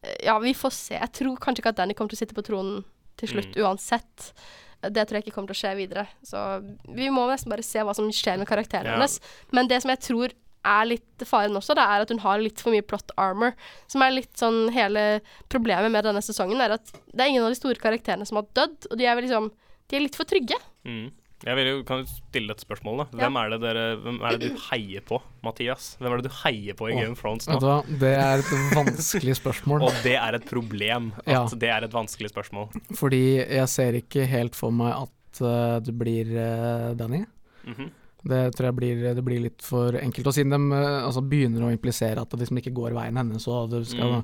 eh, 0.05 0.17
ja, 0.27 0.35
vi 0.43 0.53
får 0.53 0.73
se. 0.77 0.95
Jeg 0.99 1.13
tror 1.17 1.39
kanskje 1.41 1.63
ikke 1.63 1.73
at 1.73 1.79
Danny 1.81 1.95
kommer 1.97 2.11
til 2.13 2.19
å 2.19 2.23
sitte 2.27 2.37
på 2.37 2.45
tronen 2.45 2.83
til 3.17 3.29
slutt 3.33 3.55
Mm. 3.57 3.63
uansett. 3.65 4.33
Det 4.83 5.07
tror 5.09 5.17
jeg 5.17 5.25
ikke 5.25 5.35
kommer 5.39 5.49
til 5.49 5.57
å 5.57 5.63
skje 5.63 5.77
videre. 5.79 6.07
Så 6.23 6.37
vi 6.95 7.09
må 7.09 7.25
nesten 7.31 7.49
bare 7.51 7.65
se 7.65 7.81
hva 7.81 7.95
som 7.97 8.11
skjer 8.13 8.37
med 8.39 8.47
karakteren 8.47 8.85
Ja. 8.85 8.93
hennes. 8.99 9.19
Men 9.53 9.67
det 9.69 9.81
som 9.83 9.89
jeg 9.91 10.01
tror 10.05 10.35
er 10.67 10.85
litt 10.85 11.25
faren 11.25 11.57
også, 11.57 11.75
det 11.75 11.83
er 11.87 12.03
at 12.05 12.09
hun 12.11 12.19
har 12.19 12.39
litt 12.39 12.61
for 12.61 12.71
mye 12.75 12.83
plot 12.85 13.11
armor. 13.17 13.55
Som 13.89 14.03
er 14.03 14.11
litt 14.11 14.35
sånn 14.37 14.71
hele 14.75 15.23
problemet 15.49 15.91
med 15.91 16.05
denne 16.05 16.21
sesongen, 16.21 16.61
er 16.61 16.73
at 16.77 16.93
det 17.15 17.21
er 17.25 17.29
ingen 17.33 17.45
av 17.47 17.49
de 17.51 17.55
store 17.57 17.81
karakterene 17.81 18.27
som 18.27 18.37
har 18.37 18.47
dødd, 18.53 18.91
og 18.91 18.99
de 18.99 19.07
er 19.07 19.15
vel 19.17 19.25
liksom 19.25 19.51
De 19.91 19.97
er 19.97 20.03
litt 20.07 20.17
for 20.19 20.25
trygge. 20.29 20.59
Mm. 20.87 21.09
Jeg 21.45 21.57
vil 21.59 21.67
jo, 21.69 21.81
kan 21.85 22.01
jo 22.01 22.07
stille 22.09 22.55
et 22.57 22.63
spørsmål, 22.65 23.03
da. 23.03 23.05
Ja. 23.13 23.19
Hvem 23.27 23.37
er 23.37 23.51
det 23.53 23.59
dere 23.61 23.83
Hvem 24.01 24.17
er 24.25 24.39
det 24.41 24.49
du 24.55 24.63
heier 24.71 25.03
på, 25.05 25.19
Mathias? 25.45 25.91
Hvem 26.01 26.15
er 26.15 26.23
det 26.23 26.31
du 26.31 26.37
heier 26.41 26.79
på 26.79 26.89
i 26.89 26.95
Game 26.97 27.13
of 27.13 27.21
Thrones 27.21 27.45
Vet 27.47 27.59
nå? 27.59 27.61
du 27.61 27.67
hva, 27.69 27.99
det 28.01 28.13
er 28.17 28.41
et 28.41 28.55
vanskelig 28.79 29.35
spørsmål. 29.37 29.85
Og 29.85 29.99
det 30.07 30.15
er 30.17 30.39
et 30.41 30.47
problem 30.49 31.11
at 31.27 31.29
Ja. 31.35 31.43
det 31.53 31.69
er 31.75 31.85
et 31.85 31.93
vanskelig 31.93 32.33
spørsmål. 32.33 32.73
Fordi 32.97 33.21
jeg 33.45 33.69
ser 33.69 34.01
ikke 34.01 34.25
helt 34.33 34.57
for 34.57 34.73
meg 34.73 34.95
at 35.05 35.43
uh, 35.45 35.77
det 35.85 35.93
blir 36.01 36.33
uh, 36.33 36.95
Danny. 36.97 37.23
Mhm. 37.69 37.93
Det 38.27 38.41
tror 38.57 38.67
jeg 38.73 38.75
blir, 38.75 39.03
det 39.15 39.23
blir 39.23 39.39
litt 39.45 39.63
for 39.63 39.95
enkelt. 40.01 40.27
Og 40.27 40.35
siden 40.35 40.51
de 40.51 40.75
eh, 40.75 41.05
altså, 41.07 41.21
begynner 41.23 41.63
å 41.63 41.69
implisere 41.71 42.19
at 42.19 42.33
det 42.33 42.41
liksom 42.41 42.59
ikke 42.59 42.73
går 42.75 42.97
veien 42.97 43.15
hennes, 43.21 43.45
og 43.47 43.69
det 43.71 43.85
skal, 43.87 44.17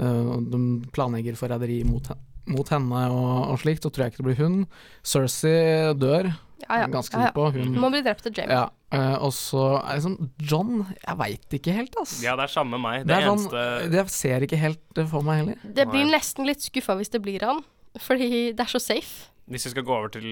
eh, 0.00 0.30
og 0.32 0.46
de 0.48 0.60
planlegger 0.96 1.36
forræderi 1.36 1.82
mot, 1.84 2.08
hen- 2.08 2.22
mot 2.50 2.68
henne 2.74 3.00
og, 3.14 3.50
og 3.54 3.58
slikt, 3.62 3.82
så 3.86 3.90
tror 3.90 4.04
jeg 4.06 4.12
ikke 4.14 4.22
det 4.24 4.28
blir 4.30 4.40
hun. 4.44 4.60
Cersei 5.06 5.94
dør, 5.98 6.30
Ja, 6.66 6.82
ja. 6.82 6.86
ganske 6.92 7.14
ja, 7.16 7.22
ja. 7.22 7.30
sikker 7.30 7.36
på. 7.38 7.46
Hun 7.56 7.78
må 7.80 7.88
bli 7.94 8.02
drept 8.04 8.26
av 8.26 8.36
Jamie. 8.36 8.58
ja, 8.60 8.68
Uh, 8.90 9.14
og 9.22 9.30
så 9.30 9.60
er 9.86 10.00
sånn 10.02 10.16
John, 10.42 10.80
jeg 11.06 11.14
veit 11.20 11.54
ikke 11.54 11.70
helt, 11.76 11.94
ass. 12.00 12.16
Ja, 12.24 12.32
det 12.34 12.48
er 12.48 12.50
samme 12.50 12.74
meg. 12.82 13.04
Det, 13.04 13.12
det 13.12 13.18
er 13.20 13.28
eneste 13.30 13.52
sånn, 13.54 13.92
jeg 13.94 14.10
ser 14.10 14.42
ikke 14.48 14.58
helt 14.58 14.80
det 14.98 15.04
for 15.12 15.22
meg 15.22 15.36
heller. 15.44 15.60
Det 15.62 15.84
blir 15.92 16.02
Nei. 16.08 16.16
nesten 16.16 16.48
litt 16.48 16.58
skuffa 16.64 16.96
hvis 16.98 17.12
det 17.14 17.20
blir 17.22 17.44
han, 17.46 17.60
fordi 18.02 18.50
det 18.50 18.64
er 18.64 18.72
så 18.72 18.80
safe. 18.82 19.28
Hvis 19.46 19.68
vi 19.68 19.70
skal 19.76 19.86
gå 19.86 19.94
over 19.94 20.10
til 20.10 20.26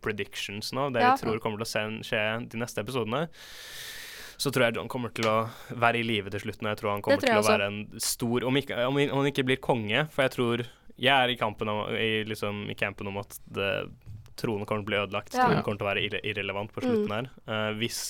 predictions 0.00 0.72
nå, 0.72 0.88
det 0.94 1.02
Ja. 1.04 1.14
vi 1.16 1.26
tror 1.26 1.38
kommer 1.44 1.60
til 1.60 1.68
å 1.68 2.00
skje 2.00 2.48
de 2.48 2.56
neste 2.64 2.80
episodene, 2.80 3.26
så 4.38 4.50
tror 4.52 4.66
jeg 4.66 4.76
John 4.76 4.88
kommer 4.88 5.12
til 5.12 5.24
å 5.28 5.36
være 5.72 6.00
i 6.00 6.02
live 6.04 6.30
til 6.32 6.40
slutt. 6.40 6.60
Og 6.64 6.68
jeg 6.72 6.78
tror 6.80 6.90
han 6.92 7.02
kommer 7.02 7.20
tror 7.20 7.28
til 7.28 7.36
å 7.36 7.42
jeg 7.42 7.50
være 7.60 7.66
en 7.68 8.00
stor 8.00 8.44
Om, 8.44 8.56
ikke, 8.56 8.74
han- 8.76 9.10
om 9.10 9.18
han 9.20 9.32
ikke 9.32 9.44
blir 9.44 9.56
konge, 9.60 10.08
for 10.10 10.22
jeg 10.22 10.30
tror 10.32 10.66
Jeg 10.96 11.12
er 11.12 11.32
i, 11.32 11.38
kampen 11.40 11.68
om, 11.68 11.82
i, 11.92 12.24
liksom, 12.28 12.66
i 12.72 12.76
campen 12.78 13.10
om 13.10 13.20
at 13.20 13.36
det, 13.52 13.70
tronen 14.36 14.66
kommer 14.68 14.82
til 14.82 14.86
å 14.86 14.90
bli 14.90 14.98
ødelagt. 15.00 15.34
Ja. 15.34 15.46
Tronen 15.46 15.64
kommer 15.64 15.80
til 15.80 15.86
å 15.86 15.88
være 15.88 16.04
irre, 16.06 16.20
irrelevant 16.28 16.72
på 16.74 16.82
slutten 16.84 17.14
her. 17.14 17.28
Uh, 17.48 17.70
hvis 17.80 18.00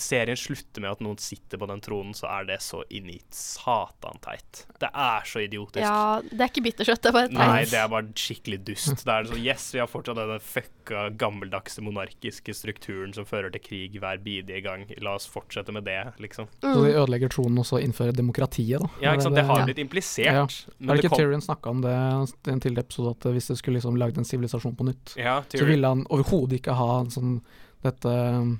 serien 0.00 0.38
slutter 0.38 0.84
med 0.84 0.94
at 0.94 1.02
noen 1.04 1.18
sitter 1.22 1.60
på 1.60 1.68
den 1.70 1.82
tronen, 1.84 2.14
så 2.16 2.28
er 2.30 2.48
det 2.48 2.60
så 2.64 2.84
inn 2.94 3.10
i 3.12 3.18
satan 3.34 4.20
teit. 4.24 4.64
Det 4.80 4.90
er 4.90 5.28
så 5.28 5.42
idiotisk. 5.44 5.82
Ja, 5.82 6.20
det 6.30 6.38
er 6.38 6.52
ikke 6.52 6.66
bittersøtt, 6.68 7.02
det 7.04 7.10
er 7.10 7.18
bare 7.18 7.32
Nei, 7.34 7.64
det 7.70 7.80
er 7.80 7.90
bare 7.92 8.14
skikkelig 8.24 8.60
dust. 8.70 9.04
Det 9.04 9.16
er 9.16 9.30
sånn 9.30 9.42
Yes, 9.44 9.68
vi 9.74 9.82
har 9.82 9.90
fortsatt 9.90 10.20
denne 10.20 10.38
fucka 10.84 11.10
gammeldagse 11.16 11.80
monarkiske 11.82 12.54
strukturen 12.54 13.12
som 13.14 13.24
fører 13.24 13.50
til 13.52 13.60
krig 13.64 13.96
hver 14.00 14.18
bidige 14.22 14.62
gang. 14.62 14.84
La 15.02 15.14
oss 15.16 15.26
fortsette 15.26 15.72
med 15.72 15.84
det, 15.84 16.12
liksom. 16.20 16.46
Så 16.60 16.74
de 16.84 16.92
Mm. 16.92 17.04
ødelegger 17.04 17.28
tronen 17.28 17.58
og 17.58 17.64
så 17.66 17.80
innfører 17.82 18.12
demokratiet, 18.14 18.80
da. 18.80 18.88
Ja, 19.00 19.12
ikke 19.14 19.22
sant. 19.22 19.34
Det 19.34 19.44
har 19.44 19.58
ja. 19.58 19.64
blitt 19.64 19.78
implisert. 19.78 20.24
Ja. 20.26 20.46
Men 20.78 20.88
Har 20.88 20.96
det 20.96 21.04
ikke 21.04 21.08
kom 21.10 21.18
Tyrion 21.18 21.40
snakka 21.40 21.70
om 21.70 21.80
det 21.80 21.90
i 21.90 22.50
en 22.50 22.60
tidligere 22.60 22.84
episode, 22.84 23.10
at 23.10 23.32
hvis 23.32 23.48
det 23.48 23.58
skulle 23.58 23.78
liksom 23.80 23.96
lagd 23.96 24.18
en 24.18 24.24
sivilisasjon 24.24 24.76
på 24.76 24.84
nytt, 24.84 25.16
Ja, 25.16 25.42
så 25.48 25.64
ville 25.64 25.86
han 25.86 26.06
overhodet 26.10 26.60
ikke 26.60 26.74
ha 26.74 27.00
en 27.00 27.10
sånn 27.10 27.40
dette 27.82 28.58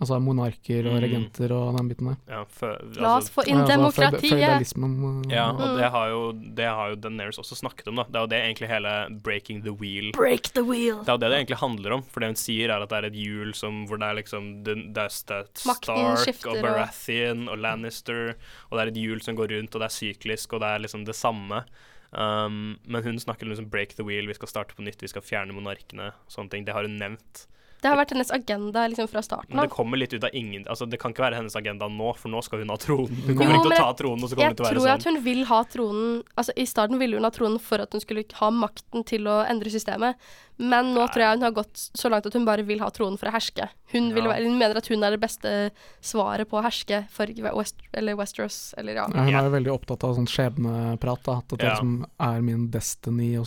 Altså 0.00 0.20
monarker 0.22 0.86
og 0.86 0.94
Mm. 0.94 1.00
regenter 1.02 1.50
og 1.52 1.76
den 1.76 1.88
biten 1.88 2.06
der. 2.06 2.16
Ja, 2.28 2.44
fø, 2.44 2.68
La 3.00 3.16
oss 3.16 3.26
altså, 3.28 3.32
få 3.34 3.44
inn 3.48 3.64
demokratiet! 3.66 4.32
altså, 4.46 4.74
demokratiet. 4.78 5.26
Uh, 5.26 5.32
ja, 5.32 5.46
og 5.50 5.58
Mm. 5.58 5.76
det 5.80 5.90
har 5.90 6.08
jo, 6.08 6.32
det 6.54 6.64
har 6.68 6.88
jo 6.90 6.94
Daenerys 6.96 7.38
også 7.38 7.56
snakket 7.58 7.88
om, 7.88 7.96
da. 7.96 8.04
Det 8.04 8.14
er 8.14 8.20
jo 8.20 8.26
det 8.28 8.38
egentlig 8.44 8.68
hele 8.68 8.92
'breaking 9.22 9.62
the 9.64 9.70
wheel' 9.74 10.12
Break 10.12 10.42
the 10.54 10.62
wheel. 10.62 10.98
Det 11.02 11.08
er 11.08 11.12
jo 11.12 11.18
det 11.18 11.30
det 11.30 11.38
egentlig 11.48 11.58
handler 11.58 11.92
om. 11.92 12.02
For 12.02 12.20
det 12.20 12.28
hun 12.28 12.36
sier, 12.36 12.70
er 12.70 12.80
at 12.82 12.88
det 12.88 12.98
er 13.04 13.06
et 13.08 13.14
hjul 13.14 13.52
som, 13.54 13.86
hvor 13.86 13.98
det 13.98 14.06
er 14.06 14.14
liksom 14.22 14.62
det, 14.62 14.76
det 14.94 15.02
er 15.02 15.08
Stark 15.08 15.54
skifter, 15.54 16.48
og 16.50 16.56
og- 16.56 16.62
Baratheon 16.62 17.48
og 17.48 17.58
Lannister, 17.58 18.34
og 18.70 18.78
det 18.78 18.80
er 18.80 18.88
et 18.88 19.02
hjul 19.02 19.20
som 19.20 19.34
går 19.36 19.48
rundt, 19.50 19.74
og 19.74 19.80
det 19.80 19.90
er 19.90 19.98
syklisk, 20.14 20.52
og 20.52 20.60
det 20.60 20.68
er 20.68 20.78
liksom 20.78 21.04
det 21.04 21.14
samme. 21.16 21.64
Um, 22.12 22.78
men 22.86 23.02
hun 23.02 23.18
snakker 23.18 23.42
om 23.42 23.48
liksom 23.50 23.68
'break 23.68 23.96
the 23.96 24.04
wheel', 24.04 24.26
vi 24.28 24.34
skal 24.34 24.48
starte 24.48 24.74
på 24.74 24.82
nytt, 24.82 25.02
vi 25.02 25.08
skal 25.08 25.22
fjerne 25.22 25.52
monarkene, 25.52 26.06
og 26.08 26.28
sånne 26.30 26.50
ting. 26.50 26.64
Det 26.64 26.72
har 26.72 26.82
hun 26.82 26.96
nevnt. 26.98 27.46
Det 27.80 27.86
har 27.88 27.96
vært 27.96 28.10
hennes 28.10 28.30
agenda 28.34 28.88
liksom 28.90 29.06
fra 29.08 29.22
starten 29.22 29.54
Men 29.54 29.68
det 29.68 29.70
kommer 29.70 29.96
litt 29.96 30.12
ut 30.12 30.24
av 30.24 30.30
ingen 30.34 30.64
Altså, 30.66 30.88
det 30.90 30.98
kan 30.98 31.12
ikke 31.12 31.22
være 31.22 31.36
hennes 31.38 31.54
agenda 31.54 31.86
nå, 31.88 32.16
for 32.18 32.28
nå 32.28 32.42
skal 32.42 32.58
hun 32.64 32.68
ha 32.70 32.76
tronen. 32.76 33.14
Hun 33.26 33.36
Jo, 33.36 33.46
ikke 33.46 33.62
til 33.62 33.72
å 33.72 33.76
ta 33.76 33.92
tronen, 33.94 34.24
og 34.24 34.28
så 34.30 34.34
kommer 34.34 34.48
Jeg 34.48 34.56
det 34.56 34.56
til 34.56 34.66
å 34.66 34.72
tror 34.82 34.88
at 34.94 35.00
sånn. 35.06 35.14
hun 35.14 35.22
vil 35.24 35.44
ha 35.46 35.60
tronen 35.64 36.22
Altså 36.36 36.52
I 36.56 36.66
starten 36.66 36.98
ville 36.98 37.16
hun 37.16 37.24
ha 37.24 37.30
tronen 37.30 37.60
for 37.62 37.78
at 37.84 37.92
hun 37.92 38.00
skulle 38.02 38.24
ha 38.40 38.50
makten 38.50 39.04
til 39.06 39.28
å 39.30 39.44
endre 39.48 39.70
systemet, 39.70 40.16
men 40.58 40.90
nå 40.92 41.04
Nei. 41.04 41.06
tror 41.14 41.22
jeg 41.22 41.36
hun 41.38 41.42
har 41.46 41.52
gått 41.54 41.74
så 41.94 42.10
langt 42.10 42.26
at 42.26 42.34
hun 42.34 42.44
bare 42.44 42.62
vil 42.66 42.80
ha 42.82 42.88
tronen 42.90 43.16
for 43.16 43.30
å 43.30 43.32
herske. 43.32 43.68
Hun, 43.92 44.12
vil, 44.12 44.24
Ja. 44.24 44.32
være- 44.32 44.44
hun 44.48 44.58
mener 44.58 44.76
at 44.76 44.86
hun 44.88 45.04
er 45.04 45.10
det 45.14 45.20
beste 45.20 45.70
svaret 46.02 46.48
på 46.50 46.58
å 46.58 46.62
herske 46.64 47.06
for 47.08 47.26
West, 47.54 47.76
eller 47.94 48.16
Westeros, 48.16 48.74
eller 48.76 48.94
ja. 48.94 49.06
Ja, 49.14 49.22
hun 49.22 49.34
er 49.34 49.44
jo 49.44 49.54
veldig 49.54 49.70
opptatt 49.78 50.02
av 50.02 50.16
sånn 50.16 50.26
skjebneprat. 50.26 51.22
Da, 51.22 51.38
at 51.38 51.48
det 51.48 51.62
Ja. 51.62 51.74
liksom 51.76 52.04
er 52.18 52.42
min 52.42 52.68
destiny, 52.70 53.36
og 53.38 53.46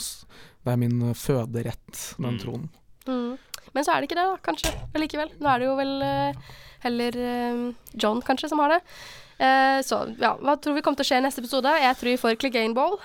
det 0.63 0.71
er 0.71 0.77
min 0.77 1.13
føderett, 1.13 2.15
den 2.17 2.37
Mm. 2.37 2.39
tronen. 2.39 2.69
Mm. 3.07 3.37
Men 3.75 3.87
så 3.87 3.93
er 3.93 4.01
det 4.01 4.09
ikke 4.09 4.19
det, 4.19 4.27
da, 4.27 4.41
kanskje. 4.45 4.73
Allikevel. 4.97 5.33
Nå 5.39 5.49
er 5.51 5.61
det 5.61 5.69
jo 5.69 5.77
vel 5.79 5.95
eh, 6.05 6.51
heller 6.85 7.17
eh, 7.23 7.63
John, 7.95 8.21
kanskje, 8.25 8.51
som 8.51 8.61
har 8.63 8.75
det. 8.75 8.81
Eh, 9.41 9.79
så 9.85 10.03
ja, 10.21 10.35
hva 10.41 10.57
tror 10.61 10.77
vi 10.77 10.83
kommer 10.85 11.01
til 11.01 11.07
å 11.07 11.11
skje 11.11 11.21
i 11.21 11.25
neste 11.25 11.43
episode? 11.43 11.73
Jeg 11.81 11.97
tror 11.99 12.11
vi 12.11 12.21
får 12.21 12.37
Clegane 12.41 12.77
Ball. 12.77 12.99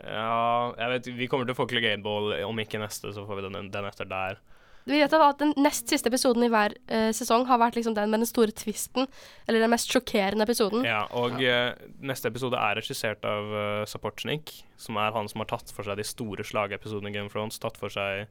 Ja, 0.00 0.70
jeg 0.78 0.92
vet 0.94 1.08
Vi 1.18 1.26
kommer 1.28 1.48
til 1.48 1.52
å 1.56 1.58
få 1.58 1.68
Clegane 1.68 2.04
Ball, 2.04 2.32
om 2.46 2.62
ikke 2.62 2.80
neste, 2.80 3.12
så 3.16 3.26
får 3.28 3.40
vi 3.40 3.48
den, 3.48 3.72
den 3.74 3.88
etter 3.90 4.08
der. 4.08 4.40
Vi 4.88 4.98
vet 4.98 5.12
at 5.12 5.40
den 5.42 5.52
nest 5.60 5.90
siste 5.92 6.08
episoden 6.08 6.44
i 6.46 6.50
hver 6.50 6.72
uh, 6.90 7.10
sesong 7.14 7.44
har 7.50 7.60
vært 7.60 7.76
liksom 7.78 7.94
den 7.96 8.10
med 8.12 8.22
den 8.22 8.28
store 8.28 8.54
tvisten. 8.56 9.06
eller 9.46 9.60
den 9.60 9.72
mest 9.72 9.92
sjokkerende 9.92 10.46
episoden. 10.46 10.86
Ja, 10.88 11.04
og 11.12 11.36
eh, 11.42 11.74
neste 12.00 12.30
episode 12.32 12.58
er 12.58 12.78
regissert 12.80 13.24
av 13.28 13.52
uh, 13.52 13.84
Sapochnik, 13.88 14.54
som 14.80 14.96
er 14.96 15.12
han 15.14 15.28
som 15.28 15.44
har 15.44 15.50
tatt 15.52 15.72
for 15.74 15.86
seg 15.86 16.00
de 16.00 16.06
store 16.06 16.46
slagepisodene 16.46 17.12
i 17.12 17.18
Game 17.18 17.28
of 17.28 17.36
Thrones. 17.36 17.60
Tatt 17.60 17.76
for 17.80 17.92
seg 17.92 18.26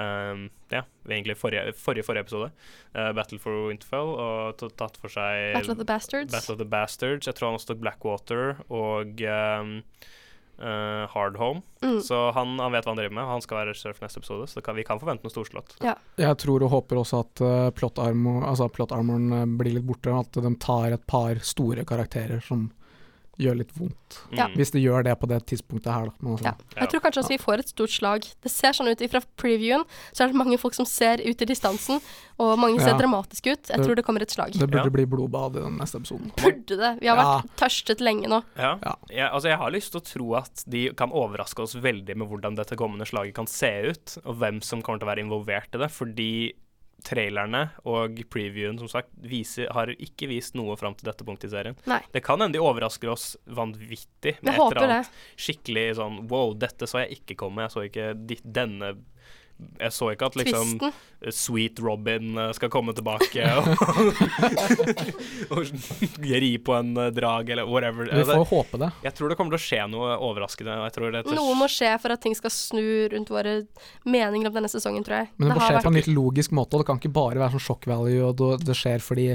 um, 0.00 0.48
Ja, 0.72 0.84
egentlig 1.08 1.36
forrige, 1.36 1.74
forrige, 1.76 2.06
forrige 2.06 2.24
episode. 2.24 2.50
Uh, 2.94 3.10
Battle 3.16 3.38
for 3.42 3.68
Winterfell, 3.68 4.14
og 4.16 4.62
tatt 4.78 4.96
for 5.00 5.12
seg 5.12 5.52
Battle 5.58 5.76
of 5.76 5.82
the 5.82 5.88
Bastards. 5.88 6.32
Battle 6.32 6.56
of 6.56 6.62
the 6.62 6.68
Bastards. 6.68 7.28
Jeg 7.28 7.36
tror 7.36 7.50
han 7.50 7.60
også 7.60 7.72
tok 7.72 7.82
Blackwater 7.82 8.62
og 8.72 9.20
um, 9.28 9.74
uh, 10.62 11.04
Hard 11.12 11.36
Home. 11.36 11.60
Mm. 11.84 12.00
Så 12.06 12.22
han, 12.38 12.56
han 12.62 12.72
vet 12.72 12.88
hva 12.88 12.94
han 12.94 13.02
driver 13.02 13.16
med. 13.20 13.30
Han 13.34 13.44
skal 13.44 13.60
være 13.60 13.72
regissør 13.74 13.98
for 13.98 14.06
neste 14.06 14.22
episode, 14.22 14.48
så 14.48 14.64
kan, 14.64 14.78
vi 14.80 14.86
kan 14.88 15.02
forvente 15.02 15.26
noe 15.26 15.34
storslått. 15.34 15.76
Jeg 15.82 16.40
tror 16.40 16.64
og 16.64 16.72
håper 16.78 17.02
også 17.02 17.24
at 17.26 17.44
uh, 17.44 17.70
plot, 17.76 18.00
armor, 18.00 18.46
altså 18.48 18.70
plot 18.72 18.94
armoren 18.96 19.58
blir 19.60 19.76
litt 19.76 19.88
borte, 19.88 20.14
at 20.14 20.40
de 20.40 20.54
tar 20.62 20.96
et 20.96 21.10
par 21.10 21.42
store 21.44 21.84
karakterer 21.88 22.40
som 22.44 22.70
gjør 23.40 23.56
litt 23.56 23.70
vondt. 23.78 24.18
Ja. 24.36 24.46
Mm. 24.48 24.56
Hvis 24.60 24.70
det 24.74 24.82
gjør 24.82 25.04
det 25.04 25.14
på 25.18 25.26
det 25.30 25.38
tidspunktet 25.48 25.88
her, 25.92 26.04
da. 26.10 26.12
Men 26.20 26.32
altså, 26.36 26.44
Ja. 26.44 26.54
Jeg 26.82 26.88
tror 26.92 27.00
kanskje 27.00 27.22
også 27.22 27.28
vi 27.32 27.38
får 27.38 27.58
et 27.62 27.68
stort 27.72 27.90
slag. 27.90 28.26
Det 28.42 28.50
ser 28.52 28.72
sånn 28.76 28.90
ut 28.92 29.10
fra 29.10 29.20
previewen, 29.40 29.84
så 30.12 30.24
er 30.24 30.26
det 30.28 30.36
mange 30.36 30.58
folk 30.58 30.74
som 30.74 30.84
ser 30.84 31.16
ut 31.24 31.40
i 31.42 31.44
distansen, 31.48 32.00
og 32.38 32.58
mange 32.58 32.78
ser 32.80 32.92
Ja. 32.92 32.98
dramatiske 32.98 33.52
ut. 33.52 33.68
Jeg 33.72 33.80
tror 33.80 33.94
det 33.96 34.04
kommer 34.04 34.20
et 34.22 34.30
slag. 34.30 34.52
Det 34.52 34.68
burde 34.68 34.84
Ja. 34.84 34.90
bli 34.90 35.04
blodbad 35.06 35.56
i 35.56 35.60
den 35.60 35.78
neste 35.78 35.96
episoden. 35.98 36.30
Burde 36.36 36.76
det. 36.76 37.00
Vi 37.00 37.06
har 37.08 37.16
Ja. 37.16 37.40
vært 37.40 37.56
tørstet 37.56 38.00
lenge 38.00 38.28
nå. 38.28 38.42
Ja. 38.56 38.78
Ja. 39.10 39.28
Altså 39.32 39.48
jeg 39.48 39.58
har 39.58 39.70
lyst 39.70 39.92
til 39.92 40.00
å 40.00 40.04
tro 40.04 40.34
at 40.34 40.64
de 40.68 40.90
kan 40.94 41.10
overraske 41.10 41.60
oss 41.62 41.74
veldig 41.74 42.14
med 42.16 42.28
hvordan 42.28 42.54
dette 42.56 42.76
kommende 42.76 43.06
slaget 43.06 43.34
kan 43.34 43.46
se 43.46 43.88
ut, 43.90 44.18
og 44.26 44.36
hvem 44.38 44.62
som 44.62 44.82
kommer 44.82 44.98
til 45.00 45.08
å 45.08 45.14
være 45.16 45.24
involvert 45.24 45.74
i 45.74 45.78
det, 45.78 45.90
fordi 45.90 46.52
trailerne 47.06 47.64
og 47.88 48.20
previewen 48.32 48.78
som 48.80 48.90
sagt 48.90 49.10
viser, 49.26 49.68
har 49.74 49.92
ikke 49.94 50.28
vist 50.30 50.56
noe 50.58 50.76
fram 50.80 50.94
til 50.98 51.08
dette 51.10 51.26
punktet 51.26 51.50
i 51.50 51.54
serien. 51.54 51.78
Nei. 51.90 52.00
Det 52.14 52.22
kan 52.24 52.40
hende 52.42 52.56
de 52.58 52.62
overrasker 52.62 53.10
oss 53.12 53.32
vanvittig 53.46 54.36
med 54.40 54.52
Jeg 54.52 54.54
et 54.54 54.60
eller 54.60 54.82
eller 54.82 54.92
det. 54.92 54.98
annet 55.00 55.42
skikkelig 55.46 55.86
sånn 55.98 56.20
wow, 56.30 56.54
dette 56.54 56.88
så 56.90 57.02
jeg 57.04 57.20
ikke 57.20 57.38
komme, 57.44 57.66
jeg 57.66 57.74
så 57.74 57.86
ikke 57.88 58.12
denne 58.42 58.94
jeg 59.78 59.92
så 59.94 60.08
ikke 60.12 60.26
at 60.26 60.36
liksom 60.40 60.72
Twisten. 60.80 61.32
Sweet 61.32 61.78
Robin 61.78 62.32
eh, 62.38 62.48
skal 62.56 62.70
komme 62.72 62.90
tilbake 62.98 63.44
og, 63.60 63.68
og 65.54 65.68
ri 66.42 66.50
på 66.58 66.74
en 66.74 66.90
eh, 66.98 67.10
drag, 67.14 67.50
eller 67.54 67.68
whatever. 67.70 68.08
Vi 68.10 68.16
Altså, 68.22 68.38
får 68.40 68.48
håpe 68.50 68.80
det. 68.82 68.88
jeg 69.06 69.14
tror 69.18 69.30
det 69.32 69.36
kommer 69.38 69.54
til 69.54 69.60
å 69.60 69.66
skje 69.66 69.80
noe 69.92 70.16
overraskende. 70.28 70.76
Jeg 70.88 70.94
tror 70.96 71.14
det 71.14 71.22
Noe 71.38 71.54
må 71.58 71.68
skje 71.70 71.92
for 72.02 72.14
at 72.16 72.22
ting 72.24 72.34
skal 72.38 72.50
snu 72.54 72.82
rundt 73.14 73.30
våre 73.32 73.54
meninger 74.04 74.50
om 74.50 74.56
denne 74.58 74.70
sesongen, 74.72 75.04
tror 75.06 75.22
jeg. 75.22 75.30
Men 75.36 75.52
det 75.52 75.56
må 75.58 75.62
skje 75.66 75.76
vært- 75.78 75.86
på 75.86 75.92
en 75.94 76.00
litt 76.00 76.10
logisk 76.12 76.50
måte, 76.58 76.74
og 76.74 76.82
det 76.82 76.90
kan 76.90 76.98
ikke 77.02 77.14
bare 77.14 77.38
være 77.42 77.54
sånn 77.56 77.66
shock 77.68 77.86
value, 77.90 78.22
og 78.28 78.36
det, 78.42 78.50
det 78.66 78.76
skjer 78.78 78.98
fordi, 79.04 79.28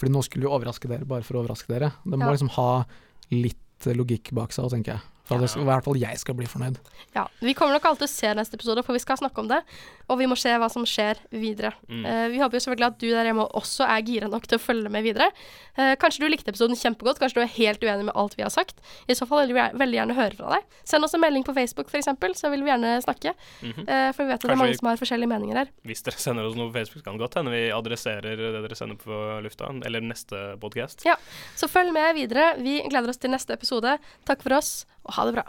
fordi 0.00 0.12
nå 0.12 0.24
skulle 0.26 0.44
vi 0.48 0.52
overraske 0.52 0.88
dere 0.92 1.08
bare 1.08 1.24
for 1.26 1.38
å 1.38 1.44
overraske 1.44 1.72
dere. 1.72 1.92
Det 2.04 2.18
må 2.20 2.28
Ja. 2.28 2.34
liksom 2.36 2.52
ha 2.58 2.84
litt 3.32 3.86
eh, 3.88 3.94
logikk 3.96 4.32
bak 4.36 4.52
seg, 4.52 4.68
tenker 4.76 4.98
jeg. 4.98 5.06
At 5.30 5.40
det 5.44 5.62
i 5.62 5.66
hvert 5.68 5.86
fall 5.86 5.98
jeg 6.00 6.18
skal 6.18 6.36
bli 6.38 6.48
fornøyd. 6.50 6.78
Ja, 7.14 7.26
Vi 7.40 7.54
kommer 7.54 7.76
nok 7.76 7.86
alltid 7.90 8.06
til 8.06 8.10
å 8.10 8.12
se 8.12 8.34
neste 8.38 8.56
episode, 8.58 8.82
for 8.86 8.96
vi 8.96 9.02
skal 9.02 9.18
snakke 9.20 9.42
om 9.42 9.48
det. 9.50 9.60
Og 10.10 10.18
vi 10.18 10.26
må 10.26 10.36
se 10.38 10.50
hva 10.58 10.68
som 10.72 10.84
skjer 10.88 11.20
videre. 11.30 11.72
Mm. 11.88 12.02
Uh, 12.04 12.26
vi 12.32 12.40
håper 12.42 12.58
jo 12.58 12.62
selvfølgelig 12.64 12.88
at 12.88 12.98
du 13.02 13.08
der 13.10 13.28
hjemme 13.30 13.46
også 13.60 13.86
er 13.86 14.02
gira 14.06 14.30
nok 14.30 14.48
til 14.50 14.58
å 14.58 14.62
følge 14.62 14.90
med 14.92 15.06
videre. 15.06 15.30
Uh, 15.78 15.94
kanskje 16.00 16.24
du 16.24 16.30
likte 16.30 16.50
episoden 16.50 16.78
kjempegodt, 16.78 17.20
kanskje 17.22 17.40
du 17.40 17.44
er 17.44 17.52
helt 17.54 17.84
uenig 17.84 18.08
med 18.08 18.16
alt 18.18 18.34
vi 18.38 18.44
har 18.46 18.52
sagt. 18.54 18.80
I 19.06 19.16
så 19.18 19.28
fall 19.30 19.44
vil 19.44 19.54
vi 19.58 19.66
veldig 19.82 20.00
gjerne 20.00 20.18
høre 20.18 20.38
fra 20.38 20.56
deg. 20.56 20.78
Send 20.88 21.06
oss 21.06 21.14
en 21.14 21.22
melding 21.22 21.46
på 21.46 21.54
Facebook 21.56 21.92
f.eks., 21.92 22.10
så 22.40 22.50
vil 22.50 22.64
vi 22.66 22.72
gjerne 22.72 22.96
snakke. 23.04 23.34
Mm 23.62 23.72
-hmm. 23.72 23.86
uh, 23.86 24.12
for 24.14 24.24
vi 24.24 24.28
vet 24.32 24.40
at 24.40 24.48
det 24.48 24.50
er 24.50 24.62
mange 24.62 24.74
vi- 24.74 24.78
som 24.78 24.88
har 24.88 24.96
forskjellige 24.96 25.28
meninger 25.28 25.56
her. 25.56 25.68
Hvis 25.84 26.02
dere 26.02 26.18
sender 26.18 26.46
oss 26.46 26.56
noe 26.56 26.72
på 26.72 26.78
Facebook, 26.78 27.04
kan 27.04 27.14
det 27.14 27.20
godt 27.20 27.34
hende 27.34 27.50
vi 27.50 27.70
adresserer 27.70 28.36
det 28.36 28.62
dere 28.62 28.74
sender 28.74 28.96
på 28.96 29.42
lufta, 29.42 29.70
eller 29.86 30.00
neste 30.00 30.56
podkast. 30.60 31.06
Så 31.56 31.68
følg 31.68 31.92
med 31.92 32.14
videre. 32.14 32.54
Vi 32.58 32.80
gleder 32.88 33.08
oss 33.08 33.18
til 33.18 33.30
neste 33.30 33.52
episode. 33.52 33.98
Takk 34.26 34.42
for 34.42 34.56
oss, 34.58 34.86
og 35.04 35.14
ha 35.16 35.26
det 35.26 35.34
bra. 35.38 35.44